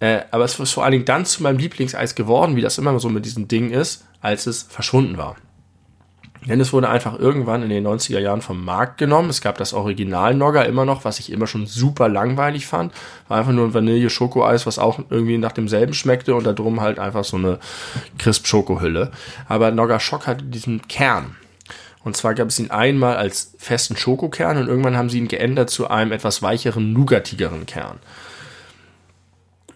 Äh, 0.00 0.20
aber 0.30 0.44
es 0.44 0.58
ist 0.58 0.72
vor 0.72 0.84
allen 0.84 0.92
Dingen 0.92 1.04
dann 1.04 1.24
zu 1.24 1.42
meinem 1.42 1.58
Lieblingseis 1.58 2.14
geworden, 2.14 2.56
wie 2.56 2.62
das 2.62 2.78
immer 2.78 2.98
so 3.00 3.08
mit 3.08 3.24
diesen 3.24 3.48
Dingen 3.48 3.72
ist, 3.72 4.06
als 4.20 4.46
es 4.46 4.62
verschwunden 4.62 5.18
war. 5.18 5.36
Denn 6.46 6.60
es 6.60 6.72
wurde 6.72 6.88
einfach 6.88 7.18
irgendwann 7.18 7.62
in 7.62 7.68
den 7.68 7.86
90er 7.86 8.20
Jahren 8.20 8.42
vom 8.42 8.64
Markt 8.64 8.98
genommen. 8.98 9.28
Es 9.28 9.40
gab 9.40 9.58
das 9.58 9.74
Original 9.74 10.34
Nogger 10.34 10.66
immer 10.66 10.84
noch, 10.84 11.04
was 11.04 11.18
ich 11.18 11.32
immer 11.32 11.46
schon 11.46 11.66
super 11.66 12.08
langweilig 12.08 12.66
fand. 12.66 12.92
War 13.26 13.38
einfach 13.38 13.52
nur 13.52 13.66
ein 13.66 13.74
Vanille-Schokoeis, 13.74 14.64
was 14.64 14.78
auch 14.78 15.00
irgendwie 15.10 15.36
nach 15.36 15.52
demselben 15.52 15.94
schmeckte 15.94 16.34
und 16.34 16.46
da 16.46 16.52
drum 16.52 16.80
halt 16.80 16.98
einfach 16.98 17.24
so 17.24 17.36
eine 17.36 17.58
Crisp-Schokohülle. 18.18 19.10
Aber 19.48 19.72
Nogger 19.72 20.00
Schock 20.00 20.26
hatte 20.26 20.44
diesen 20.44 20.86
Kern. 20.86 21.36
Und 22.04 22.16
zwar 22.16 22.34
gab 22.34 22.48
es 22.48 22.58
ihn 22.58 22.70
einmal 22.70 23.16
als 23.16 23.54
festen 23.58 23.96
Schokokern 23.96 24.56
und 24.56 24.68
irgendwann 24.68 24.96
haben 24.96 25.10
sie 25.10 25.18
ihn 25.18 25.28
geändert 25.28 25.68
zu 25.68 25.90
einem 25.90 26.12
etwas 26.12 26.40
weicheren, 26.40 26.92
nougatigeren 26.92 27.66
Kern. 27.66 27.98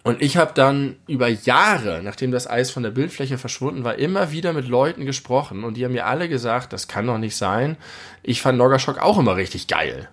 Und 0.03 0.21
ich 0.21 0.35
habe 0.35 0.51
dann 0.53 0.97
über 1.07 1.29
Jahre, 1.29 2.01
nachdem 2.03 2.31
das 2.31 2.49
Eis 2.49 2.71
von 2.71 2.83
der 2.83 2.91
Bildfläche 2.91 3.37
verschwunden 3.37 3.85
war, 3.85 3.95
immer 3.95 4.31
wieder 4.31 4.51
mit 4.51 4.67
Leuten 4.67 5.05
gesprochen 5.05 5.63
und 5.63 5.77
die 5.77 5.85
haben 5.85 5.93
mir 5.93 6.05
alle 6.05 6.27
gesagt, 6.27 6.73
das 6.73 6.89
kann 6.89 7.07
doch 7.07 7.17
nicht 7.17 7.37
sein. 7.37 7.77
Ich 8.21 8.41
fand 8.41 8.57
Noggerschock 8.57 9.01
auch 9.01 9.17
immer 9.17 9.37
richtig 9.37 9.67
geil. 9.67 10.09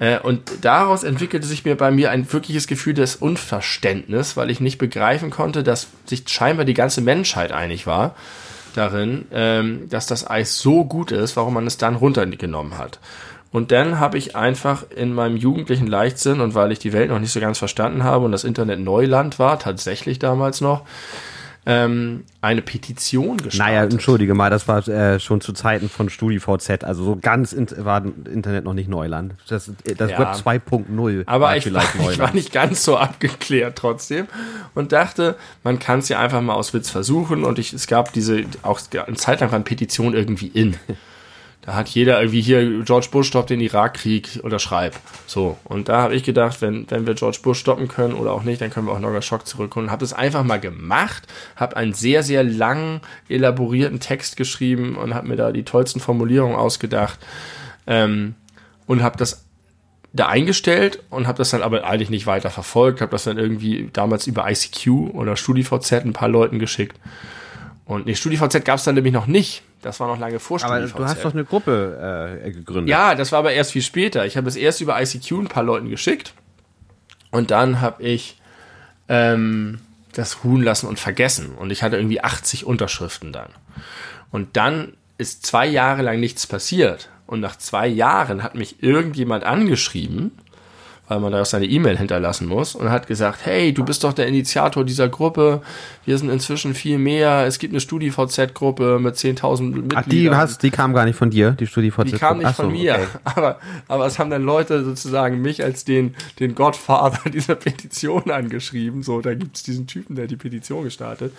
Äh, 0.00 0.18
Und 0.18 0.50
daraus 0.62 1.04
entwickelte 1.04 1.46
sich 1.46 1.64
mir 1.64 1.76
bei 1.76 1.92
mir 1.92 2.10
ein 2.10 2.32
wirkliches 2.32 2.66
Gefühl 2.66 2.94
des 2.94 3.14
Unverständnis, 3.14 4.36
weil 4.36 4.50
ich 4.50 4.58
nicht 4.58 4.78
begreifen 4.78 5.30
konnte, 5.30 5.62
dass 5.62 5.86
sich 6.06 6.24
scheinbar 6.28 6.64
die 6.64 6.74
ganze 6.74 7.00
Menschheit 7.00 7.52
einig 7.52 7.86
war 7.86 8.16
darin, 8.74 9.26
ähm, 9.32 9.88
dass 9.88 10.06
das 10.06 10.28
Eis 10.28 10.58
so 10.58 10.84
gut 10.84 11.12
ist, 11.12 11.36
warum 11.36 11.54
man 11.54 11.66
es 11.68 11.78
dann 11.78 11.94
runtergenommen 11.94 12.76
hat. 12.78 12.98
Und 13.54 13.70
dann 13.70 14.00
habe 14.00 14.18
ich 14.18 14.34
einfach 14.34 14.84
in 14.90 15.14
meinem 15.14 15.36
jugendlichen 15.36 15.86
Leichtsinn 15.86 16.40
und 16.40 16.56
weil 16.56 16.72
ich 16.72 16.80
die 16.80 16.92
Welt 16.92 17.10
noch 17.10 17.20
nicht 17.20 17.30
so 17.30 17.38
ganz 17.38 17.56
verstanden 17.56 18.02
habe 18.02 18.24
und 18.24 18.32
das 18.32 18.42
Internet 18.42 18.80
Neuland 18.80 19.38
war, 19.38 19.60
tatsächlich 19.60 20.18
damals 20.18 20.60
noch, 20.60 20.82
ähm, 21.64 22.24
eine 22.40 22.62
Petition 22.62 23.36
gestartet. 23.36 23.74
Naja, 23.74 23.84
entschuldige 23.84 24.34
mal, 24.34 24.50
das 24.50 24.66
war 24.66 24.88
äh, 24.88 25.20
schon 25.20 25.40
zu 25.40 25.52
Zeiten 25.52 25.88
von 25.88 26.10
StudiVZ, 26.10 26.82
also 26.82 27.04
so 27.04 27.16
ganz 27.22 27.52
in, 27.52 27.68
war 27.76 28.04
Internet 28.04 28.64
noch 28.64 28.74
nicht 28.74 28.88
Neuland. 28.88 29.36
Das, 29.48 29.70
das 29.96 30.10
Ja. 30.10 30.18
Web 30.18 30.28
2.0 30.64 31.22
Aber 31.26 31.56
ich, 31.56 31.72
war, 31.72 31.84
ich 32.10 32.18
war 32.18 32.34
nicht 32.34 32.52
ganz 32.52 32.82
so 32.82 32.96
abgeklärt 32.96 33.78
trotzdem 33.78 34.26
und 34.74 34.90
dachte, 34.90 35.36
man 35.62 35.78
kann 35.78 36.00
es 36.00 36.08
ja 36.08 36.18
einfach 36.18 36.40
mal 36.40 36.54
aus 36.54 36.74
Witz 36.74 36.90
versuchen. 36.90 37.44
Und 37.44 37.60
ich, 37.60 37.72
es 37.72 37.86
gab 37.86 38.12
diese, 38.12 38.42
auch 38.62 38.80
eine 39.06 39.16
Zeit 39.16 39.38
lang 39.38 39.52
waren 39.52 39.62
Petitionen 39.62 40.16
irgendwie 40.16 40.48
in. 40.48 40.74
Da 41.64 41.74
hat 41.74 41.88
jeder 41.88 42.20
irgendwie 42.20 42.42
hier 42.42 42.82
George 42.84 43.08
Bush 43.10 43.28
stoppt 43.28 43.48
den 43.48 43.60
Irakkrieg 43.60 44.38
unterschreib. 44.42 44.96
So. 45.26 45.56
Und 45.64 45.88
da 45.88 46.02
habe 46.02 46.14
ich 46.14 46.22
gedacht, 46.22 46.60
wenn, 46.60 46.90
wenn 46.90 47.06
wir 47.06 47.14
George 47.14 47.38
Bush 47.42 47.58
stoppen 47.58 47.88
können 47.88 48.12
oder 48.12 48.32
auch 48.32 48.42
nicht, 48.42 48.60
dann 48.60 48.68
können 48.68 48.86
wir 48.86 48.92
auch 48.92 49.00
Nogger 49.00 49.22
Schock 49.22 49.46
zurückholen. 49.46 49.90
Habe 49.90 50.00
das 50.00 50.12
einfach 50.12 50.42
mal 50.44 50.60
gemacht, 50.60 51.26
habe 51.56 51.78
einen 51.78 51.94
sehr, 51.94 52.22
sehr 52.22 52.44
lang 52.44 53.00
elaborierten 53.30 53.98
Text 53.98 54.36
geschrieben 54.36 54.96
und 54.96 55.14
habe 55.14 55.26
mir 55.26 55.36
da 55.36 55.52
die 55.52 55.64
tollsten 55.64 56.00
Formulierungen 56.00 56.54
ausgedacht. 56.54 57.18
Ähm, 57.86 58.34
und 58.86 59.02
habe 59.02 59.16
das 59.16 59.46
da 60.12 60.28
eingestellt 60.28 61.02
und 61.08 61.26
habe 61.26 61.38
das 61.38 61.50
dann 61.50 61.62
aber 61.62 61.84
eigentlich 61.84 62.10
nicht 62.10 62.26
weiter 62.26 62.50
verfolgt, 62.50 63.00
habe 63.00 63.12
das 63.12 63.24
dann 63.24 63.38
irgendwie 63.38 63.88
damals 63.90 64.26
über 64.26 64.48
ICQ 64.50 65.14
oder 65.14 65.34
StudiVZ 65.36 65.92
ein 65.92 66.12
paar 66.12 66.28
Leuten 66.28 66.58
geschickt. 66.58 66.98
Und 67.86 68.06
nee, 68.06 68.14
StudiVZ 68.14 68.64
gab 68.64 68.78
es 68.78 68.84
dann 68.84 68.94
nämlich 68.94 69.12
noch 69.12 69.26
nicht. 69.26 69.62
Das 69.82 70.00
war 70.00 70.08
noch 70.08 70.18
lange 70.18 70.38
vor 70.40 70.62
Aber 70.64 70.76
StudiVZ. 70.78 70.96
du 70.96 71.04
hast 71.04 71.24
doch 71.24 71.34
eine 71.34 71.44
Gruppe 71.44 72.40
äh, 72.42 72.50
gegründet. 72.50 72.88
Ja, 72.88 73.14
das 73.14 73.32
war 73.32 73.40
aber 73.40 73.52
erst 73.52 73.72
viel 73.72 73.82
später. 73.82 74.24
Ich 74.24 74.36
habe 74.36 74.48
es 74.48 74.56
erst 74.56 74.80
über 74.80 75.00
ICQ 75.00 75.32
ein 75.32 75.48
paar 75.48 75.62
Leuten 75.64 75.90
geschickt 75.90 76.32
und 77.30 77.50
dann 77.50 77.80
habe 77.80 78.02
ich 78.02 78.38
ähm, 79.08 79.80
das 80.12 80.44
ruhen 80.44 80.62
lassen 80.62 80.86
und 80.86 80.98
vergessen. 80.98 81.54
Und 81.56 81.70
ich 81.70 81.82
hatte 81.82 81.96
irgendwie 81.96 82.22
80 82.22 82.64
Unterschriften 82.64 83.32
dann. 83.32 83.50
Und 84.30 84.56
dann 84.56 84.94
ist 85.18 85.44
zwei 85.44 85.66
Jahre 85.66 86.02
lang 86.02 86.20
nichts 86.20 86.46
passiert. 86.46 87.08
Und 87.26 87.40
nach 87.40 87.56
zwei 87.56 87.86
Jahren 87.86 88.42
hat 88.42 88.54
mich 88.54 88.82
irgendjemand 88.82 89.44
angeschrieben, 89.44 90.32
weil 91.08 91.20
man 91.20 91.32
da 91.32 91.42
auch 91.42 91.46
seine 91.46 91.66
E-Mail 91.66 91.98
hinterlassen 91.98 92.46
muss 92.46 92.74
und 92.74 92.90
hat 92.90 93.06
gesagt, 93.06 93.40
hey, 93.44 93.72
du 93.74 93.84
bist 93.84 94.04
doch 94.04 94.12
der 94.12 94.26
Initiator 94.26 94.84
dieser 94.84 95.08
Gruppe, 95.08 95.62
wir 96.06 96.18
sind 96.18 96.28
inzwischen 96.30 96.74
viel 96.74 96.98
mehr, 96.98 97.46
es 97.46 97.58
gibt 97.58 97.72
eine 97.72 97.80
StudiVZ-Gruppe 97.80 98.98
mit 98.98 99.16
10.000 99.16 99.62
Mitgliedern. 99.62 99.92
Ach, 99.96 100.02
die, 100.08 100.30
hast, 100.30 100.62
die 100.62 100.70
kam 100.70 100.94
gar 100.94 101.04
nicht 101.04 101.16
von 101.16 101.30
dir, 101.30 101.52
die 101.52 101.66
StudiVZ. 101.66 102.04
Die 102.06 102.12
kam 102.12 102.38
nicht 102.38 102.46
Ach 102.46 102.54
so, 102.54 102.64
von 102.64 102.72
mir, 102.72 102.94
okay. 102.94 103.06
aber, 103.24 103.58
aber 103.88 104.06
es 104.06 104.18
haben 104.18 104.30
dann 104.30 104.42
Leute 104.42 104.84
sozusagen 104.84 105.40
mich 105.40 105.62
als 105.64 105.84
den, 105.84 106.14
den 106.40 106.54
Godfather 106.54 107.30
dieser 107.30 107.54
Petition 107.54 108.30
angeschrieben. 108.30 109.02
So, 109.02 109.20
da 109.20 109.34
gibt's 109.34 109.62
diesen 109.62 109.86
Typen, 109.86 110.16
der 110.16 110.26
die 110.26 110.36
Petition 110.36 110.84
gestartet. 110.84 111.32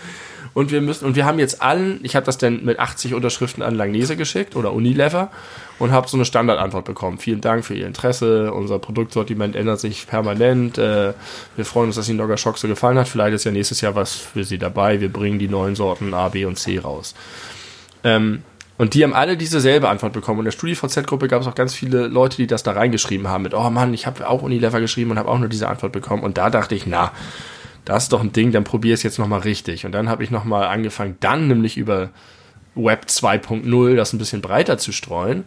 Und 0.54 0.72
wir 0.72 0.82
müssen, 0.82 1.06
und 1.06 1.16
wir 1.16 1.26
haben 1.26 1.40
jetzt 1.40 1.62
allen, 1.62 2.00
ich 2.04 2.16
habe 2.16 2.26
das 2.26 2.38
dann 2.38 2.64
mit 2.66 2.80
80 2.80 3.14
Unterschriften 3.14 3.64
an 3.64 3.76
Langnese 3.76 4.16
geschickt 4.16 4.56
oder 4.56 4.74
Unilever 4.74 5.30
und 5.80 5.92
habe 5.92 6.08
so 6.08 6.18
eine 6.18 6.26
Standardantwort 6.26 6.86
bekommen. 6.86 7.18
Vielen 7.18 7.42
Dank 7.42 7.66
für 7.66 7.76
Ihr 7.76 7.88
Interesse. 7.88 8.54
Unser 8.54 8.80
Produktsortiment 8.80 9.56
ändert 9.56 9.80
sich 9.80 10.08
permanent. 10.08 10.78
Äh, 10.78 11.14
wir 11.56 11.66
freuen 11.66 11.88
uns, 11.88 11.98
dass 11.98 12.08
Ihnen 12.08 12.18
Dogger 12.18 12.38
Shock 12.38 12.58
so 12.58 12.68
gefallen 12.68 12.98
hat. 12.98 13.08
Vielleicht 13.08 13.36
ist 13.36 13.44
ja 13.44 13.52
nächstes 13.52 13.82
Jahr 13.82 13.96
was 13.96 14.16
für 14.16 14.44
Sie 14.44 14.55
dabei. 14.58 15.02
Wir 15.02 15.12
bringen 15.12 15.40
die 15.40 15.48
neuen 15.48 15.76
Sorten 15.76 16.14
A, 16.14 16.30
B 16.30 16.46
und 16.46 16.58
C 16.58 16.80
raus. 16.80 17.16
Ähm, 18.04 18.44
und 18.78 18.94
die 18.94 19.04
haben 19.04 19.14
alle 19.14 19.38
dieselbe 19.38 19.88
Antwort 19.88 20.14
bekommen. 20.14 20.40
Und 20.40 20.46
in 20.46 20.52
der 20.52 20.58
StudiVZ-Gruppe 20.58 21.28
gab 21.28 21.42
es 21.42 21.48
auch 21.48 21.56
ganz 21.56 21.74
viele 21.74 22.08
Leute, 22.08 22.38
die 22.38 22.48
das 22.48 22.64
da 22.64 22.72
reingeschrieben 22.72 23.28
haben 23.28 23.44
mit, 23.44 23.54
oh 23.54 23.70
Mann, 23.70 23.94
ich 23.94 24.06
habe 24.06 24.28
auch 24.28 24.42
Unilever 24.42 24.82
geschrieben 24.82 25.12
und 25.12 25.20
habe 25.20 25.30
auch 25.30 25.40
nur 25.40 25.48
diese 25.48 25.70
Antwort 25.70 25.94
bekommen. 25.94 26.24
Und 26.24 26.38
da 26.38 26.50
dachte 26.50 26.76
ich, 26.76 26.86
na, 26.86 27.12
das 27.86 28.04
ist 28.04 28.14
doch 28.14 28.22
ein 28.22 28.34
Ding, 28.34 28.52
dann 28.52 28.64
probier 28.64 28.94
es 28.94 29.04
jetzt 29.04 29.20
nochmal 29.20 29.42
richtig. 29.42 29.86
Und 29.86 29.94
dann 29.94 30.10
habe 30.10 30.24
ich 30.24 30.32
nochmal 30.32 30.68
angefangen, 30.68 31.16
dann 31.20 31.48
nämlich 31.48 31.78
über 31.78 32.10
Web 32.76 33.06
2.0 33.08 33.96
das 33.96 34.12
ein 34.12 34.18
bisschen 34.18 34.42
breiter 34.42 34.78
zu 34.78 34.92
streuen 34.92 35.46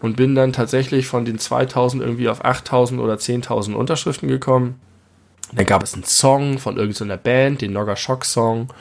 und 0.00 0.16
bin 0.16 0.34
dann 0.34 0.52
tatsächlich 0.52 1.06
von 1.06 1.24
den 1.24 1.38
2000 1.38 2.02
irgendwie 2.02 2.28
auf 2.28 2.44
8000 2.44 3.00
oder 3.00 3.14
10.000 3.14 3.72
Unterschriften 3.72 4.28
gekommen. 4.28 4.78
Dann 5.52 5.66
gab 5.66 5.82
es 5.82 5.94
einen 5.94 6.04
Song 6.04 6.58
von 6.58 6.76
irgendeiner 6.76 7.16
Band, 7.16 7.60
den 7.60 7.72
Nogger 7.72 7.96
Shock 7.96 8.24
Song. 8.24 8.72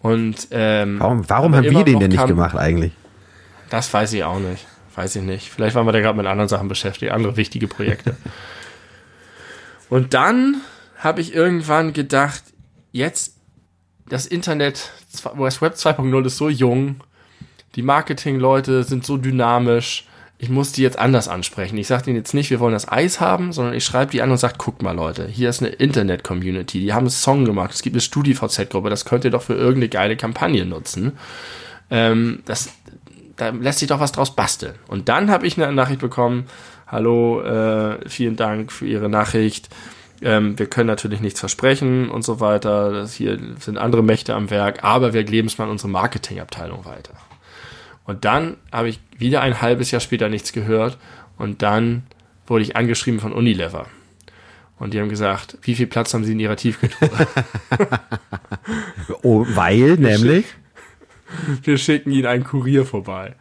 Und 0.00 0.48
ähm, 0.50 1.00
Warum, 1.00 1.28
warum 1.28 1.54
haben 1.54 1.64
wir 1.64 1.84
den 1.84 2.00
denn 2.00 2.10
nicht 2.10 2.26
gemacht 2.26 2.56
eigentlich? 2.56 2.92
Das 3.70 3.92
weiß 3.92 4.12
ich 4.12 4.24
auch 4.24 4.38
nicht. 4.38 4.66
Weiß 4.94 5.16
ich 5.16 5.22
nicht. 5.22 5.50
Vielleicht 5.50 5.76
waren 5.76 5.86
wir 5.86 5.92
da 5.92 6.00
gerade 6.00 6.16
mit 6.16 6.26
anderen 6.26 6.48
Sachen 6.48 6.68
beschäftigt, 6.68 7.12
andere 7.12 7.36
wichtige 7.36 7.68
Projekte. 7.68 8.16
Und 9.90 10.14
dann 10.14 10.60
habe 10.98 11.20
ich 11.20 11.34
irgendwann 11.34 11.92
gedacht, 11.92 12.42
jetzt 12.92 13.36
das 14.08 14.26
Internet, 14.26 14.90
das 15.12 15.62
Web 15.62 15.74
2.0 15.74 16.26
ist 16.26 16.36
so 16.36 16.48
jung, 16.48 16.96
die 17.74 17.82
Marketingleute 17.82 18.82
sind 18.84 19.04
so 19.04 19.16
dynamisch, 19.16 20.06
ich 20.40 20.48
muss 20.48 20.70
die 20.70 20.82
jetzt 20.82 20.98
anders 20.98 21.26
ansprechen. 21.26 21.76
Ich 21.78 21.88
sage 21.88 22.04
denen 22.04 22.16
jetzt 22.16 22.32
nicht, 22.32 22.50
wir 22.50 22.60
wollen 22.60 22.72
das 22.72 22.90
Eis 22.90 23.20
haben, 23.20 23.52
sondern 23.52 23.74
ich 23.74 23.84
schreibe 23.84 24.12
die 24.12 24.22
an 24.22 24.30
und 24.30 24.38
sage, 24.38 24.54
guckt 24.56 24.82
mal 24.82 24.94
Leute, 24.94 25.26
hier 25.26 25.50
ist 25.50 25.60
eine 25.60 25.70
Internet-Community, 25.70 26.80
die 26.80 26.92
haben 26.92 27.04
einen 27.04 27.10
Song 27.10 27.44
gemacht, 27.44 27.74
es 27.74 27.82
gibt 27.82 27.94
eine 27.94 28.00
StudiVZ-Gruppe, 28.00 28.88
das 28.88 29.04
könnt 29.04 29.24
ihr 29.24 29.32
doch 29.32 29.42
für 29.42 29.54
irgendeine 29.54 29.88
geile 29.88 30.16
Kampagne 30.16 30.64
nutzen. 30.64 31.18
Ähm, 31.90 32.42
das, 32.44 32.70
da 33.36 33.48
lässt 33.48 33.80
sich 33.80 33.88
doch 33.88 33.98
was 33.98 34.12
draus 34.12 34.36
basteln. 34.36 34.74
Und 34.86 35.08
dann 35.08 35.28
habe 35.28 35.44
ich 35.44 35.60
eine 35.60 35.72
Nachricht 35.72 36.00
bekommen, 36.00 36.46
hallo, 36.86 37.42
äh, 37.42 38.08
vielen 38.08 38.36
Dank 38.36 38.70
für 38.70 38.86
Ihre 38.86 39.08
Nachricht. 39.08 39.68
Ähm, 40.22 40.56
wir 40.56 40.66
können 40.66 40.86
natürlich 40.86 41.20
nichts 41.20 41.40
versprechen 41.40 42.08
und 42.10 42.22
so 42.22 42.38
weiter. 42.38 42.92
Das 42.92 43.14
hier 43.14 43.38
sind 43.58 43.76
andere 43.76 44.04
Mächte 44.04 44.34
am 44.36 44.50
Werk, 44.50 44.84
aber 44.84 45.12
wir 45.14 45.24
geben 45.24 45.48
es 45.48 45.58
mal 45.58 45.64
an 45.64 45.70
unsere 45.70 45.88
Marketingabteilung 45.88 46.84
weiter. 46.84 47.14
Und 48.08 48.24
dann 48.24 48.56
habe 48.72 48.88
ich 48.88 49.00
wieder 49.18 49.42
ein 49.42 49.60
halbes 49.60 49.90
Jahr 49.90 50.00
später 50.00 50.30
nichts 50.30 50.54
gehört 50.54 50.96
und 51.36 51.60
dann 51.60 52.04
wurde 52.46 52.62
ich 52.62 52.74
angeschrieben 52.74 53.20
von 53.20 53.34
Unilever. 53.34 53.86
Und 54.78 54.94
die 54.94 55.00
haben 55.00 55.10
gesagt, 55.10 55.58
wie 55.60 55.74
viel 55.74 55.86
Platz 55.86 56.14
haben 56.14 56.24
sie 56.24 56.32
in 56.32 56.40
ihrer 56.40 56.56
Tiefkühltruhe? 56.56 57.10
oh, 59.22 59.44
weil, 59.50 59.96
nämlich? 59.98 60.46
Wir 61.62 61.76
schicken 61.76 62.10
ihnen 62.10 62.24
einen 62.24 62.44
Kurier 62.44 62.86
vorbei. 62.86 63.34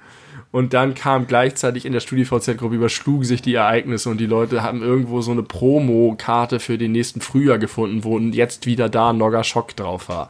Und 0.52 0.74
dann 0.74 0.96
kam 0.96 1.28
gleichzeitig 1.28 1.86
in 1.86 1.94
der 1.94 2.02
StudiVZ-Gruppe 2.02 2.76
überschlugen 2.76 3.24
sich 3.24 3.42
die 3.42 3.54
Ereignisse 3.54 4.10
und 4.10 4.18
die 4.18 4.26
Leute 4.26 4.64
haben 4.64 4.82
irgendwo 4.82 5.22
so 5.22 5.32
eine 5.32 5.44
Promo-Karte 5.44 6.60
für 6.60 6.78
den 6.78 6.92
nächsten 6.92 7.22
Frühjahr 7.22 7.58
gefunden, 7.58 8.04
wo 8.04 8.20
jetzt 8.20 8.66
wieder 8.66 8.90
da 8.90 9.14
Nogger 9.14 9.46
Schock 9.46 9.78
drauf 9.78 10.10
war. 10.10 10.30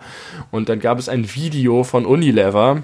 Und 0.51 0.69
dann 0.69 0.79
gab 0.79 0.99
es 0.99 1.09
ein 1.09 1.33
Video 1.33 1.83
von 1.83 2.05
Unilever, 2.05 2.83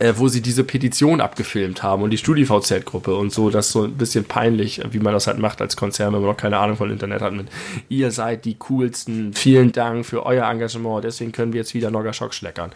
äh, 0.00 0.14
wo 0.16 0.28
sie 0.28 0.40
diese 0.40 0.64
Petition 0.64 1.20
abgefilmt 1.20 1.82
haben 1.82 2.02
und 2.02 2.10
die 2.10 2.16
StudiVZ-Gruppe 2.16 3.14
und 3.14 3.32
so, 3.32 3.50
das 3.50 3.66
ist 3.66 3.72
so 3.72 3.84
ein 3.84 3.98
bisschen 3.98 4.24
peinlich, 4.24 4.80
wie 4.90 4.98
man 4.98 5.12
das 5.12 5.26
halt 5.26 5.38
macht 5.38 5.60
als 5.60 5.76
Konzern, 5.76 6.14
wenn 6.14 6.22
man 6.22 6.30
noch 6.30 6.38
keine 6.38 6.58
Ahnung 6.58 6.78
von 6.78 6.90
Internet 6.90 7.20
hat 7.20 7.34
mit 7.34 7.48
ihr 7.90 8.10
seid 8.10 8.46
die 8.46 8.56
coolsten, 8.58 9.34
vielen 9.34 9.72
Dank 9.72 10.06
für 10.06 10.24
euer 10.24 10.50
Engagement, 10.50 11.04
deswegen 11.04 11.32
können 11.32 11.52
wir 11.52 11.60
jetzt 11.60 11.74
wieder 11.74 11.90
Nogger 11.90 12.14
Schock 12.14 12.32
schleckern. 12.32 12.72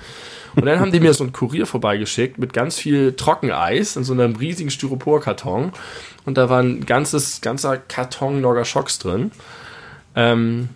Und 0.55 0.67
dann 0.67 0.81
haben 0.81 0.93
die 0.93 1.01
mir 1.01 1.15
so 1.15 1.25
einen 1.25 1.33
Kurier 1.33 1.67
vorbeigeschickt 1.67 2.39
mit 2.39 2.53
ganz 2.53 2.77
viel 2.77 3.15
Trockeneis 3.15 3.97
in 3.97 4.05
so 4.05 4.13
einem 4.13 4.37
riesigen 4.37 4.71
Styroporkarton 4.71 5.73
und 6.27 6.37
da 6.37 6.51
war 6.51 6.61
ein 6.61 6.85
ganzes, 6.85 7.41
ganzer 7.41 7.79
Karton 7.79 8.43
Nogger 8.43 8.67
Schocks 8.67 8.99
drin. 8.99 9.31
Ähm, 10.15 10.69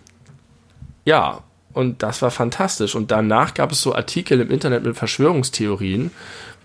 ja, 1.05 1.43
und 1.79 2.03
das 2.03 2.21
war 2.21 2.29
fantastisch. 2.29 2.93
Und 2.93 3.09
danach 3.09 3.53
gab 3.53 3.71
es 3.71 3.81
so 3.81 3.95
Artikel 3.95 4.41
im 4.41 4.51
Internet 4.51 4.83
mit 4.83 4.97
Verschwörungstheorien, 4.97 6.11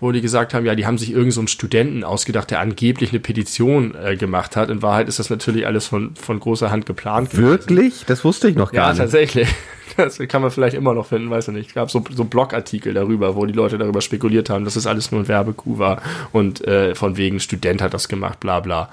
wo 0.01 0.11
die 0.11 0.19
gesagt 0.19 0.53
haben, 0.53 0.65
ja, 0.65 0.75
die 0.75 0.85
haben 0.85 0.97
sich 0.97 1.11
irgend 1.11 1.31
so 1.31 1.39
einen 1.39 1.47
Studenten 1.47 2.03
ausgedacht, 2.03 2.51
der 2.51 2.59
angeblich 2.59 3.11
eine 3.11 3.21
Petition 3.21 3.95
äh, 3.95 4.17
gemacht 4.17 4.57
hat. 4.57 4.69
In 4.69 4.81
Wahrheit 4.81 5.07
ist 5.07 5.17
das 5.17 5.29
natürlich 5.29 5.65
alles 5.65 5.87
von, 5.87 6.15
von 6.15 6.37
großer 6.41 6.69
Hand 6.69 6.85
geplant. 6.85 7.37
Wirklich? 7.37 7.91
Gewesen. 7.91 8.03
Das 8.07 8.25
wusste 8.25 8.49
ich 8.49 8.57
noch 8.57 8.73
gar 8.73 8.87
ja, 8.87 8.89
nicht. 8.89 8.97
Ja, 8.99 9.03
tatsächlich. 9.05 9.47
Das 9.97 10.19
kann 10.27 10.41
man 10.41 10.51
vielleicht 10.51 10.75
immer 10.75 10.93
noch 10.93 11.05
finden, 11.05 11.29
weiß 11.29 11.47
ich 11.47 11.53
nicht. 11.53 11.69
Es 11.69 11.73
gab 11.73 11.89
so, 11.89 12.03
so 12.13 12.25
Blogartikel 12.25 12.93
darüber, 12.93 13.37
wo 13.37 13.45
die 13.45 13.53
Leute 13.53 13.77
darüber 13.77 14.01
spekuliert 14.01 14.49
haben, 14.49 14.65
dass 14.65 14.73
das 14.73 14.87
alles 14.87 15.13
nur 15.13 15.21
ein 15.21 15.29
Werbekuh 15.29 15.77
war 15.77 16.01
und 16.33 16.67
äh, 16.67 16.95
von 16.95 17.15
wegen 17.15 17.39
Student 17.39 17.81
hat 17.81 17.93
das 17.93 18.09
gemacht, 18.09 18.41
bla 18.41 18.59
bla. 18.59 18.89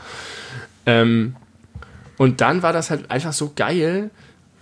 Ähm, 0.87 1.35
und 2.19 2.41
dann 2.41 2.63
war 2.63 2.73
das 2.73 2.91
halt 2.91 3.11
einfach 3.11 3.33
so 3.33 3.51
geil, 3.57 4.11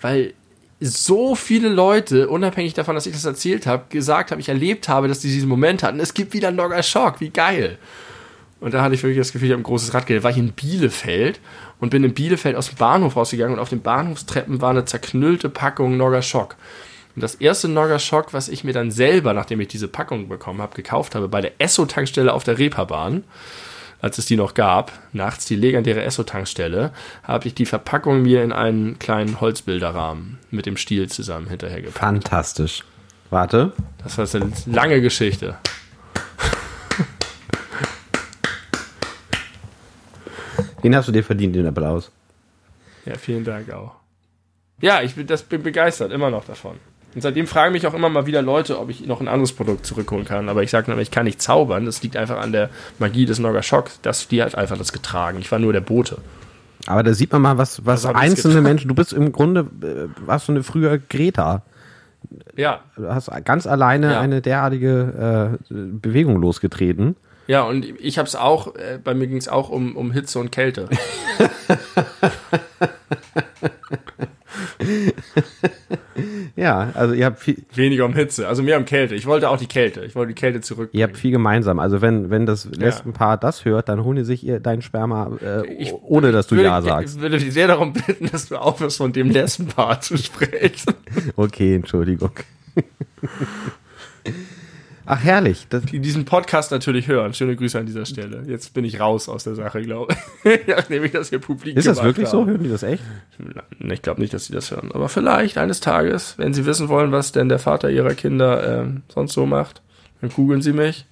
weil 0.01 0.33
so 0.81 1.35
viele 1.35 1.69
Leute, 1.69 2.29
unabhängig 2.29 2.73
davon, 2.73 2.95
dass 2.95 3.07
ich 3.07 3.13
das 3.13 3.27
erzählt 3.27 3.67
habe, 3.67 3.85
gesagt 3.91 4.31
haben, 4.31 4.41
ich 4.41 4.49
erlebt 4.49 4.89
habe, 4.89 5.09
dass 5.09 5.21
die 5.21 5.29
diesen 5.29 5.49
Moment 5.49 5.83
hatten. 5.83 6.01
Es 6.01 6.15
gibt 6.15 6.33
wieder 6.33 6.49
einen 6.49 6.57
Logger 6.57 6.83
Schock, 6.83 7.21
wie 7.21 7.29
geil. 7.29 7.79
Und 8.61 8.75
da 8.75 8.83
hatte 8.83 8.95
ich 8.95 9.03
wirklich 9.03 9.19
das 9.19 9.33
Gefühl, 9.33 9.49
ich 9.49 9.53
habe 9.53 9.61
ein 9.61 9.65
großes 9.65 9.93
Rad 9.93 10.07
geredet. 10.07 10.25
War 10.25 10.31
ich 10.31 10.39
in 10.39 10.53
Bielefeld 10.53 11.41
und 11.81 11.91
bin 11.91 12.05
in 12.05 12.15
Bielefeld 12.15 12.57
aus 12.57 12.69
dem 12.69 12.77
Bahnhof 12.77 13.17
rausgegangen 13.17 13.55
und 13.55 13.61
auf 13.61 13.69
den 13.69 13.83
Bahnhofstreppen 13.83 14.61
war 14.61 14.71
eine 14.71 14.85
zerknüllte 14.85 15.49
Packung 15.49 15.97
Nogger 15.97 16.23
Schock. 16.23 16.57
Und 17.15 17.23
das 17.23 17.35
erste 17.35 17.69
Nogger 17.69 17.99
Schock, 17.99 18.33
was 18.33 18.49
ich 18.49 18.65
mir 18.65 18.73
dann 18.73 18.91
selber, 18.91 19.35
nachdem 19.35 19.61
ich 19.61 19.69
diese 19.69 19.89
Packung 19.89 20.29
bekommen 20.29 20.63
habe, 20.63 20.77
gekauft 20.77 21.15
habe, 21.15 21.29
bei 21.29 21.41
der 21.41 21.53
Esso-Tankstelle 21.59 22.33
auf 22.33 22.45
der 22.45 22.59
Reeperbahn, 22.59 23.25
als 24.01 24.19
es 24.19 24.27
die 24.27 24.37
noch 24.37 24.55
gab, 24.55 24.93
nachts 25.13 25.45
die 25.47 25.57
legendäre 25.57 26.03
Esso-Tankstelle, 26.03 26.93
habe 27.23 27.49
ich 27.49 27.55
die 27.55 27.67
Verpackung 27.67 28.23
mir 28.23 28.43
in 28.43 28.53
einen 28.53 28.99
kleinen 28.99 29.41
Holzbilderrahmen 29.41 30.39
mit 30.51 30.67
dem 30.67 30.77
Stiel 30.77 31.09
zusammen 31.09 31.49
hinterhergepackt. 31.49 31.99
Fantastisch. 31.99 32.85
Warte. 33.31 33.73
Das 34.03 34.19
war 34.19 34.43
eine 34.43 34.53
lange 34.67 35.01
Geschichte. 35.01 35.57
Den 40.83 40.97
hast 40.97 41.09
du 41.09 41.13
dir 41.13 41.23
verdient, 41.23 41.55
den 41.55 41.67
Applaus. 41.67 42.11
Ja, 43.05 43.17
vielen 43.17 43.45
Dank 43.45 43.71
auch. 43.71 43.97
Ja, 44.81 45.03
ich 45.03 45.15
bin, 45.15 45.27
das, 45.27 45.43
bin 45.43 45.63
begeistert, 45.63 46.11
immer 46.11 46.31
noch 46.31 46.45
davon. 46.45 46.79
Und 47.15 47.23
seitdem 47.23 47.47
fragen 47.47 47.73
mich 47.73 47.87
auch 47.87 47.95
immer 47.95 48.09
mal 48.09 48.27
wieder 48.27 48.41
Leute, 48.41 48.79
ob 48.79 48.89
ich 48.89 49.05
noch 49.05 49.21
ein 49.21 49.27
anderes 49.27 49.53
Produkt 49.53 49.85
zurückholen 49.85 50.25
kann. 50.25 50.49
Aber 50.49 50.63
ich 50.63 50.71
sage 50.71 50.91
nur, 50.91 51.01
ich 51.01 51.11
kann 51.11 51.25
nicht 51.25 51.43
zaubern. 51.43 51.85
Das 51.85 52.03
liegt 52.03 52.17
einfach 52.17 52.39
an 52.39 52.53
der 52.53 52.71
Magie 52.99 53.27
des 53.27 53.41
Nogger 53.41 53.63
Shock. 53.63 53.91
Das, 54.03 54.29
die 54.29 54.43
hat 54.43 54.55
einfach 54.55 54.79
das 54.79 54.93
getragen. 54.93 55.39
Ich 55.41 55.51
war 55.51 55.59
nur 55.59 55.73
der 55.73 55.81
Bote. 55.81 56.19
Aber 56.87 57.03
da 57.03 57.13
sieht 57.13 57.33
man 57.33 57.43
mal, 57.43 57.59
was, 57.59 57.85
was 57.85 58.07
einzelne 58.07 58.61
Menschen, 58.61 58.89
du 58.89 58.95
bist 58.95 59.13
im 59.13 59.33
Grunde, 59.33 59.67
äh, 59.83 60.09
warst 60.27 60.49
du 60.49 60.53
eine 60.53 60.63
früher 60.63 60.99
Greta. 60.99 61.63
Ja. 62.57 62.81
Du 62.97 63.09
hast 63.09 63.29
ganz 63.45 63.67
alleine 63.67 64.13
ja. 64.13 64.21
eine 64.21 64.41
derartige 64.41 65.59
äh, 65.69 65.75
Bewegung 65.75 66.41
losgetreten. 66.41 67.17
Ja, 67.49 67.63
und 67.63 67.85
ich 67.85 68.19
habe 68.19 68.29
es 68.29 68.37
auch, 68.37 68.77
äh, 68.77 69.01
bei 69.03 69.15
mir 69.15 69.27
ging 69.27 69.39
es 69.39 69.49
auch 69.49 69.71
um, 69.71 69.97
um 69.97 70.13
Hitze 70.13 70.39
und 70.39 70.53
Kälte. 70.53 70.89
ja, 76.57 76.91
also 76.95 77.15
ihr 77.15 77.27
habt 77.27 77.41
viel. 77.41 77.57
Weniger 77.75 78.05
um 78.05 78.15
Hitze, 78.15 78.49
also 78.49 78.63
mehr 78.63 78.79
um 78.79 78.85
Kälte. 78.85 79.15
Ich 79.15 79.27
wollte 79.27 79.49
auch 79.49 79.57
die 79.57 79.67
Kälte. 79.67 80.05
Ich 80.05 80.15
wollte 80.15 80.35
die 80.35 80.41
Kälte 80.41 80.61
zurück. 80.61 80.91
Ihr 80.93 81.05
habt 81.05 81.17
viel 81.17 81.31
gemeinsam. 81.31 81.79
Also 81.79 82.03
wenn, 82.03 82.31
wenn 82.31 82.47
das 82.47 82.65
Lesbenpaar 82.65 83.37
das 83.37 83.65
hört, 83.65 83.89
dann 83.89 84.05
holen 84.05 84.17
die 84.17 84.25
sich 84.25 84.45
ihr 84.45 84.61
dein 84.61 84.83
Sperma, 84.83 85.31
äh, 85.43 85.67
ich, 85.75 85.93
ohne 85.93 86.33
dass 86.33 86.49
du 86.49 86.57
würde, 86.57 86.69
Ja 86.69 86.83
sagst. 86.83 87.17
Ich 87.17 87.23
würde 87.23 87.39
dich 87.39 87.53
sehr 87.53 87.69
darum 87.69 87.93
bitten, 87.93 88.29
dass 88.31 88.49
du 88.49 88.57
aufhörst, 88.57 88.97
von 88.97 89.13
dem 89.13 89.31
Lesbenpaar 89.31 90.01
zu 90.01 90.17
sprechen. 90.17 90.95
Okay, 91.37 91.75
Entschuldigung. 91.75 92.33
Ach, 95.13 95.25
herrlich. 95.25 95.67
Das 95.71 95.83
die 95.87 95.99
diesen 95.99 96.25
Podcast 96.25 96.71
natürlich 96.71 97.09
hören. 97.09 97.35
Schöne 97.35 97.57
Grüße 97.57 97.77
an 97.77 97.85
dieser 97.85 98.07
Stelle. 98.07 98.45
Jetzt 98.47 98.75
bin 98.75 98.85
ich 98.85 99.01
raus 99.01 99.29
aus 99.29 99.43
der 99.43 99.57
Sache, 99.57 99.83
glaube 99.83 100.15
ich. 100.45 100.61
Nachdem 100.69 101.03
ich 101.03 101.11
das 101.11 101.31
hier 101.31 101.41
publik 101.41 101.77
Ist 101.77 101.89
das 101.89 102.01
wirklich 102.01 102.29
habe. 102.29 102.37
so? 102.37 102.47
Hören 102.47 102.63
die 102.63 102.71
das 102.71 102.85
echt? 102.85 103.03
Ich 103.81 104.03
glaube 104.03 104.21
nicht, 104.21 104.33
dass 104.33 104.45
sie 104.45 104.53
das 104.53 104.71
hören. 104.71 104.93
Aber 104.93 105.09
vielleicht 105.09 105.59
eines 105.59 105.81
Tages, 105.81 106.39
wenn 106.39 106.55
sie 106.55 106.65
wissen 106.65 106.89
wollen, 106.89 107.11
was 107.11 107.33
denn 107.33 107.49
der 107.49 107.59
Vater 107.59 107.91
ihrer 107.91 108.15
Kinder 108.15 108.83
äh, 108.83 108.87
sonst 109.13 109.33
so 109.33 109.47
macht, 109.47 109.83
dann 110.21 110.31
googeln 110.31 110.63
sie 110.63 110.73
mich. 110.73 111.07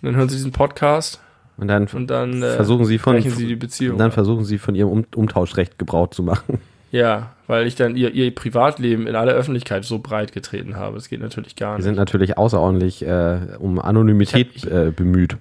Und 0.00 0.06
dann 0.06 0.14
hören 0.14 0.28
sie 0.28 0.36
diesen 0.36 0.52
Podcast. 0.52 1.20
Und 1.56 1.66
dann, 1.66 1.88
und 1.88 2.06
dann 2.06 2.40
äh, 2.40 2.54
versuchen 2.54 2.84
sie 2.84 2.98
von, 2.98 3.20
sie 3.20 3.46
die 3.48 3.56
Beziehung. 3.56 3.98
dann 3.98 4.12
versuchen 4.12 4.44
sie 4.44 4.58
von 4.58 4.76
ihrem 4.76 4.90
um 4.90 5.04
Umtauschrecht 5.12 5.76
Gebrauch 5.76 6.10
zu 6.10 6.22
machen. 6.22 6.60
Ja, 6.92 7.32
weil 7.46 7.66
ich 7.66 7.74
dann 7.74 7.96
ihr, 7.96 8.12
ihr 8.12 8.32
Privatleben 8.34 9.06
in 9.06 9.16
aller 9.16 9.32
Öffentlichkeit 9.32 9.84
so 9.86 9.98
breit 9.98 10.32
getreten 10.32 10.76
habe. 10.76 10.96
Das 10.96 11.08
geht 11.08 11.20
natürlich 11.20 11.56
gar 11.56 11.72
nicht. 11.72 11.78
Die 11.78 11.84
sind 11.84 11.96
natürlich 11.96 12.36
außerordentlich 12.36 13.02
äh, 13.04 13.56
um 13.58 13.80
Anonymität 13.80 14.50
ich 14.54 14.64
hab, 14.64 14.70
ich, 14.70 14.76
äh, 14.76 14.90
bemüht. 14.90 15.38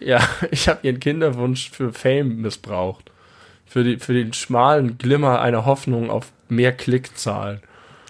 Ja, 0.00 0.20
ich 0.50 0.68
habe 0.68 0.80
ihren 0.82 0.98
Kinderwunsch 0.98 1.70
für 1.70 1.92
Fame 1.92 2.42
missbraucht. 2.42 3.12
Für, 3.64 3.84
die, 3.84 3.98
für 3.98 4.12
den 4.12 4.32
schmalen 4.32 4.98
Glimmer 4.98 5.40
einer 5.40 5.66
Hoffnung 5.66 6.10
auf 6.10 6.32
mehr 6.48 6.72
Klickzahlen. 6.72 7.60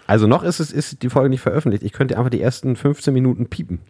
Also 0.07 0.25
noch 0.25 0.41
ist 0.41 0.59
es 0.59 0.71
ist 0.71 1.03
die 1.03 1.09
Folge 1.09 1.29
nicht 1.29 1.41
veröffentlicht. 1.41 1.83
Ich 1.83 1.93
könnte 1.93 2.17
einfach 2.17 2.31
die 2.31 2.41
ersten 2.41 2.75
15 2.75 3.13
Minuten 3.13 3.47
piepen. 3.47 3.81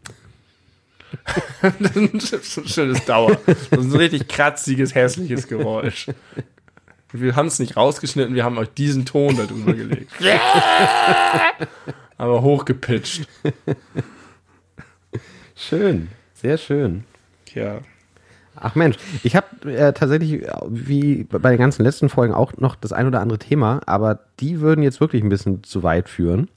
das 1.79 2.33
ist 2.33 2.57
ein 2.57 2.67
schönes 2.67 3.05
Dauer. 3.05 3.37
Das 3.45 3.57
ist 3.71 3.93
ein 3.93 3.95
richtig 3.95 4.27
kratziges, 4.27 4.93
hässliches 4.93 5.47
Geräusch. 5.47 6.07
Wir 7.11 7.35
haben 7.35 7.47
es 7.47 7.59
nicht 7.59 7.75
rausgeschnitten, 7.75 8.35
wir 8.35 8.43
haben 8.43 8.57
euch 8.57 8.69
diesen 8.69 9.05
Ton 9.05 9.35
da 9.35 9.45
drüber 9.45 9.73
gelegt. 9.73 10.11
Aber 12.17 12.41
hochgepitcht. 12.41 13.27
Schön, 15.55 16.09
sehr 16.33 16.57
schön. 16.57 17.03
Ja. 17.53 17.79
Ach 18.55 18.75
Mensch, 18.75 18.97
ich 19.23 19.35
habe 19.35 19.71
äh, 19.71 19.93
tatsächlich, 19.93 20.45
wie 20.67 21.23
bei 21.23 21.49
den 21.49 21.59
ganzen 21.59 21.83
letzten 21.83 22.09
Folgen, 22.09 22.33
auch 22.33 22.57
noch 22.57 22.75
das 22.75 22.93
ein 22.93 23.07
oder 23.07 23.21
andere 23.21 23.39
Thema, 23.39 23.81
aber 23.85 24.19
die 24.39 24.59
würden 24.59 24.83
jetzt 24.83 24.99
wirklich 24.99 25.23
ein 25.23 25.29
bisschen 25.29 25.63
zu 25.63 25.81
weit 25.81 26.09
führen. 26.09 26.49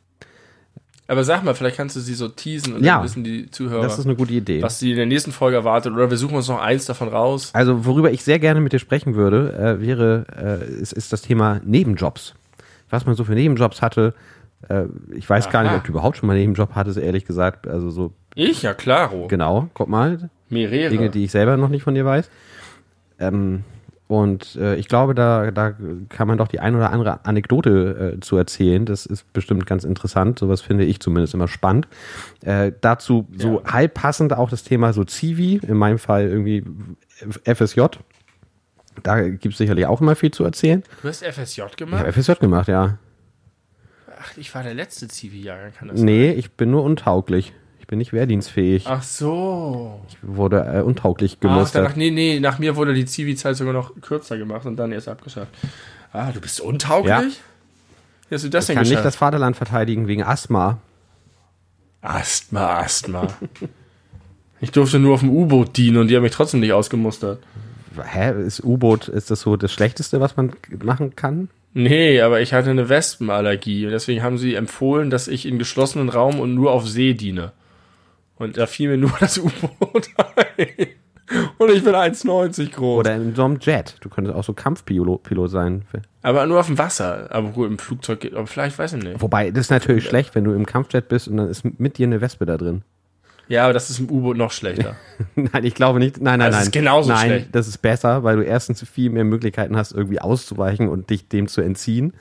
Aber 1.13 1.25
sag 1.25 1.45
mal, 1.45 1.55
vielleicht 1.55 1.77
kannst 1.77 1.95
du 1.95 2.01
sie 2.01 2.15
so 2.15 2.27
teasen 2.29 2.73
und 2.73 2.83
ja, 2.83 2.95
dann 2.95 3.05
wissen 3.05 3.23
die 3.23 3.51
Zuhörer, 3.51 3.83
das 3.83 3.99
ist 3.99 4.07
eine 4.07 4.17
gute 4.17 4.33
Idee. 4.33 4.63
was 4.63 4.79
sie 4.79 4.93
in 4.93 4.97
der 4.97 5.05
nächsten 5.05 5.31
Folge 5.31 5.59
erwartet. 5.59 5.93
Oder 5.93 6.09
wir 6.09 6.17
suchen 6.17 6.37
uns 6.37 6.49
noch 6.49 6.59
eins 6.59 6.87
davon 6.87 7.09
raus. 7.09 7.51
Also, 7.53 7.85
worüber 7.85 8.11
ich 8.11 8.25
sehr 8.25 8.39
gerne 8.39 8.63
mit 8.63 8.73
dir 8.73 8.79
sprechen 8.79 9.15
würde, 9.15 9.53
äh, 9.53 9.87
wäre, 9.87 10.25
äh, 10.35 10.81
ist, 10.81 10.95
ist 10.95 11.13
das 11.13 11.21
Thema 11.21 11.61
Nebenjobs. 11.67 12.33
Was 12.89 13.05
man 13.05 13.15
so 13.15 13.25
für 13.25 13.35
Nebenjobs 13.35 13.83
hatte. 13.83 14.15
Äh, 14.71 14.85
ich 15.15 15.29
weiß 15.29 15.49
Aha. 15.49 15.53
gar 15.53 15.63
nicht, 15.65 15.75
ob 15.75 15.85
du 15.85 15.91
überhaupt 15.91 16.17
schon 16.17 16.29
mal 16.29 16.33
einen 16.33 16.45
Nebenjob 16.45 16.71
hattest, 16.75 16.97
ehrlich 16.97 17.27
gesagt. 17.27 17.69
Also 17.69 17.91
so. 17.91 18.15
Ich? 18.35 18.63
Ja, 18.63 18.73
klaro. 18.73 19.29
Genau, 19.29 19.69
guck 19.75 19.91
mal. 19.91 20.31
Mehrere. 20.49 20.89
Dinge, 20.89 21.11
die 21.11 21.25
ich 21.25 21.31
selber 21.31 21.59
noch 21.59 21.69
nicht 21.69 21.83
von 21.83 21.95
dir 21.95 22.07
weiß. 22.07 22.31
Ähm, 23.19 23.65
Und 24.13 24.57
äh, 24.57 24.75
ich 24.77 24.89
glaube, 24.89 25.15
da, 25.15 25.51
da 25.51 25.75
kann 26.11 26.29
man 26.29 26.37
doch 26.37 26.47
die 26.47 26.61
ein 26.61 26.77
oder 26.77 26.93
andere 26.93 27.25
Anekdote 27.25 28.17
äh, 28.17 28.21
zu 28.21 28.37
erzählen. 28.37 28.85
Das 28.85 29.07
ist 29.07 29.33
bestimmt 29.33 29.65
ganz 29.65 29.85
interessant. 29.85 30.39
Sowas 30.39 30.61
finde 30.61 30.85
ich 30.85 31.01
zumindest 31.01 31.33
immer 31.33 31.49
spannend. 31.49 31.89
Äh, 32.45 32.73
dazu 32.83 33.27
so 33.39 33.63
Ja. 33.65 33.73
halb 33.73 33.95
passend 33.95 34.35
auch 34.35 34.51
das 34.51 34.65
Thema 34.65 34.93
so 34.93 35.05
Zivi, 35.05 35.61
in 35.67 35.79
meinem 35.79 35.99
Fall 35.99 36.27
irgendwie 36.29 36.63
FSJ. 37.45 37.81
Da 39.03 39.23
gibt 39.31 39.53
es 39.55 39.57
sicherlich 39.57 39.87
auch 39.87 40.03
immer 40.03 40.15
viel 40.15 40.31
zu 40.31 40.45
erzählen. 40.45 40.83
Du 41.01 41.09
hast 41.09 41.25
FSJ 41.25 41.63
gemacht? 41.79 42.01
habe 42.01 42.13
FSJ 42.13 42.33
gemacht, 42.35 42.69
ja. 42.69 42.99
Ach, 44.21 44.37
ich 44.37 44.55
war 44.55 44.63
der 44.63 44.75
letzte 44.75 45.09
Zivi-Jahrgang, 45.09 45.73
kann 45.73 45.89
das 45.89 45.97
sein? 45.97 46.05
Nee, 46.05 46.33
ich 46.33 46.53
bin 46.53 46.71
nur 46.71 46.85
untauglich. 46.85 47.55
Bin 47.93 47.99
nicht 47.99 48.14
wehrdienstfähig. 48.14 48.86
Ach 48.86 49.03
so. 49.03 50.01
Ich 50.09 50.16
wurde 50.22 50.64
äh, 50.64 50.80
untauglich 50.80 51.34
Ach, 51.36 51.40
gemustert. 51.40 51.84
danach, 51.84 51.95
nee, 51.95 52.11
nee, 52.11 52.40
nach 52.40 52.59
mir 52.59 52.74
wurde 52.74 52.95
die 52.95 53.05
Zivi-Zeit 53.05 53.55
sogar 53.55 53.74
noch 53.74 53.93
kürzer 54.01 54.38
gemacht 54.38 54.64
und 54.64 54.76
dann 54.76 54.93
erst 54.93 55.09
abgeschafft. 55.09 55.53
Ah, 56.11 56.32
du 56.32 56.40
bist 56.40 56.62
untauglich? 56.62 57.11
Ja. 57.11 57.22
Wie 58.30 58.34
hast 58.34 58.45
du 58.45 58.49
das 58.49 58.64
ich 58.64 58.68
denn 58.68 58.76
kann 58.76 58.88
nicht 58.88 59.05
das 59.05 59.16
Vaterland 59.16 59.59
verteidigen 59.59 60.09
wegen 60.09 60.22
Asthma. 60.22 60.78
Asthma, 62.01 62.78
Asthma. 62.78 63.26
ich 64.62 64.70
durfte 64.70 64.99
nur 64.99 65.12
auf 65.12 65.20
dem 65.20 65.28
U-Boot 65.28 65.76
dienen 65.76 65.99
und 65.99 66.09
die 66.09 66.16
haben 66.16 66.22
mich 66.22 66.32
trotzdem 66.32 66.61
nicht 66.61 66.72
ausgemustert. 66.72 67.43
Hä, 68.03 68.32
ist 68.43 68.64
U-Boot, 68.64 69.09
ist 69.09 69.30
das 69.30 69.43
so 69.43 69.59
das 69.59 69.70
Schlechteste, 69.70 70.18
was 70.18 70.38
man 70.38 70.55
machen 70.82 71.14
kann? 71.14 71.51
Nee, 71.74 72.22
aber 72.22 72.40
ich 72.40 72.55
hatte 72.55 72.70
eine 72.70 72.88
Wespenallergie 72.88 73.84
und 73.84 73.93
deswegen 73.93 74.22
haben 74.22 74.38
sie 74.38 74.55
empfohlen, 74.55 75.11
dass 75.11 75.28
ich 75.28 75.45
in 75.45 75.59
geschlossenen 75.59 76.09
Raum 76.09 76.40
und 76.40 76.55
nur 76.55 76.72
auf 76.72 76.88
See 76.88 77.12
diene. 77.12 77.53
Und 78.43 78.57
da 78.57 78.66
fiel 78.66 78.88
mir 78.90 78.97
nur 78.99 79.12
das 79.20 79.38
U-Boot 79.38 80.09
ein. 80.57 80.88
Und 81.59 81.70
ich 81.70 81.82
bin 81.84 81.95
1,90 81.95 82.72
groß. 82.72 82.99
Oder 83.01 83.14
in 83.14 83.34
so 83.34 83.45
einem 83.45 83.59
Jet. 83.61 83.97
Du 84.01 84.09
könntest 84.09 84.36
auch 84.36 84.45
so 84.45 84.53
Kampfpilot 84.53 85.22
Pilot 85.22 85.51
sein. 85.51 85.84
aber 86.22 86.45
nur 86.47 86.61
auf 86.61 86.66
dem 86.66 86.76
Wasser. 86.76 87.28
Aber 87.30 87.51
gut, 87.51 87.70
im 87.70 87.78
Flugzeug 87.78 88.20
geht. 88.20 88.34
Aber 88.34 88.47
vielleicht 88.47 88.78
weiß 88.78 88.95
ich 88.95 89.03
nicht. 89.05 89.22
Wobei, 89.22 89.51
das 89.51 89.66
ist 89.66 89.70
natürlich 89.70 90.05
schlecht, 90.05 90.34
wenn 90.34 90.45
du 90.45 90.53
im 90.53 90.66
Kampfjet 90.66 91.09
bist 91.09 91.28
und 91.28 91.36
dann 91.36 91.49
ist 91.49 91.64
mit 91.78 91.99
dir 91.99 92.07
eine 92.07 92.20
Wespe 92.20 92.45
da 92.45 92.57
drin. 92.57 92.82
Ja, 93.49 93.64
aber 93.64 93.72
das 93.72 93.90
ist 93.90 93.99
im 94.01 94.11
U-Boot 94.11 94.36
noch 94.36 94.51
schlechter. 94.51 94.97
Nein, 95.34 95.64
ich 95.64 95.74
glaube 95.74 95.99
nicht. 95.99 96.20
Nein, 96.20 96.38
nein, 96.38 96.51
Das 96.51 96.57
nein. 96.57 96.64
ist 96.64 96.72
genauso 96.72 97.11
nein, 97.12 97.26
schlecht. 97.26 97.49
das 97.53 97.68
ist 97.68 97.78
besser, 97.78 98.22
weil 98.24 98.36
du 98.36 98.43
erstens 98.43 98.82
viel 98.88 99.11
mehr 99.11 99.24
Möglichkeiten 99.24 99.76
hast, 99.76 99.93
irgendwie 99.93 100.20
auszuweichen 100.20 100.88
und 100.88 101.11
dich 101.11 101.28
dem 101.28 101.49
zu 101.49 101.61
entziehen. 101.61 102.12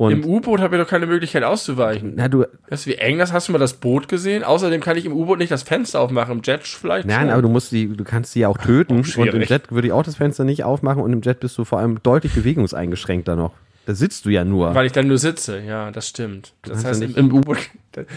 Und 0.00 0.12
Im 0.12 0.24
U-Boot 0.24 0.60
habe 0.60 0.76
ich 0.76 0.82
doch 0.82 0.88
keine 0.88 1.04
Möglichkeit 1.04 1.42
auszuweichen. 1.42 2.14
na, 2.16 2.26
du, 2.26 2.46
Weißt 2.70 2.86
du, 2.86 2.90
wie 2.90 2.94
eng 2.94 3.18
das? 3.18 3.34
Hast 3.34 3.48
du 3.48 3.52
mal 3.52 3.58
das 3.58 3.74
Boot 3.74 4.08
gesehen? 4.08 4.44
Außerdem 4.44 4.80
kann 4.80 4.96
ich 4.96 5.04
im 5.04 5.12
U-Boot 5.12 5.38
nicht 5.38 5.52
das 5.52 5.62
Fenster 5.62 6.00
aufmachen. 6.00 6.38
Im 6.38 6.42
Jet 6.42 6.62
vielleicht 6.62 7.06
nein, 7.06 7.20
schon. 7.20 7.30
aber 7.32 7.42
du 7.42 7.50
musst 7.50 7.70
die, 7.70 7.94
du 7.94 8.02
kannst 8.02 8.32
sie 8.32 8.40
ja 8.40 8.48
auch 8.48 8.56
töten. 8.56 9.04
und 9.04 9.16
im. 9.18 9.42
Jet 9.42 9.70
würde 9.70 9.88
ich 9.88 9.92
auch 9.92 10.02
das 10.02 10.16
Fenster 10.16 10.44
nicht 10.44 10.64
aufmachen 10.64 11.02
und 11.02 11.12
im 11.12 11.20
Jet 11.20 11.40
bist 11.40 11.58
du 11.58 11.66
vor 11.66 11.80
allem 11.80 12.02
deutlich 12.02 12.32
bewegungseingeschränkter 12.32 13.36
noch. 13.36 13.52
Da 13.84 13.94
sitzt 13.94 14.24
du 14.24 14.30
ja 14.30 14.42
nur. 14.42 14.74
Weil 14.74 14.86
ich 14.86 14.92
dann 14.92 15.06
nur 15.06 15.18
sitze, 15.18 15.60
ja, 15.60 15.90
das 15.90 16.08
stimmt. 16.08 16.54
Das 16.62 16.82
heißt, 16.82 17.02
im, 17.02 17.14
im 17.16 17.34
U-Boot, 17.34 17.58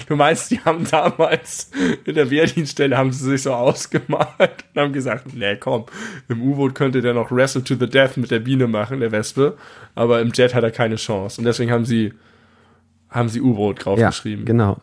du 0.07 0.15
meinst, 0.15 0.51
die 0.51 0.59
haben 0.59 0.85
damals 0.89 1.71
in 2.05 2.15
der 2.15 2.29
Wehrdienststelle 2.29 2.97
haben 2.97 3.11
sie 3.11 3.29
sich 3.31 3.43
so 3.43 3.53
ausgemalt 3.53 4.65
und 4.73 4.81
haben 4.81 4.93
gesagt, 4.93 5.33
nee, 5.33 5.55
komm, 5.55 5.85
im 6.29 6.41
U-Boot 6.41 6.75
könnte 6.75 7.01
der 7.01 7.13
noch 7.13 7.31
Wrestle 7.31 7.63
to 7.63 7.75
the 7.75 7.89
Death 7.89 8.17
mit 8.17 8.31
der 8.31 8.39
Biene 8.39 8.67
machen, 8.67 8.99
der 8.99 9.11
Wespe, 9.11 9.57
aber 9.95 10.21
im 10.21 10.31
Jet 10.33 10.53
hat 10.53 10.63
er 10.63 10.71
keine 10.71 10.95
Chance. 10.95 11.41
Und 11.41 11.45
deswegen 11.45 11.71
haben 11.71 11.85
sie, 11.85 12.13
haben 13.09 13.29
sie 13.29 13.41
U-Boot 13.41 13.79
ja, 13.79 13.83
draufgeschrieben. 13.83 14.45
genau. 14.45 14.81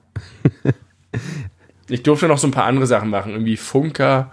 Ich 1.89 2.05
durfte 2.05 2.29
noch 2.29 2.39
so 2.39 2.47
ein 2.47 2.53
paar 2.53 2.67
andere 2.67 2.87
Sachen 2.87 3.11
machen, 3.11 3.33
irgendwie 3.33 3.57
Funker. 3.57 4.31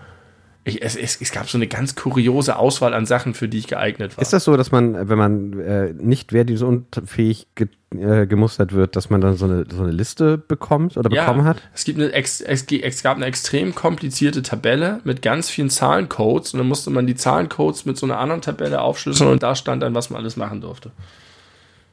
Ich, 0.67 0.81
es, 0.81 0.97
es, 0.97 1.21
es 1.21 1.31
gab 1.31 1.49
so 1.49 1.57
eine 1.57 1.67
ganz 1.67 1.95
kuriose 1.95 2.57
Auswahl 2.57 2.93
an 2.93 3.05
Sachen, 3.05 3.33
für 3.33 3.47
die 3.47 3.57
ich 3.57 3.67
geeignet 3.67 4.17
war. 4.17 4.21
Ist 4.21 4.33
das 4.33 4.43
so, 4.43 4.57
dass 4.57 4.69
man, 4.69 5.07
wenn 5.07 5.17
man 5.17 5.59
äh, 5.61 5.93
nicht 5.93 6.33
wehrdienstunfähig 6.33 7.47
ge 7.55 7.67
äh, 7.95 8.27
gemustert 8.27 8.73
wird, 8.73 8.97
dass 8.97 9.09
man 9.09 9.21
dann 9.21 9.37
so 9.37 9.45
eine, 9.45 9.63
so 9.71 9.81
eine 9.81 9.93
Liste 9.93 10.37
bekommt 10.37 10.97
oder 10.97 11.09
bekommen 11.09 11.45
hat? 11.45 11.61
Es, 11.73 11.85
gibt 11.85 11.99
eine 11.99 12.11
es, 12.11 12.41
es 12.41 13.01
gab 13.01 13.15
eine 13.15 13.25
extrem 13.25 13.75
komplizierte 13.75 14.41
Tabelle 14.41 14.99
mit 15.05 15.21
ganz 15.21 15.49
vielen 15.49 15.69
Zahlencodes 15.69 16.53
und 16.53 16.57
dann 16.57 16.67
musste 16.67 16.89
man 16.89 17.07
die 17.07 17.15
Zahlencodes 17.15 17.85
mit 17.85 17.97
so 17.97 18.05
einer 18.05 18.19
anderen 18.19 18.41
Tabelle 18.41 18.81
aufschlüsseln 18.81 19.29
und 19.29 19.41
da 19.41 19.55
stand 19.55 19.83
dann, 19.83 19.95
was 19.95 20.09
man 20.09 20.19
alles 20.19 20.35
machen 20.35 20.59
durfte. 20.59 20.91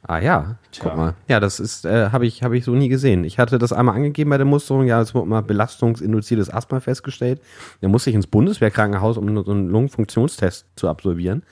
Ah 0.06 0.18
ja, 0.18 0.56
Tja. 0.70 0.84
guck 0.84 0.96
mal. 0.96 1.14
Ja, 1.28 1.40
das 1.40 1.60
ist, 1.60 1.86
äh, 1.86 2.10
habe 2.10 2.26
ich, 2.26 2.42
hab 2.42 2.52
ich 2.52 2.64
so 2.64 2.72
nie 2.72 2.88
gesehen. 2.88 3.24
Ich 3.24 3.38
hatte 3.38 3.58
das 3.58 3.72
einmal 3.72 3.96
angegeben 3.96 4.30
bei 4.30 4.36
der 4.36 4.46
Musterung, 4.46 4.86
ja, 4.86 5.00
es 5.00 5.14
wurde 5.14 5.28
mal 5.28 5.40
belastungsinduziertes 5.40 6.52
Asthma 6.52 6.80
festgestellt. 6.80 7.40
Da 7.80 7.88
musste 7.88 8.10
ich 8.10 8.16
ins 8.16 8.26
Bundeswehrkrankenhaus, 8.26 9.16
um 9.16 9.44
so 9.44 9.50
einen 9.50 9.70
Lungenfunktionstest 9.70 10.66
zu 10.76 10.88
absolvieren. 10.88 11.42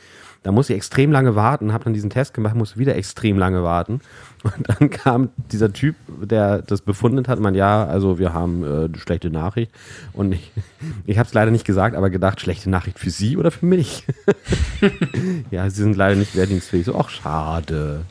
Da 0.43 0.51
musste 0.51 0.73
ich 0.73 0.79
extrem 0.79 1.13
lange 1.13 1.37
warten, 1.37 1.73
habe 1.73 1.85
dann 1.85 1.95
diesen 1.95 2.11
Test 2.11 2.35
gemacht, 2.35 2.57
musste 2.57 2.79
wieder 2.79 2.97
extrem 2.97 3.39
lange 3.39 3.63
warten. 3.63 4.01
Und 4.43 4.69
dann 4.69 4.91
kam 4.91 5.29
dieser 5.37 5.73
Typ, 5.73 5.95
der 6.09 6.63
das 6.63 6.83
befunden 6.83 7.27
hat, 7.29 7.39
man, 7.39 7.55
ja, 7.55 7.85
also 7.87 8.19
wir 8.19 8.35
haben 8.35 8.65
äh, 8.65 8.85
eine 8.87 8.99
schlechte 8.99 9.31
Nachricht. 9.31 9.71
Und 10.13 10.33
ich, 10.33 10.51
ich 11.07 11.17
habe 11.17 11.29
es 11.29 11.33
leider 11.33 11.53
nicht 11.53 11.65
gesagt, 11.65 11.95
aber 11.95 12.11
gedacht, 12.11 12.41
schlechte 12.41 12.69
Nachricht 12.69 12.99
für 12.99 13.11
Sie 13.11 13.37
oder 13.37 13.53
für 13.53 13.67
mich? 13.67 14.05
ja, 15.53 15.71
Sie 15.71 15.83
sind 15.83 15.97
leider 15.97 16.17
nicht 16.17 16.35
wehrdienstfähig. 16.35 16.87
So, 16.87 16.97
ach, 16.97 17.09
schade. 17.09 18.05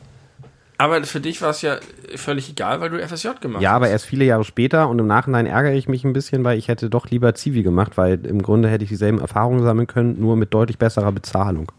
Aber 0.81 1.03
für 1.03 1.19
dich 1.19 1.43
war 1.43 1.51
es 1.51 1.61
ja 1.61 1.77
völlig 2.15 2.49
egal, 2.49 2.81
weil 2.81 2.89
du 2.89 2.97
FSJ 3.07 3.27
gemacht 3.39 3.61
Ja, 3.61 3.69
hast. 3.69 3.75
aber 3.75 3.89
erst 3.89 4.07
viele 4.07 4.25
Jahre 4.25 4.43
später 4.43 4.89
und 4.89 4.97
im 4.97 5.05
Nachhinein 5.05 5.45
ärgere 5.45 5.73
ich 5.73 5.87
mich 5.87 6.03
ein 6.03 6.11
bisschen, 6.11 6.43
weil 6.43 6.57
ich 6.57 6.69
hätte 6.69 6.89
doch 6.89 7.07
lieber 7.07 7.35
Zivi 7.35 7.61
gemacht, 7.61 7.97
weil 7.97 8.25
im 8.25 8.41
Grunde 8.41 8.67
hätte 8.67 8.83
ich 8.83 8.89
dieselben 8.89 9.19
Erfahrungen 9.19 9.63
sammeln 9.63 9.85
können, 9.85 10.19
nur 10.19 10.35
mit 10.35 10.55
deutlich 10.55 10.79
besserer 10.79 11.11
Bezahlung. 11.11 11.71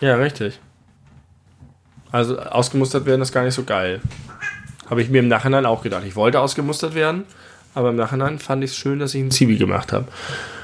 Ja, 0.00 0.14
richtig. 0.14 0.58
Also 2.10 2.38
ausgemustert 2.38 3.04
werden 3.04 3.20
ist 3.20 3.32
gar 3.32 3.44
nicht 3.44 3.52
so 3.52 3.64
geil. 3.64 4.00
Habe 4.88 5.02
ich 5.02 5.10
mir 5.10 5.18
im 5.18 5.28
Nachhinein 5.28 5.66
auch 5.66 5.82
gedacht. 5.82 6.04
Ich 6.06 6.16
wollte 6.16 6.40
ausgemustert 6.40 6.94
werden, 6.94 7.24
aber 7.74 7.90
im 7.90 7.96
Nachhinein 7.96 8.38
fand 8.38 8.64
ich 8.64 8.70
es 8.70 8.76
schön, 8.76 9.00
dass 9.00 9.14
ich 9.14 9.20
einen 9.20 9.30
Zivi 9.30 9.58
gemacht 9.58 9.92
habe. 9.92 10.06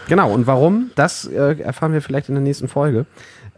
Genau, 0.09 0.33
und 0.33 0.47
warum? 0.47 0.93
Das 0.95 1.27
äh, 1.27 1.61
erfahren 1.61 1.93
wir 1.93 2.01
vielleicht 2.01 2.31
in 2.31 2.37
der 2.37 2.43
nächsten 2.43 2.68
Folge. 2.68 3.05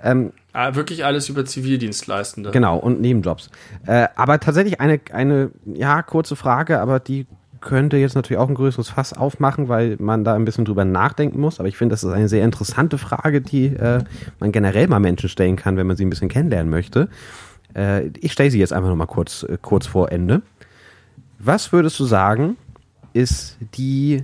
Ähm, 0.03 0.33
wirklich 0.73 1.05
alles 1.05 1.29
über 1.29 1.45
Zivildienstleistende. 1.45 2.51
genau, 2.51 2.79
und 2.79 3.01
Nebenjobs. 3.01 3.51
Äh, 3.87 4.09
aber 4.17 4.41
tatsächlich 4.41 4.81
eine, 4.81 5.01
eine, 5.13 5.51
ja, 5.65 6.03
kurze 6.03 6.37
Frage, 6.37 6.81
aber 6.81 7.01
die 7.01 7.27
könnte 7.61 7.97
jetzt 7.97 8.15
natürlich 8.15 8.39
auch 8.39 8.49
ein 8.49 8.55
größeres 8.55 8.91
Fass 8.91 9.13
aufmachen, 9.13 9.69
weil 9.69 9.97
man 9.99 10.25
da 10.25 10.35
ein 10.35 10.45
bisschen 10.45 10.65
drüber 10.65 10.85
nachdenken 10.85 11.41
muss. 11.41 11.59
Aber 11.59 11.69
ich 11.69 11.77
finde, 11.77 11.93
das 11.93 12.05
ist 12.05 12.13
eine 12.13 12.29
sehr 12.29 12.45
interessante 12.45 12.99
Frage, 12.99 13.41
die 13.41 13.67
äh, 13.67 14.05
man 14.39 14.53
generell 14.53 14.89
mal 14.89 15.01
Menschen 15.01 15.29
stellen 15.29 15.57
kann, 15.57 15.77
wenn 15.77 15.87
man 15.87 15.97
sie 15.97 16.05
ein 16.05 16.11
bisschen 16.11 16.29
kennenlernen 16.29 16.71
möchte. 16.71 17.09
Äh, 17.75 18.09
ich 18.21 18.33
stelle 18.33 18.51
sie 18.51 18.59
jetzt 18.59 18.73
einfach 18.73 18.89
nochmal 18.89 19.07
kurz, 19.07 19.43
äh, 19.43 19.59
kurz 19.61 19.87
vor 19.87 20.13
Ende. 20.13 20.43
Was 21.39 21.73
würdest 21.73 21.99
du 22.01 22.05
sagen, 22.05 22.57
ist 23.13 23.59
die, 23.75 24.23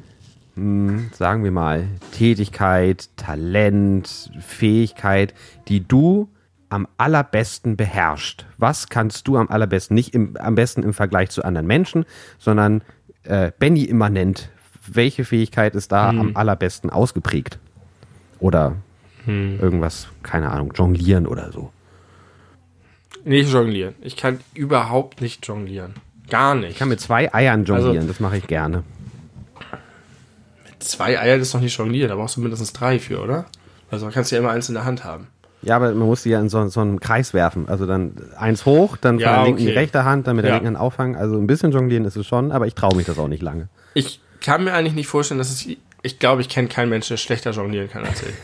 mh, 0.56 1.10
sagen 1.12 1.44
wir 1.44 1.50
mal, 1.50 1.88
Tätigkeit, 2.12 3.08
Talent, 3.16 4.30
Fähigkeit, 4.40 5.34
die 5.68 5.86
du 5.86 6.28
am 6.68 6.88
allerbesten 6.96 7.76
beherrscht? 7.76 8.46
Was 8.58 8.88
kannst 8.88 9.28
du 9.28 9.36
am 9.36 9.48
allerbesten, 9.48 9.94
nicht 9.94 10.14
im, 10.14 10.36
am 10.36 10.54
besten 10.54 10.82
im 10.82 10.94
Vergleich 10.94 11.30
zu 11.30 11.44
anderen 11.44 11.66
Menschen, 11.66 12.04
sondern 12.38 12.82
äh, 13.24 13.52
Benny 13.58 13.84
immanent, 13.84 14.50
welche 14.86 15.24
Fähigkeit 15.24 15.74
ist 15.74 15.92
da 15.92 16.10
am 16.10 16.32
allerbesten 16.34 16.90
ausgeprägt? 16.90 17.58
Oder 18.40 18.76
irgendwas, 19.26 20.08
keine 20.22 20.50
Ahnung, 20.50 20.72
jonglieren 20.74 21.26
oder 21.26 21.50
so. 21.50 21.72
Nicht 23.24 23.50
jonglieren. 23.50 23.94
Ich 24.02 24.16
kann 24.16 24.40
überhaupt 24.52 25.22
nicht 25.22 25.46
jonglieren. 25.46 25.94
Gar 26.28 26.54
nicht. 26.54 26.72
Ich 26.72 26.78
kann 26.78 26.88
mit 26.88 27.00
zwei 27.00 27.32
Eiern 27.32 27.64
jonglieren, 27.64 28.06
das 28.06 28.20
mache 28.20 28.36
ich 28.36 28.46
gerne. 28.46 28.82
Zwei 30.84 31.18
Eier 31.18 31.36
ist 31.36 31.54
doch 31.54 31.60
nicht 31.60 31.76
jonglieren, 31.76 32.10
da 32.10 32.16
brauchst 32.16 32.36
du 32.36 32.40
mindestens 32.40 32.72
drei 32.72 32.98
für, 32.98 33.20
oder? 33.22 33.46
Also 33.90 34.08
kannst 34.12 34.30
du 34.30 34.36
ja 34.36 34.40
immer 34.42 34.50
eins 34.50 34.68
in 34.68 34.74
der 34.74 34.84
Hand 34.84 35.04
haben. 35.04 35.28
Ja, 35.62 35.76
aber 35.76 35.94
man 35.94 36.06
muss 36.06 36.22
die 36.24 36.30
ja 36.30 36.40
in 36.40 36.48
so, 36.50 36.66
so 36.68 36.80
einen 36.80 37.00
Kreis 37.00 37.32
werfen. 37.32 37.68
Also 37.68 37.86
dann 37.86 38.12
eins 38.36 38.66
hoch, 38.66 38.96
dann 38.98 39.14
von 39.16 39.20
Ja, 39.20 39.36
der 39.36 39.44
linken 39.44 39.60
die 39.62 39.68
okay. 39.68 39.78
rechte 39.78 40.04
Hand, 40.04 40.26
dann 40.26 40.36
mit 40.36 40.44
der 40.44 40.50
Ja. 40.50 40.56
linken 40.56 40.68
Hand 40.74 40.78
auffangen. 40.78 41.16
Also 41.16 41.38
ein 41.38 41.46
bisschen 41.46 41.72
jonglieren 41.72 42.04
ist 42.04 42.16
es 42.16 42.26
schon, 42.26 42.52
aber 42.52 42.66
ich 42.66 42.74
traue 42.74 42.94
mich 42.96 43.06
das 43.06 43.18
auch 43.18 43.28
nicht 43.28 43.42
lange. 43.42 43.68
Ich 43.94 44.20
kann 44.42 44.64
mir 44.64 44.74
eigentlich 44.74 44.92
nicht 44.94 45.06
vorstellen, 45.06 45.38
dass 45.38 45.50
es. 45.50 45.66
Ich 46.02 46.18
glaube, 46.18 46.42
ich 46.42 46.50
kenne 46.50 46.68
keinen 46.68 46.90
Menschen, 46.90 47.14
der 47.14 47.16
schlechter 47.16 47.52
jonglieren 47.52 47.88
kann 47.88 48.04
als 48.04 48.22
ich. 48.22 48.34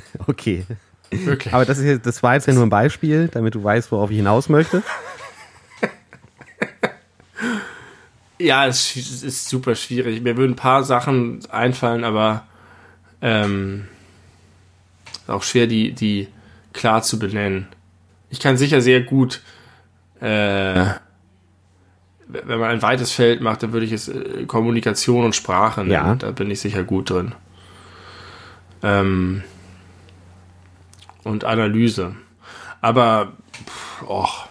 Okay. 0.26 0.64
Wirklich. 1.10 1.52
Aber 1.52 1.66
das, 1.66 1.76
ist 1.78 2.06
das 2.06 2.22
war 2.22 2.32
jetzt 2.34 2.46
ja 2.46 2.54
nur 2.54 2.62
ein 2.62 2.70
Beispiel, 2.70 3.28
damit 3.30 3.54
du 3.54 3.62
weißt, 3.62 3.92
worauf 3.92 4.10
ich 4.10 4.16
hinaus 4.16 4.48
möchte. 4.48 4.82
Ja, 8.42 8.66
es 8.66 8.96
ist, 8.96 9.48
super 9.48 9.74
schwierig. 9.74 10.22
Mir 10.22 10.36
würden 10.36 10.52
ein 10.52 10.56
paar 10.56 10.84
Sachen 10.84 11.40
einfallen, 11.50 12.04
aber 12.04 12.44
ähm, 13.20 13.86
auch 15.26 15.42
schwer, 15.42 15.66
die, 15.66 15.92
die 15.92 16.28
klar 16.72 17.02
zu 17.02 17.18
benennen. 17.18 17.68
Ich 18.30 18.40
kann 18.40 18.56
sicher 18.56 18.80
sehr 18.80 19.02
gut, 19.02 19.42
äh, 20.20 20.84
wenn 22.26 22.58
man 22.58 22.70
ein 22.70 22.82
weites 22.82 23.12
Feld 23.12 23.40
macht, 23.40 23.62
dann 23.62 23.72
würde 23.72 23.86
ich 23.86 23.92
es 23.92 24.08
äh, 24.08 24.44
Kommunikation 24.46 25.24
und 25.24 25.36
Sprache 25.36 25.80
nennen. 25.80 25.92
Ja. 25.92 26.14
Da 26.14 26.30
bin 26.30 26.50
ich 26.50 26.60
sicher 26.60 26.82
gut 26.82 27.10
drin. 27.10 27.34
Ähm, 28.82 29.42
und 31.22 31.44
Analyse. 31.44 32.16
Aber, 32.80 33.32
pff, 33.52 34.02
och, 34.08 34.48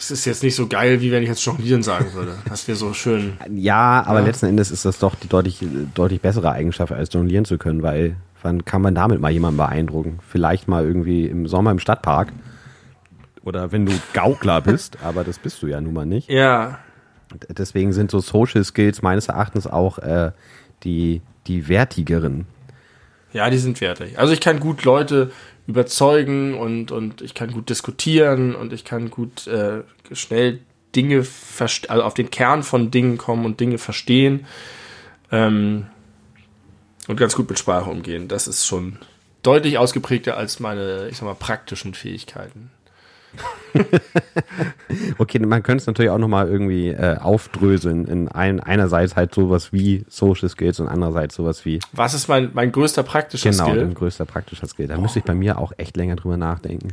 es 0.00 0.10
ist 0.10 0.24
jetzt 0.24 0.42
nicht 0.42 0.54
so 0.56 0.66
geil, 0.66 1.00
wie 1.00 1.12
wenn 1.12 1.22
ich 1.22 1.28
jetzt 1.28 1.44
jonglieren 1.44 1.82
sagen 1.82 2.12
würde. 2.14 2.32
Das 2.48 2.66
wäre 2.66 2.76
so 2.76 2.92
schön. 2.94 3.34
Ja, 3.54 4.02
aber 4.06 4.20
Ja. 4.20 4.26
letzten 4.26 4.46
Endes 4.46 4.70
ist 4.70 4.84
das 4.84 4.98
doch 4.98 5.14
die 5.14 5.28
deutlich, 5.28 5.64
deutlich 5.94 6.20
bessere 6.20 6.50
Eigenschaft, 6.52 6.92
als 6.92 7.12
jonglieren 7.12 7.44
zu 7.44 7.58
können, 7.58 7.82
weil 7.82 8.16
wann 8.42 8.64
kann 8.64 8.80
man 8.82 8.94
damit 8.94 9.20
mal 9.20 9.30
jemanden 9.30 9.58
beeindrucken? 9.58 10.18
Vielleicht 10.26 10.66
mal 10.68 10.84
irgendwie 10.84 11.26
im 11.26 11.46
Sommer 11.46 11.70
im 11.70 11.78
Stadtpark. 11.78 12.32
Oder 13.44 13.72
wenn 13.72 13.86
du 13.86 13.92
Gaukler 14.14 14.60
bist, 14.62 14.98
aber 15.04 15.22
das 15.24 15.38
bist 15.38 15.62
du 15.62 15.66
ja 15.66 15.80
nun 15.80 15.92
mal 15.94 16.06
nicht. 16.06 16.28
Ja, 16.30 16.78
Deswegen 17.48 17.92
sind 17.92 18.10
so 18.10 18.18
Social 18.18 18.64
Skills 18.64 19.02
meines 19.02 19.28
Erachtens 19.28 19.68
auch 19.68 19.98
äh, 19.98 20.32
die, 20.82 21.22
die 21.46 21.68
wertigeren. 21.68 22.46
Ja, 23.32 23.50
die 23.50 23.58
sind 23.58 23.80
wertig. 23.80 24.18
Also 24.18 24.32
ich 24.32 24.40
kann 24.40 24.60
gut 24.60 24.84
Leute 24.84 25.30
überzeugen 25.66 26.54
und, 26.54 26.90
und 26.90 27.22
ich 27.22 27.34
kann 27.34 27.52
gut 27.52 27.70
diskutieren 27.70 28.54
und 28.54 28.72
ich 28.72 28.84
kann 28.84 29.10
gut 29.10 29.46
äh, 29.46 29.82
schnell 30.12 30.60
Dinge, 30.96 31.24
also 31.88 32.02
auf 32.02 32.14
den 32.14 32.30
Kern 32.30 32.62
von 32.62 32.90
Dingen 32.90 33.18
kommen 33.18 33.44
und 33.44 33.60
Dinge 33.60 33.78
verstehen 33.78 34.46
ähm, 35.30 35.86
und 37.06 37.16
ganz 37.16 37.36
gut 37.36 37.48
mit 37.48 37.58
Sprache 37.58 37.88
umgehen. 37.88 38.26
Das 38.26 38.48
ist 38.48 38.66
schon 38.66 38.98
deutlich 39.42 39.78
ausgeprägter 39.78 40.36
als 40.36 40.60
meine, 40.60 41.08
ich 41.08 41.18
sag 41.18 41.26
mal, 41.26 41.34
praktischen 41.34 41.94
Fähigkeiten. 41.94 42.70
Okay, 45.18 45.38
man 45.38 45.62
könnte 45.62 45.82
es 45.82 45.86
natürlich 45.86 46.10
auch 46.10 46.18
nochmal 46.18 46.48
irgendwie 46.48 46.88
äh, 46.88 47.16
aufdröseln 47.18 48.06
in 48.06 48.28
ein, 48.28 48.60
einerseits 48.60 49.16
halt 49.16 49.34
sowas 49.34 49.72
wie 49.72 50.04
Social 50.08 50.48
Skills 50.48 50.80
und 50.80 50.88
andererseits 50.88 51.34
sowas 51.36 51.64
wie 51.64 51.78
Was 51.92 52.14
ist 52.14 52.28
mein, 52.28 52.50
mein 52.54 52.72
größter 52.72 53.02
praktischer 53.02 53.50
genau, 53.50 53.68
Skill? 53.68 53.80
ein 53.80 53.94
größter 53.94 54.24
praktischer 54.24 54.66
Skill. 54.66 54.88
Da 54.88 54.98
müsste 54.98 55.20
ich 55.20 55.24
bei 55.24 55.34
mir 55.34 55.58
auch 55.58 55.72
echt 55.76 55.96
länger 55.96 56.16
drüber 56.16 56.36
nachdenken. 56.36 56.88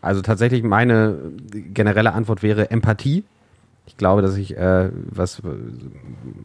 Also 0.00 0.22
tatsächlich 0.22 0.62
meine 0.62 1.16
generelle 1.52 2.12
Antwort 2.12 2.42
wäre 2.42 2.70
Empathie. 2.70 3.24
Ich 3.86 3.96
glaube, 3.96 4.20
dass 4.20 4.36
ich, 4.36 4.56
äh, 4.56 4.90
was 4.92 5.40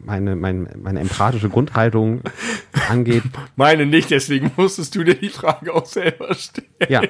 meine, 0.04 0.36
mein, 0.36 0.68
meine 0.82 1.00
empathische 1.00 1.48
Grundhaltung 1.48 2.22
angeht, 2.88 3.24
Meine 3.56 3.84
nicht, 3.84 4.10
deswegen 4.10 4.52
musstest 4.56 4.94
du 4.94 5.04
dir 5.04 5.14
die 5.14 5.28
Frage 5.28 5.74
auch 5.74 5.86
selber 5.86 6.34
stellen. 6.34 6.68
ja, 6.88 7.02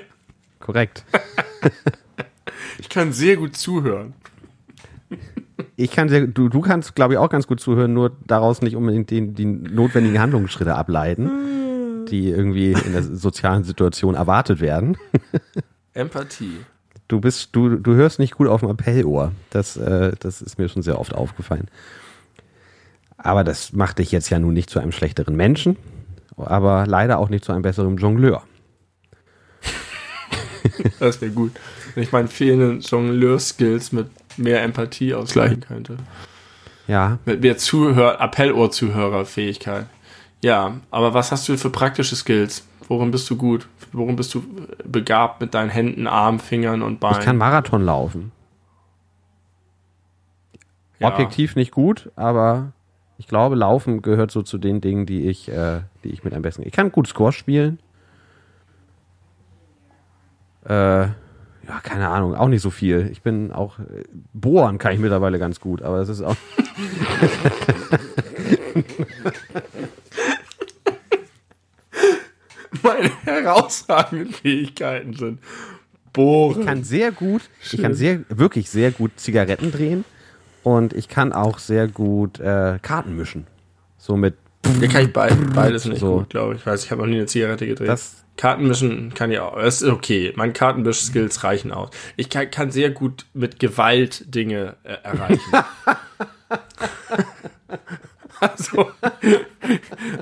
korrekt. 0.58 1.04
Ich 2.78 2.88
kann 2.88 3.12
sehr 3.12 3.36
gut 3.36 3.56
zuhören. 3.56 4.14
Ich 5.76 5.90
kann 5.90 6.08
sehr, 6.08 6.26
du, 6.26 6.48
du 6.48 6.60
kannst, 6.60 6.94
glaube 6.94 7.14
ich, 7.14 7.18
auch 7.18 7.28
ganz 7.28 7.46
gut 7.46 7.60
zuhören, 7.60 7.92
nur 7.92 8.16
daraus 8.26 8.62
nicht 8.62 8.76
unbedingt 8.76 9.10
die, 9.10 9.32
die 9.32 9.44
notwendigen 9.44 10.18
Handlungsschritte 10.18 10.74
ableiten, 10.74 12.06
die 12.06 12.28
irgendwie 12.30 12.72
in 12.72 12.92
der 12.92 13.02
sozialen 13.02 13.64
Situation 13.64 14.14
erwartet 14.14 14.60
werden. 14.60 14.96
Empathie. 15.94 16.58
Du 17.12 17.20
bist, 17.20 17.50
du, 17.52 17.76
du 17.76 17.94
hörst 17.94 18.18
nicht 18.18 18.38
gut 18.38 18.48
auf 18.48 18.60
dem 18.60 18.70
Appellohr. 18.70 19.32
Das, 19.50 19.76
äh, 19.76 20.12
das 20.18 20.40
ist 20.40 20.56
mir 20.58 20.70
schon 20.70 20.80
sehr 20.80 20.98
oft 20.98 21.14
aufgefallen. 21.14 21.68
Aber 23.18 23.44
das 23.44 23.74
macht 23.74 23.98
dich 23.98 24.12
jetzt 24.12 24.30
ja 24.30 24.38
nun 24.38 24.54
nicht 24.54 24.70
zu 24.70 24.80
einem 24.80 24.92
schlechteren 24.92 25.36
Menschen, 25.36 25.76
aber 26.38 26.86
leider 26.86 27.18
auch 27.18 27.28
nicht 27.28 27.44
zu 27.44 27.52
einem 27.52 27.60
besseren 27.60 27.98
Jongleur. 27.98 28.42
Das 30.98 31.20
wäre 31.20 31.32
gut. 31.32 31.52
Wenn 31.94 32.02
ich 32.02 32.12
meinen 32.12 32.28
fehlenden 32.28 32.80
Jongleur-Skills 32.80 33.92
mit 33.92 34.06
mehr 34.38 34.62
Empathie 34.62 35.12
ausgleichen 35.12 35.60
könnte. 35.60 35.98
Ja, 36.88 37.18
Mit 37.26 37.42
mehr 37.42 37.58
Zuhör 37.58 38.22
Appellohr-Zuhörerfähigkeit. 38.22 39.84
Ja, 40.40 40.80
aber 40.90 41.12
was 41.12 41.30
hast 41.30 41.46
du 41.46 41.58
für 41.58 41.68
praktische 41.68 42.16
Skills? 42.16 42.64
Worin 42.92 43.10
bist 43.10 43.28
du 43.30 43.36
gut? 43.36 43.68
Worin 43.92 44.16
bist 44.16 44.34
du 44.34 44.42
begabt 44.84 45.40
mit 45.40 45.54
deinen 45.54 45.70
Händen, 45.70 46.06
Armen, 46.06 46.38
Fingern 46.38 46.82
und 46.82 47.00
Beinen? 47.00 47.20
ich 47.20 47.24
kann 47.24 47.38
Marathon 47.38 47.82
laufen. 47.82 48.32
ja. 50.98 51.08
Objektiv 51.08 51.56
nicht 51.56 51.72
gut, 51.72 52.10
aber 52.16 52.72
ich 53.16 53.28
glaube, 53.28 53.56
Laufen 53.56 54.02
gehört 54.02 54.30
so 54.30 54.42
zu 54.42 54.58
den 54.58 54.82
Dingen, 54.82 55.06
die 55.06 55.26
ich, 55.26 55.48
äh, 55.48 55.80
die 56.04 56.10
ich 56.10 56.22
mit 56.22 56.34
am 56.34 56.42
besten. 56.42 56.64
Ich 56.66 56.72
kann 56.72 56.92
gut 56.92 57.08
Squash 57.08 57.38
spielen. 57.38 57.78
Äh, 60.66 60.74
ja, 60.74 61.14
keine 61.82 62.10
Ahnung, 62.10 62.34
auch 62.34 62.48
nicht 62.48 62.60
so 62.60 62.68
viel. 62.68 63.08
Ich 63.10 63.22
bin 63.22 63.52
auch 63.52 63.78
äh, 63.78 64.04
bohren 64.34 64.76
kann 64.76 64.92
ich 64.92 65.00
mittlerweile 65.00 65.38
ganz 65.38 65.60
gut, 65.60 65.80
aber 65.80 65.96
das 65.96 66.10
ist 66.10 66.20
auch. 66.20 66.36
Meine 72.82 73.10
herausragenden 73.24 74.32
Fähigkeiten 74.32 75.14
sind 75.14 75.40
Bohren. 76.12 76.60
Ich 76.60 76.66
kann 76.66 76.84
sehr 76.84 77.12
gut, 77.12 77.42
ich 77.72 77.80
kann 77.80 77.94
sehr, 77.94 78.20
wirklich 78.28 78.70
sehr 78.70 78.90
gut 78.90 79.12
Zigaretten 79.16 79.72
drehen 79.72 80.04
und 80.62 80.92
ich 80.92 81.08
kann 81.08 81.32
auch 81.32 81.58
sehr 81.58 81.88
gut 81.88 82.38
äh, 82.40 82.78
Karten 82.82 83.16
mischen. 83.16 83.46
So 83.98 84.16
mit 84.16 84.34
Ja, 84.80 84.88
kann 84.88 85.04
ich 85.06 85.12
beid, 85.12 85.36
beides 85.54 85.84
nicht 85.86 86.00
So. 86.00 86.18
gut, 86.18 86.30
glaube 86.30 86.54
ich. 86.54 86.60
Ich 86.60 86.66
weiß, 86.66 86.84
ich 86.84 86.90
habe 86.90 87.02
noch 87.02 87.08
nie 87.08 87.16
eine 87.16 87.26
Zigarette 87.26 87.66
gedreht. 87.66 87.88
Das- 87.88 88.18
Kartenmischen 88.38 89.12
kann 89.12 89.30
ich 89.30 89.38
auch. 89.40 89.56
Das 89.56 89.82
ist 89.82 89.88
okay. 89.90 90.32
Meine 90.36 90.54
Kartenmisch-Skills 90.54 91.44
reichen 91.44 91.70
aus. 91.70 91.90
Ich 92.16 92.30
kann, 92.30 92.50
kann 92.50 92.70
sehr 92.70 92.88
gut 92.90 93.26
mit 93.34 93.60
Gewalt 93.60 94.34
Dinge 94.34 94.76
äh, 94.84 94.94
erreichen. 95.02 95.38
also, 98.40 98.90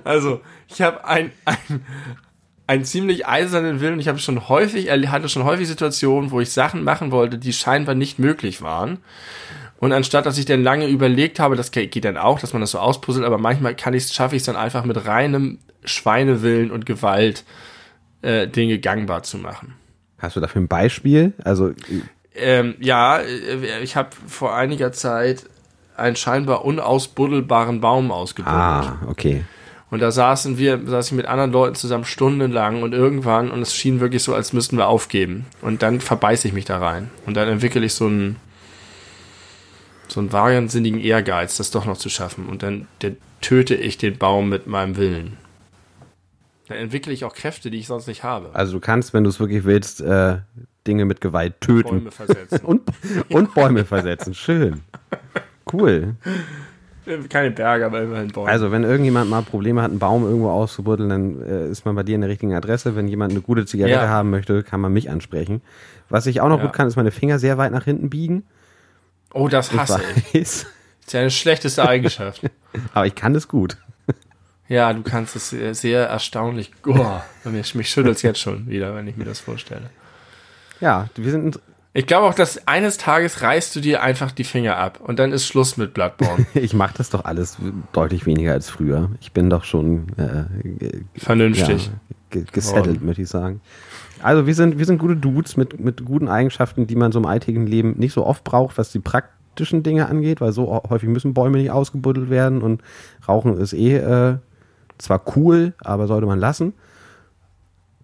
also, 0.05 0.41
ich 0.69 0.83
habe 0.83 1.05
ein, 1.05 1.33
ein, 1.45 1.85
einen 2.71 2.85
ziemlich 2.85 3.27
eisernen 3.27 3.81
Willen. 3.81 3.99
Ich 4.01 4.09
habe 4.09 4.19
schon 4.19 4.49
häufig, 4.49 4.87
er- 4.89 5.11
hatte 5.11 5.29
schon 5.29 5.45
häufig 5.45 5.67
Situationen, 5.69 6.31
wo 6.31 6.41
ich 6.41 6.53
Sachen 6.53 6.85
machen 6.85 7.11
wollte, 7.11 7.37
die 7.39 7.53
scheinbar 7.53 7.95
nicht 7.95 8.19
möglich 8.19 8.63
waren. 8.63 8.99
Und 9.79 9.93
anstatt, 9.93 10.27
dass 10.27 10.39
ich 10.39 10.45
dann 10.45 10.63
lange 10.63 10.87
überlegt 10.87 11.41
habe, 11.41 11.57
das 11.57 11.71
geht 11.73 11.91
geht 11.93 12.05
dann 12.05 12.17
auch, 12.19 12.39
dass 12.39 12.53
man 12.53 12.61
das 12.61 12.71
so 12.73 12.79
auspuzzelt, 12.79 13.25
aber 13.25 13.39
manchmal 13.39 13.75
kann 13.75 13.95
ich 13.95 14.09
schaffe 14.09 14.37
ich 14.37 14.43
es 14.43 14.47
dann 14.47 14.57
einfach 14.57 14.85
mit 14.85 15.07
reinem 15.07 15.59
Schweinewillen 15.85 16.71
und 16.71 16.85
Gewalt 16.87 17.45
äh, 18.23 18.47
Dinge 18.47 18.79
gangbar 18.79 19.23
zu 19.23 19.39
machen. 19.39 19.75
Hast 20.19 20.37
du 20.37 20.41
dafür 20.41 20.61
ein 20.63 20.69
Beispiel? 20.69 21.33
Also 21.43 21.73
Ähm, 22.37 22.75
ja, 22.79 23.19
äh, 23.19 23.81
ich 23.83 23.97
habe 23.97 24.11
vor 24.29 24.55
einiger 24.55 24.93
Zeit 24.93 25.45
einen 25.97 26.15
scheinbar 26.17 26.65
unausbuddelbaren 26.65 27.81
Baum 27.81 28.11
ausgebuddelt. 28.13 28.61
ah, 28.63 28.99
okay. 29.09 29.45
Und 29.91 30.01
da 30.01 30.13
saßen 30.13 30.57
wir, 30.57 30.81
saß 30.87 31.09
ich 31.09 31.13
mit 31.13 31.27
anderen 31.27 31.51
Leuten 31.51 31.75
zusammen 31.75 32.05
stundenlang 32.05 32.83
und 32.83 32.93
irgendwann, 32.93 33.51
und 33.51 33.61
es 33.61 33.75
schien 33.75 34.01
wirklich 34.01 34.23
so, 34.23 34.35
als 34.35 34.53
müssten 34.53 34.77
wir 34.77 34.87
aufgeben. 34.87 35.47
Und 35.63 35.83
dann 35.83 36.01
verbeiße 36.01 36.47
ich 36.47 36.55
mich 36.55 36.65
da 36.65 36.79
rein. 36.79 37.11
Und 37.27 37.37
dann 37.37 37.49
entwickle 37.49 37.85
ich 37.85 37.95
so 37.95 38.07
einen, 38.07 38.37
so 40.07 40.21
einen 40.21 40.33
wahnsinnigen 40.33 41.01
Ehrgeiz, 41.01 41.57
das 41.57 41.73
doch 41.73 41.87
noch 41.87 41.99
zu 41.99 42.09
schaffen. 42.09 42.47
Und 42.47 42.63
dann, 42.63 42.87
dann 43.01 43.17
töte 43.41 43.75
ich 43.75 43.99
den 43.99 44.17
Baum 44.17 44.49
mit 44.49 44.69
meinem 44.69 44.97
Willen. 44.97 45.37
Dann 46.69 46.79
entwickle 46.79 47.13
ich 47.13 47.25
auch 47.25 47.35
Kräfte, 47.35 47.69
die 47.69 47.79
ich 47.79 47.89
sonst 47.89 48.07
nicht 48.07 48.23
habe. 48.23 48.51
Also 48.53 48.75
du 48.75 48.81
kannst, 48.81 49.13
wenn 49.13 49.25
du 49.25 49.31
es 49.31 49.41
wirklich 49.41 49.65
willst, 49.65 50.01
äh, 50.03 50.39
Dinge 50.87 51.05
mit 51.05 51.21
Gewalt 51.21 51.61
töten 51.61 51.89
Bäume 51.89 52.11
versetzen. 52.13 52.61
und, 52.65 52.83
und 53.29 53.55
Bäume 53.55 53.85
versetzen. 53.85 54.35
Schön. 54.35 54.83
Cool. 55.73 56.15
Keine 57.29 57.51
Berge, 57.51 57.87
aber 57.87 58.03
immerhin 58.03 58.29
Bäume. 58.29 58.49
Also, 58.51 58.71
wenn 58.73 58.85
irgendjemand 58.85 59.31
mal 59.31 59.43
Probleme 59.43 59.83
hat, 59.83 59.91
einen 59.91 59.99
Baum 59.99 60.25
irgendwo 60.25 60.51
auszubuddeln, 60.51 61.09
dann 61.09 61.43
äh, 61.43 61.69
ist 61.69 61.85
man 61.85 61.95
bei 61.95 62.03
dir 62.03 62.15
in 62.15 62.21
der 62.21 62.31
richtigen 62.31 62.55
Adresse. 62.55 62.95
Wenn 62.97 63.09
jemand 63.09 63.33
eine 63.33 63.41
gute 63.41 63.65
Zigarette 63.67 63.95
Ja. 63.97 64.09
haben 64.09 64.31
möchte, 64.31 64.63
kann 64.63 64.81
man 64.81 64.93
mich 64.93 65.11
ansprechen. 65.11 65.63
Was 66.09 66.27
ich 66.27 66.41
auch 66.41 66.49
noch 66.49 66.59
Ja. 66.59 66.67
gut 66.67 66.75
kann, 66.75 66.87
ist 66.89 66.97
meine 66.97 67.11
Finger 67.11 67.39
sehr 67.39 67.57
weit 67.59 67.73
nach 67.73 67.85
hinten 67.85 68.11
biegen. 68.11 68.45
oh, 69.33 69.49
das 69.49 69.73
hasse 69.73 70.01
ich. 70.33 70.41
Weiß. 70.41 70.67
Das 71.01 71.07
ist 71.07 71.13
ja 71.15 71.21
eine 71.21 71.31
schlechteste 71.31 71.89
Eigenschaft. 71.89 72.43
Aber 72.95 73.07
ich 73.07 73.15
kann 73.15 73.33
das 73.35 73.49
gut. 73.49 73.77
Ja, 74.69 74.93
du 74.93 75.03
kannst 75.03 75.35
es 75.35 75.51
sehr, 75.51 75.75
sehr 75.75 76.07
erstaunlich. 76.07 76.71
Oh, 76.87 77.05
mich, 77.43 77.75
mich 77.75 77.91
schüttelt 77.91 78.15
es 78.15 78.23
jetzt 78.23 78.39
schon 78.39 78.69
wieder, 78.69 78.95
wenn 78.95 79.09
ich 79.09 79.17
mir 79.17 79.25
das 79.25 79.41
vorstelle. 79.41 79.91
Ja, 80.81 81.09
wir 81.17 81.31
sind. 81.33 81.59
Ich 81.93 82.07
glaube 82.07 82.29
auch, 82.29 82.35
dass 82.35 82.69
eines 82.69 82.99
Tages 82.99 83.43
reißt 83.43 83.75
du 83.75 83.81
dir 83.81 84.01
einfach 84.03 84.31
die 84.31 84.45
Finger 84.45 84.77
ab 84.77 85.01
und 85.03 85.19
dann 85.19 85.33
ist 85.33 85.47
Schluss 85.47 85.77
mit 85.77 85.93
Bloodborne. 85.93 86.47
Ich 86.55 86.73
mache 86.73 86.95
das 86.97 87.11
doch 87.11 87.25
alles 87.25 87.57
deutlich 87.93 88.27
weniger 88.27 88.53
als 88.53 88.71
früher. 88.71 89.11
Ich 89.21 89.33
bin 89.33 89.51
doch 89.51 89.65
schon 89.65 90.07
äh, 90.17 90.45
Vernünftig. 91.17 91.87
Ja, 91.87 91.93
ge- 92.31 92.45
gesettelt, 92.53 93.03
möchte 93.03 93.23
ich 93.23 93.29
sagen. 93.29 93.61
Also 94.23 94.47
wir 94.47 94.55
sind, 94.55 94.79
wir 94.79 94.85
sind 94.87 94.99
gute 94.99 95.17
Dudes 95.17 95.57
mit, 95.57 95.81
mit 95.81 96.05
guten 96.05 96.29
Eigenschaften, 96.29 96.87
die 96.87 96.95
man 96.95 97.11
so 97.11 97.19
im 97.19 97.27
alltäglichen 97.27 97.67
Leben 97.67 97.95
nicht 97.99 98.13
so 98.13 98.25
oft 98.25 98.45
braucht, 98.45 98.79
was 98.79 98.93
die 98.93 99.01
praktischen 99.01 99.83
Dinge 99.83 100.09
angeht, 100.09 100.41
weil 100.41 100.53
so 100.53 100.83
häufig 100.89 101.09
müssen 101.09 101.35
Bäume 101.35 101.59
nicht 101.59 101.73
ausgebuddelt 101.73 102.31
werden 102.31 102.63
und 102.63 102.83
Rauchen 103.27 103.57
ist 103.59 103.73
eh 103.73 103.97
äh, 103.97 104.37
zwar 104.99 105.23
cool, 105.35 105.73
aber 105.81 106.07
sollte 106.07 106.27
man 106.27 106.39
lassen. 106.39 106.73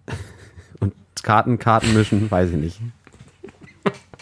Und 0.81 0.93
Karten, 1.23 1.57
Karten 1.59 1.93
mischen, 1.93 2.29
weiß 2.29 2.49
ich 2.49 2.55
nicht. 2.57 2.81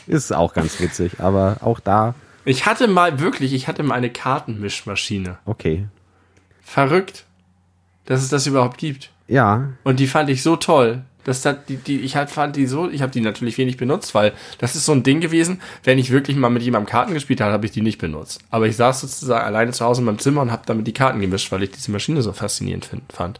Ist 0.07 0.33
auch 0.33 0.53
ganz 0.53 0.79
witzig, 0.79 1.19
aber 1.19 1.57
auch 1.61 1.79
da, 1.79 2.15
Ich 2.45 2.65
hatte 2.65 2.87
mal 2.87 3.19
wirklich, 3.19 3.53
ich 3.53 3.67
hatte 3.67 3.83
mal 3.83 3.95
eine 3.95 4.09
Kartenmischmaschine. 4.09 5.37
okay. 5.45 5.85
Verrückt, 6.63 7.25
dass 8.05 8.23
es 8.23 8.29
das 8.29 8.47
überhaupt 8.47 8.77
gibt. 8.77 9.11
Ja, 9.27 9.69
Und 9.83 9.99
die 9.99 10.07
fand 10.07 10.29
ich 10.29 10.41
so 10.43 10.55
toll. 10.55 11.03
Das 11.23 11.43
hat 11.43 11.69
die, 11.69 11.77
die, 11.77 12.01
ich 12.01 12.15
halt 12.15 12.29
fand 12.29 12.55
die 12.55 12.67
so, 12.67 12.87
ich 12.89 13.01
habe 13.01 13.11
die 13.11 13.21
natürlich 13.21 13.57
wenig 13.57 13.77
benutzt, 13.77 14.13
weil 14.13 14.33
das 14.59 14.75
ist 14.75 14.85
so 14.85 14.91
ein 14.91 15.01
Ding 15.01 15.21
gewesen, 15.21 15.59
wenn 15.83 15.97
ich 15.97 16.11
wirklich 16.11 16.37
mal 16.37 16.49
mit 16.49 16.61
jemandem 16.61 16.87
Karten 16.89 17.15
gespielt 17.15 17.41
habe, 17.41 17.51
habe 17.51 17.65
ich 17.65 17.71
die 17.71 17.81
nicht 17.81 17.97
benutzt. 17.97 18.41
Aber 18.51 18.67
ich 18.67 18.75
saß 18.75 19.01
sozusagen 19.01 19.43
alleine 19.43 19.71
zu 19.71 19.83
Hause 19.83 20.01
in 20.01 20.05
meinem 20.05 20.19
Zimmer 20.19 20.41
und 20.41 20.51
habe 20.51 20.61
damit 20.67 20.85
die 20.85 20.93
Karten 20.93 21.19
gemischt, 21.19 21.51
weil 21.51 21.63
ich 21.63 21.71
diese 21.71 21.89
Maschine 21.91 22.21
so 22.21 22.31
faszinierend 22.31 22.85
find, 22.85 23.11
fand. 23.11 23.39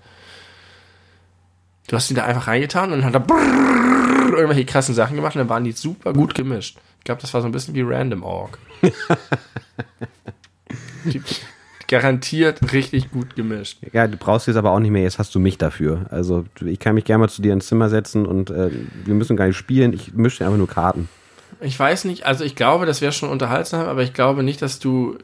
Du 1.88 1.96
hast 1.96 2.10
die 2.10 2.14
da 2.14 2.26
einfach 2.26 2.48
reingetan 2.48 2.92
und 2.92 3.02
dann 3.02 3.14
hat 3.14 3.16
er 3.16 4.34
irgendwelche 4.34 4.66
krassen 4.66 4.96
Sachen 4.96 5.16
gemacht 5.16 5.36
und 5.36 5.40
dann 5.40 5.50
waren 5.50 5.64
die 5.64 5.72
super 5.72 6.14
gut 6.14 6.34
gemischt. 6.34 6.78
Ich 7.00 7.04
glaube, 7.04 7.22
das 7.22 7.34
war 7.34 7.42
so 7.42 7.48
ein 7.48 7.52
bisschen 7.52 7.76
wie 7.76 7.82
Random 7.82 8.24
Org. 8.24 8.58
garantiert 11.88 12.74
richtig 12.74 13.12
gut 13.12 13.36
gemischt. 13.36 13.80
Ja, 13.94 14.08
du 14.08 14.18
brauchst 14.18 14.48
jetzt 14.48 14.56
aber 14.56 14.72
auch 14.72 14.80
nicht 14.80 14.92
mehr, 14.92 15.04
jetzt 15.04 15.20
hast 15.20 15.36
du 15.36 15.40
mich 15.40 15.58
dafür. 15.58 16.06
Also 16.10 16.46
ich 16.66 16.80
kann 16.80 16.96
mich 16.96 17.06
gerne 17.06 17.20
mal 17.20 17.30
zu 17.30 17.42
dir 17.42 17.54
ins 17.54 17.68
Zimmer 17.68 17.90
setzen 17.90 18.26
und 18.26 18.50
äh, 18.50 18.72
wir 19.06 19.14
müssen 19.14 19.38
gar 19.38 19.48
nicht 19.48 19.58
spielen, 19.58 19.94
ich 19.94 20.14
mische 20.14 20.46
einfach 20.46 20.58
nur 20.58 20.68
Karten. 20.68 21.08
Ich 21.62 21.80
weiß 21.80 22.06
nicht, 22.06 22.26
also 22.26 22.44
ich 22.44 22.56
glaube, 22.56 22.86
das 22.86 23.02
wäre 23.02 23.12
schon 23.12 23.30
unterhaltsam, 23.30 23.88
aber 23.88 24.04
ich 24.04 24.14
glaube 24.14 24.44
nicht, 24.44 24.62
dass 24.62 24.80
du 24.80 25.18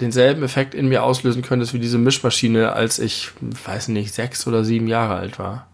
denselben 0.00 0.42
Effekt 0.42 0.74
in 0.74 0.88
mir 0.88 1.02
auslösen 1.02 1.42
könntest 1.42 1.74
wie 1.74 1.78
diese 1.78 1.98
Mischmaschine, 1.98 2.72
als 2.72 2.98
ich, 2.98 3.30
weiß 3.40 3.88
nicht, 3.88 4.14
sechs 4.14 4.46
oder 4.46 4.64
sieben 4.64 4.88
Jahre 4.88 5.14
alt 5.14 5.38
war. 5.38 5.66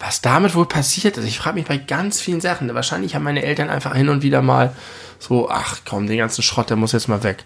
Was 0.00 0.20
damit 0.20 0.54
wohl 0.54 0.66
passiert 0.66 1.16
ist, 1.16 1.24
ich 1.24 1.38
frage 1.38 1.56
mich 1.56 1.66
bei 1.66 1.76
ganz 1.76 2.20
vielen 2.20 2.40
Sachen. 2.40 2.72
Wahrscheinlich 2.72 3.14
haben 3.14 3.24
meine 3.24 3.42
Eltern 3.42 3.68
einfach 3.68 3.94
hin 3.94 4.08
und 4.08 4.22
wieder 4.22 4.42
mal 4.42 4.72
so, 5.18 5.50
ach 5.50 5.80
komm, 5.84 6.06
den 6.06 6.18
ganzen 6.18 6.42
Schrott, 6.42 6.70
der 6.70 6.76
muss 6.76 6.92
jetzt 6.92 7.08
mal 7.08 7.24
weg. 7.24 7.44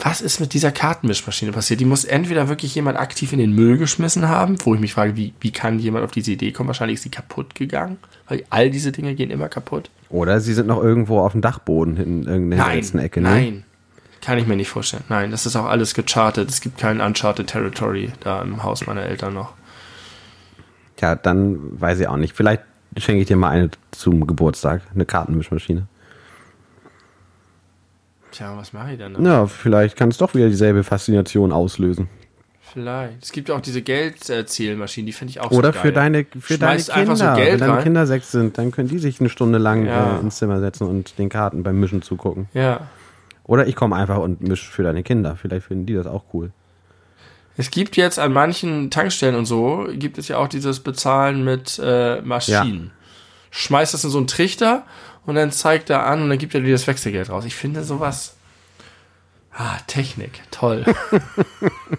Was 0.00 0.20
ist 0.20 0.40
mit 0.40 0.52
dieser 0.52 0.72
Kartenmischmaschine 0.72 1.52
passiert? 1.52 1.78
Die 1.78 1.84
muss 1.84 2.04
entweder 2.04 2.48
wirklich 2.48 2.74
jemand 2.74 2.98
aktiv 2.98 3.32
in 3.32 3.38
den 3.38 3.52
Müll 3.52 3.78
geschmissen 3.78 4.28
haben, 4.28 4.56
wo 4.64 4.74
ich 4.74 4.80
mich 4.80 4.92
frage, 4.92 5.16
wie, 5.16 5.32
wie 5.40 5.52
kann 5.52 5.78
jemand 5.78 6.04
auf 6.04 6.10
diese 6.10 6.32
Idee 6.32 6.50
kommen? 6.50 6.66
Wahrscheinlich 6.66 6.96
ist 6.96 7.04
sie 7.04 7.10
kaputt 7.10 7.54
gegangen, 7.54 7.98
weil 8.28 8.44
all 8.50 8.70
diese 8.70 8.90
Dinge 8.90 9.14
gehen 9.14 9.30
immer 9.30 9.48
kaputt. 9.48 9.90
Oder 10.10 10.40
sie 10.40 10.52
sind 10.52 10.66
noch 10.66 10.82
irgendwo 10.82 11.20
auf 11.20 11.32
dem 11.32 11.40
Dachboden 11.40 11.96
in 11.96 12.24
irgendeiner 12.24 12.74
letzten 12.74 12.98
Ecke. 12.98 13.20
Ne? 13.20 13.28
Nein, 13.28 13.64
kann 14.24 14.38
ich 14.38 14.46
mir 14.46 14.56
nicht 14.56 14.68
vorstellen. 14.68 15.04
Nein, 15.08 15.30
das 15.30 15.46
ist 15.46 15.56
auch 15.56 15.66
alles 15.66 15.94
gechartet. 15.94 16.48
Es 16.48 16.60
gibt 16.60 16.78
kein 16.78 17.00
Uncharted 17.00 17.46
Territory 17.46 18.12
da 18.20 18.42
im 18.42 18.62
Haus 18.62 18.86
meiner 18.86 19.02
Eltern 19.02 19.34
noch. 19.34 19.52
Ja, 21.00 21.14
dann 21.14 21.80
weiß 21.80 22.00
ich 22.00 22.08
auch 22.08 22.16
nicht. 22.16 22.34
Vielleicht 22.34 22.62
schenke 22.96 23.20
ich 23.20 23.26
dir 23.26 23.36
mal 23.36 23.50
eine 23.50 23.70
zum 23.90 24.26
Geburtstag, 24.26 24.82
eine 24.94 25.04
Kartenmischmaschine. 25.04 25.86
Tja, 28.30 28.56
was 28.56 28.72
mache 28.72 28.92
ich 28.92 28.98
denn? 28.98 29.14
Dann? 29.14 29.24
Ja, 29.24 29.46
vielleicht 29.46 29.96
kann 29.96 30.08
es 30.08 30.16
doch 30.16 30.34
wieder 30.34 30.48
dieselbe 30.48 30.82
Faszination 30.82 31.52
auslösen. 31.52 32.08
Vielleicht. 32.60 33.22
Es 33.22 33.30
gibt 33.30 33.48
ja 33.48 33.54
auch 33.54 33.60
diese 33.60 33.82
Geldzählmaschinen, 33.82 35.06
die 35.06 35.12
finde 35.12 35.30
ich 35.30 35.40
auch 35.40 35.52
Oder 35.52 35.68
so 35.68 35.74
geil. 35.74 35.82
für 35.82 35.92
deine, 35.92 36.26
für 36.40 36.58
deine 36.58 36.82
Kinder, 36.82 37.16
so 37.16 37.24
wenn 37.24 37.58
deine 37.58 37.82
Kinder 37.82 38.06
sechs 38.06 38.32
sind, 38.32 38.58
dann 38.58 38.72
können 38.72 38.88
die 38.88 38.98
sich 38.98 39.20
eine 39.20 39.28
Stunde 39.28 39.58
lang 39.58 39.86
ja. 39.86 40.16
äh, 40.16 40.20
ins 40.20 40.36
Zimmer 40.38 40.58
setzen 40.58 40.88
und 40.88 41.16
den 41.18 41.28
Karten 41.28 41.62
beim 41.62 41.78
Mischen 41.78 42.02
zugucken. 42.02 42.48
Ja. 42.52 42.88
Oder 43.44 43.66
ich 43.66 43.76
komme 43.76 43.96
einfach 43.96 44.18
und 44.18 44.40
mische 44.40 44.70
für 44.70 44.82
deine 44.82 45.02
Kinder. 45.02 45.36
Vielleicht 45.36 45.66
finden 45.66 45.86
die 45.86 45.94
das 45.94 46.06
auch 46.06 46.24
cool. 46.32 46.50
Es 47.56 47.70
gibt 47.70 47.96
jetzt 47.96 48.18
an 48.18 48.32
manchen 48.32 48.90
Tankstellen 48.90 49.36
und 49.36 49.44
so, 49.44 49.86
gibt 49.92 50.18
es 50.18 50.28
ja 50.28 50.38
auch 50.38 50.48
dieses 50.48 50.80
Bezahlen 50.80 51.44
mit 51.44 51.80
äh, 51.82 52.20
Maschinen. 52.22 52.86
Ja. 52.86 52.90
Schmeißt 53.50 53.94
das 53.94 54.02
in 54.02 54.10
so 54.10 54.18
einen 54.18 54.26
Trichter 54.26 54.84
und 55.24 55.36
dann 55.36 55.52
zeigt 55.52 55.88
er 55.90 56.06
an 56.06 56.22
und 56.22 56.30
dann 56.30 56.38
gibt 56.38 56.54
er 56.54 56.60
dir 56.60 56.72
das 56.72 56.86
Wechselgeld 56.86 57.30
raus. 57.30 57.44
Ich 57.44 57.54
finde 57.54 57.84
sowas. 57.84 58.36
Ah, 59.52 59.78
Technik, 59.86 60.42
toll. 60.50 60.84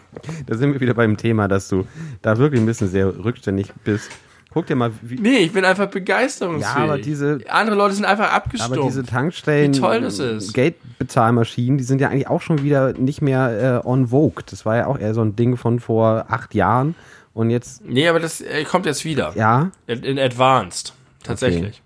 da 0.45 0.55
sind 0.55 0.73
wir 0.73 0.81
wieder 0.81 0.93
beim 0.93 1.15
Thema, 1.15 1.47
dass 1.47 1.69
du 1.69 1.87
da 2.21 2.37
wirklich 2.37 2.59
ein 2.59 2.65
bisschen 2.65 2.89
sehr 2.89 3.07
rückständig 3.23 3.71
bist. 3.85 4.11
Guck 4.56 4.68
dir 4.68 4.78
mal, 4.78 4.93
wie. 5.01 5.20
Nee, 5.20 5.39
ich 5.39 5.51
bin 5.51 5.66
einfach 5.66 5.88
begeisterungsfähig. 5.88 6.78
Ja, 6.78 6.82
aber 6.82 6.97
diese. 6.97 7.39
Andere 7.49 7.76
Leute 7.76 7.93
sind 7.93 8.06
einfach 8.06 8.32
abgestumpft. 8.32 8.78
Aber 8.78 8.88
diese 8.88 9.03
Tankstellen. 9.03 9.74
Wie 9.74 9.80
toll 9.82 9.99
das 9.99 10.20
ist. 10.20 10.53
Geldbezahlmaschinen, 10.53 11.78
die 11.78 11.84
sind 11.84 11.99
ja 11.99 12.08
eigentlich 12.08 12.30
auch 12.30 12.41
schon 12.41 12.64
wieder 12.64 12.93
nicht 12.93 13.22
mehr 13.22 13.82
äh, 13.84 13.86
on 13.86 14.08
vogue. 14.08 14.45
Das 14.49 14.66
war 14.66 14.78
ja 14.78 14.88
auch 14.88 14.97
eher 14.97 15.14
so 15.14 15.22
ein 15.22 15.36
Ding 15.36 15.58
von 15.58 15.82
vor 15.82 16.28
acht 16.30 16.56
Jahren. 16.56 16.95
Und 17.34 17.49
jetzt. 17.49 17.84
Nee, 17.84 18.08
aber 18.08 18.22
das 18.22 18.39
äh, 18.39 18.64
kommt 18.64 18.86
jetzt 18.86 19.03
wieder. 19.03 19.34
Ja. 19.36 19.72
In, 19.88 20.03
in 20.03 20.18
Advanced. 20.18 20.93
Tatsächlich. 21.22 21.82
Okay. 21.82 21.84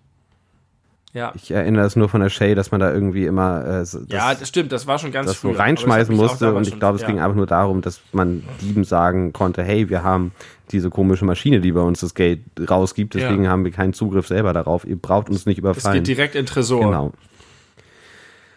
Ja. 1.11 1.33
Ich 1.35 1.49
erinnere 1.49 1.85
es 1.85 1.95
nur 1.95 2.07
von 2.07 2.21
der 2.21 2.29
Shay, 2.29 2.53
dass 2.53 2.69
man 2.69 2.79
da 2.79 2.93
irgendwie 2.93 3.25
immer 3.25 3.65
äh, 3.65 3.67
das, 3.79 3.99
ja, 4.09 4.35
das 4.35 4.47
stimmt, 4.47 4.71
das 4.71 4.85
war 4.85 4.99
schon 4.99 5.11
ganz 5.11 5.27
das 5.27 5.41
so 5.41 5.49
reinschmeißen 5.49 6.15
musste 6.15 6.53
und 6.53 6.67
ich 6.67 6.77
glaube, 6.77 6.97
es 6.97 7.01
ja. 7.01 7.07
ging 7.07 7.19
einfach 7.19 7.35
nur 7.35 7.47
darum, 7.47 7.81
dass 7.81 8.01
man 8.11 8.43
Dieben 8.61 8.83
sagen 8.83 9.33
konnte, 9.33 9.63
hey, 9.63 9.89
wir 9.89 10.03
haben 10.03 10.31
diese 10.71 10.91
komische 10.91 11.25
Maschine, 11.25 11.61
die 11.61 11.71
bei 11.71 11.81
uns 11.81 12.01
das 12.01 12.13
Geld 12.13 12.41
rausgibt, 12.69 13.15
deswegen 13.15 13.45
ja. 13.45 13.49
haben 13.49 13.65
wir 13.65 13.71
keinen 13.71 13.93
Zugriff 13.93 14.27
selber 14.27 14.53
darauf. 14.53 14.85
Ihr 14.85 14.97
braucht 14.97 15.29
uns 15.29 15.47
nicht 15.47 15.57
überfallen. 15.57 15.97
Es 15.97 16.07
geht 16.07 16.15
direkt 16.15 16.35
in 16.35 16.45
Tresor. 16.45 16.85
Genau. 16.85 17.11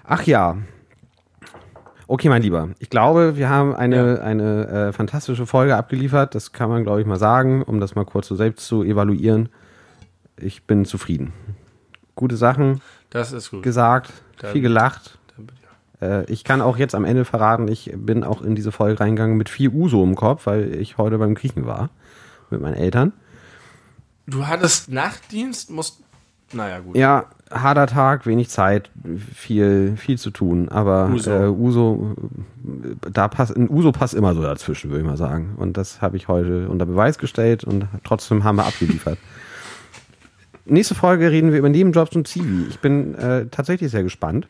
Ach 0.04 0.22
ja. 0.24 0.58
Okay, 2.06 2.28
mein 2.28 2.42
Lieber. 2.42 2.68
Ich 2.80 2.90
glaube, 2.90 3.38
wir 3.38 3.48
haben 3.48 3.74
eine, 3.74 4.16
ja. 4.16 4.22
eine 4.22 4.66
äh, 4.68 4.92
fantastische 4.92 5.46
Folge 5.46 5.74
abgeliefert. 5.76 6.34
Das 6.34 6.52
kann 6.52 6.68
man, 6.68 6.82
glaube 6.82 7.00
ich, 7.00 7.06
mal 7.06 7.18
sagen, 7.18 7.62
um 7.62 7.80
das 7.80 7.94
mal 7.94 8.04
kurz 8.04 8.28
so 8.28 8.36
selbst 8.36 8.66
zu 8.66 8.82
evaluieren. 8.82 9.48
Ich 10.36 10.64
bin 10.64 10.84
zufrieden 10.84 11.32
gute 12.14 12.36
Sachen 12.36 12.80
gesagt, 13.62 14.12
Dann, 14.38 14.52
viel 14.52 14.62
gelacht. 14.62 15.18
Äh, 16.00 16.24
ich 16.30 16.44
kann 16.44 16.60
auch 16.60 16.76
jetzt 16.76 16.94
am 16.94 17.04
Ende 17.04 17.24
verraten, 17.24 17.68
ich 17.68 17.92
bin 17.94 18.24
auch 18.24 18.42
in 18.42 18.54
diese 18.54 18.72
Folge 18.72 19.00
reingegangen 19.00 19.36
mit 19.36 19.48
viel 19.48 19.70
Uso 19.70 20.02
im 20.02 20.16
Kopf, 20.16 20.46
weil 20.46 20.74
ich 20.74 20.98
heute 20.98 21.18
beim 21.18 21.34
Griechen 21.34 21.66
war 21.66 21.90
mit 22.50 22.60
meinen 22.60 22.74
Eltern. 22.74 23.12
Du 24.26 24.46
hattest 24.46 24.90
Nachtdienst, 24.90 25.70
musst. 25.70 26.00
Naja, 26.52 26.80
gut. 26.80 26.96
Ja, 26.96 27.26
harter 27.50 27.86
Tag, 27.86 28.26
wenig 28.26 28.50
Zeit, 28.50 28.90
viel, 29.34 29.96
viel 29.96 30.18
zu 30.18 30.30
tun. 30.30 30.68
Aber 30.68 31.08
Uso, 31.08 31.30
äh, 31.30 31.48
Uso 31.48 32.14
da 33.10 33.28
passt, 33.28 33.56
ein 33.56 33.70
Uso 33.70 33.90
passt 33.90 34.14
immer 34.14 34.34
so 34.34 34.42
dazwischen, 34.42 34.90
würde 34.90 35.00
ich 35.00 35.06
mal 35.06 35.16
sagen. 35.16 35.54
Und 35.56 35.76
das 35.76 36.02
habe 36.02 36.16
ich 36.16 36.28
heute 36.28 36.68
unter 36.68 36.86
Beweis 36.86 37.18
gestellt 37.18 37.64
und 37.64 37.86
trotzdem 38.04 38.44
haben 38.44 38.56
wir 38.56 38.66
abgeliefert. 38.66 39.18
Nächste 40.64 40.94
Folge 40.94 41.30
reden 41.30 41.52
wir 41.52 41.58
über 41.58 41.68
Nebenjobs 41.68 42.14
und 42.16 42.28
Zivi. 42.28 42.66
Ich 42.68 42.78
bin 42.80 43.14
äh, 43.14 43.46
tatsächlich 43.50 43.90
sehr 43.90 44.02
gespannt. 44.02 44.48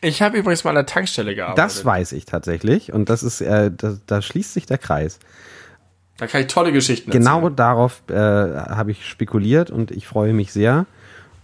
Ich 0.00 0.22
habe 0.22 0.38
übrigens 0.38 0.64
mal 0.64 0.70
an 0.70 0.76
der 0.76 0.86
Tankstelle 0.86 1.34
gearbeitet. 1.34 1.64
Das 1.64 1.84
weiß 1.84 2.12
ich 2.12 2.24
tatsächlich. 2.24 2.92
Und 2.92 3.08
das 3.08 3.22
ist, 3.22 3.40
äh, 3.40 3.70
da, 3.74 3.96
da 4.06 4.22
schließt 4.22 4.52
sich 4.52 4.66
der 4.66 4.78
Kreis. 4.78 5.18
Da 6.18 6.26
kann 6.26 6.40
ich 6.40 6.48
tolle 6.48 6.72
Geschichten 6.72 7.10
genau 7.10 7.36
erzählen. 7.36 7.42
Genau 7.42 7.54
darauf 7.54 8.02
äh, 8.08 8.14
habe 8.14 8.90
ich 8.90 9.06
spekuliert 9.06 9.70
und 9.70 9.90
ich 9.90 10.06
freue 10.06 10.32
mich 10.32 10.52
sehr 10.52 10.86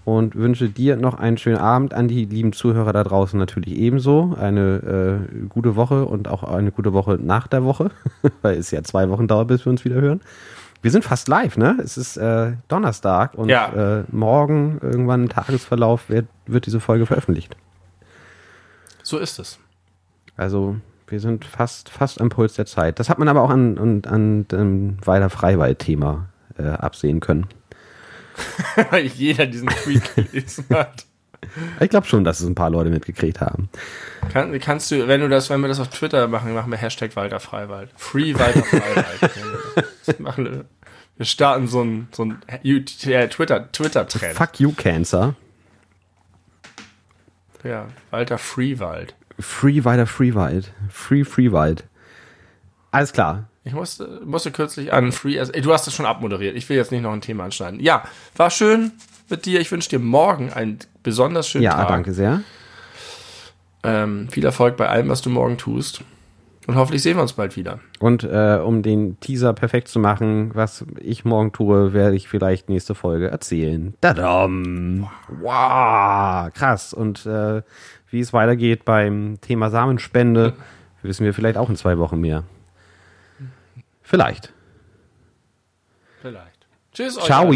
und 0.05 0.35
wünsche 0.37 0.69
dir 0.69 0.97
noch 0.97 1.15
einen 1.15 1.39
schönen 1.39 1.59
Abend 1.59 1.95
an 1.95 2.09
die 2.09 2.27
lieben 2.27 2.53
Zuhörer 2.53 2.93
da 2.93 3.05
draußen 3.05 3.39
natürlich 3.39 3.77
ebenso. 3.77 4.37
Eine 4.39 5.29
äh, 5.33 5.47
gute 5.49 5.77
Woche 5.77 6.05
und 6.05 6.29
auch 6.29 6.43
eine 6.45 6.73
gute 6.73 6.93
Woche 6.93 7.19
nach 7.23 7.47
der 7.47 7.65
Woche, 7.65 7.91
weil 8.43 8.59
es 8.59 8.71
ja 8.71 8.83
zwei 8.83 9.09
Wochen 9.09 9.27
dauert, 9.27 9.49
bis 9.49 9.65
wir 9.65 9.71
uns 9.71 9.85
wieder 9.85 10.01
hören. 10.01 10.21
Wir 10.85 10.91
sind 10.91 11.03
fast 11.03 11.28
live, 11.28 11.57
ne? 11.57 11.78
Es 11.82 11.97
ist 11.97 12.18
äh, 12.18 12.53
Donnerstag 12.68 13.32
und 13.37 13.49
ja. 13.49 14.01
äh, 14.01 14.05
morgen 14.12 14.80
irgendwann 14.82 15.22
im 15.22 15.28
Tagesverlauf 15.30 16.11
wird, 16.11 16.26
wird 16.45 16.66
diese 16.66 16.78
Folge 16.78 17.07
veröffentlicht. 17.07 17.57
So 19.03 19.16
ist 19.16 19.39
es. 19.39 19.59
Also 20.37 20.76
wir 21.07 21.20
sind 21.20 21.47
fast, 21.47 21.89
fast 21.89 22.20
am 22.20 22.28
Puls 22.28 22.53
der 22.53 22.66
Zeit. 22.66 22.99
Das 22.99 23.09
hat 23.09 23.18
man 23.18 23.28
aber 23.28 23.41
auch 23.41 23.49
an, 23.49 23.78
an, 23.78 24.03
an 24.05 24.49
dem 24.49 24.99
Weiler 25.07 25.30
Freiwald-Thema 25.30 26.28
äh, 26.59 26.64
absehen 26.64 27.20
können. 27.20 27.47
Weil 28.91 29.07
jeder 29.07 29.47
diesen 29.47 29.68
Tweet 29.68 30.14
gelesen 30.14 30.66
hat. 30.68 31.07
Ich 31.80 31.90
glaube 31.90 32.07
schon, 32.07 32.24
dass 32.24 32.40
es 32.40 32.47
ein 32.47 32.55
paar 32.55 32.70
Leute 32.70 32.90
mitgekriegt 32.90 33.40
haben. 33.40 33.68
Kann, 34.32 34.59
kannst 34.61 34.90
du, 34.90 35.09
wenn 35.09 35.20
du 35.20 35.28
das, 35.28 35.51
wenn 35.51 35.61
wir 35.61 35.68
das 35.68 35.80
auf 35.80 35.88
Twitter 35.88 36.28
machen, 36.28 36.55
machen 36.55 36.70
wir 36.70 36.78
Hashtag 36.78 37.16
Walter 37.16 37.40
Freiwald. 37.40 37.90
Free 37.97 38.34
Walter 38.34 38.62
Freiwald. 38.62 40.18
machen 40.20 40.45
wir. 40.45 40.64
Wir 41.16 41.26
starten 41.26 41.68
so 41.68 41.82
ein, 41.82 42.09
so 42.11 42.24
ein 42.24 42.42
äh, 42.49 42.80
Twitter, 42.80 43.70
Twitter-Trend. 43.70 44.36
Fuck 44.36 44.59
you, 44.59 44.72
Cancer. 44.72 45.36
Ja, 47.62 47.86
Walter 48.11 48.38
Freewald. 48.38 49.14
Free 49.38 49.84
Walter 49.84 50.07
Freewald. 50.07 50.72
Free 50.90 51.24
Freewald. 51.24 51.84
Alles 52.90 53.12
klar. 53.12 53.49
Ich 53.64 53.72
musste, 53.72 54.20
musste 54.24 54.51
kürzlich 54.51 54.92
an 54.92 55.12
Free, 55.12 55.38
also, 55.38 55.53
du 55.53 55.72
hast 55.72 55.86
das 55.86 55.95
schon 55.95 56.05
abmoderiert. 56.05 56.57
Ich 56.57 56.68
will 56.68 56.76
jetzt 56.76 56.92
nicht 56.92 57.03
noch 57.03 57.12
ein 57.12 57.22
Thema 57.22 57.45
anschneiden. 57.45 57.80
Ja, 57.80 58.05
war 58.36 58.51
schön 58.51 58.92
mit 59.29 59.47
dir. 59.47 59.61
Ich 59.61 59.70
wünsche 59.70 59.89
dir 59.89 59.99
morgen 59.99 60.53
einen 60.53 60.79
besonders 61.03 61.49
schönen 61.49 61.64
ja, 61.64 61.72
Tag. 61.72 61.81
Ja, 61.81 61.89
danke 61.89 62.12
sehr. 62.12 62.43
Ähm, 63.83 64.29
viel 64.31 64.45
Erfolg 64.45 64.77
bei 64.77 64.89
allem, 64.89 65.09
was 65.09 65.22
du 65.22 65.31
morgen 65.31 65.59
tust. 65.59 66.03
Und 66.66 66.77
hoffentlich 66.77 67.03
sehen 67.03 67.16
wir 67.16 67.22
uns 67.22 67.35
bald 67.35 67.57
wieder. 67.57 67.81
Und 68.01 68.25
äh, 68.25 68.59
um 68.64 68.83
den 68.83 69.20
Teaser 69.20 69.53
perfekt 69.53 69.89
zu 69.89 69.99
machen, 69.99 70.51
was 70.55 70.87
ich 70.99 71.27
morgen 71.27 71.53
tue, 71.53 71.93
werde 71.93 72.16
ich 72.16 72.29
vielleicht 72.29 72.70
nächste 72.70 72.95
Folge 72.95 73.29
erzählen. 73.29 73.93
Tadam! 74.01 75.11
Wow, 75.29 76.51
krass. 76.55 76.95
Und 76.95 77.27
äh, 77.27 77.61
wie 78.09 78.20
es 78.20 78.33
weitergeht 78.33 78.87
beim 78.87 79.39
Thema 79.43 79.68
Samenspende, 79.68 80.55
wissen 81.03 81.27
wir 81.27 81.35
vielleicht 81.35 81.59
auch 81.59 81.68
in 81.68 81.77
zwei 81.77 81.99
Wochen 81.99 82.20
mehr. 82.20 82.45
Vielleicht. 84.03 84.53
Vielleicht. 86.22 86.66
Tschüss. 86.95 87.18
euch 87.18 87.25
Ciao. 87.25 87.53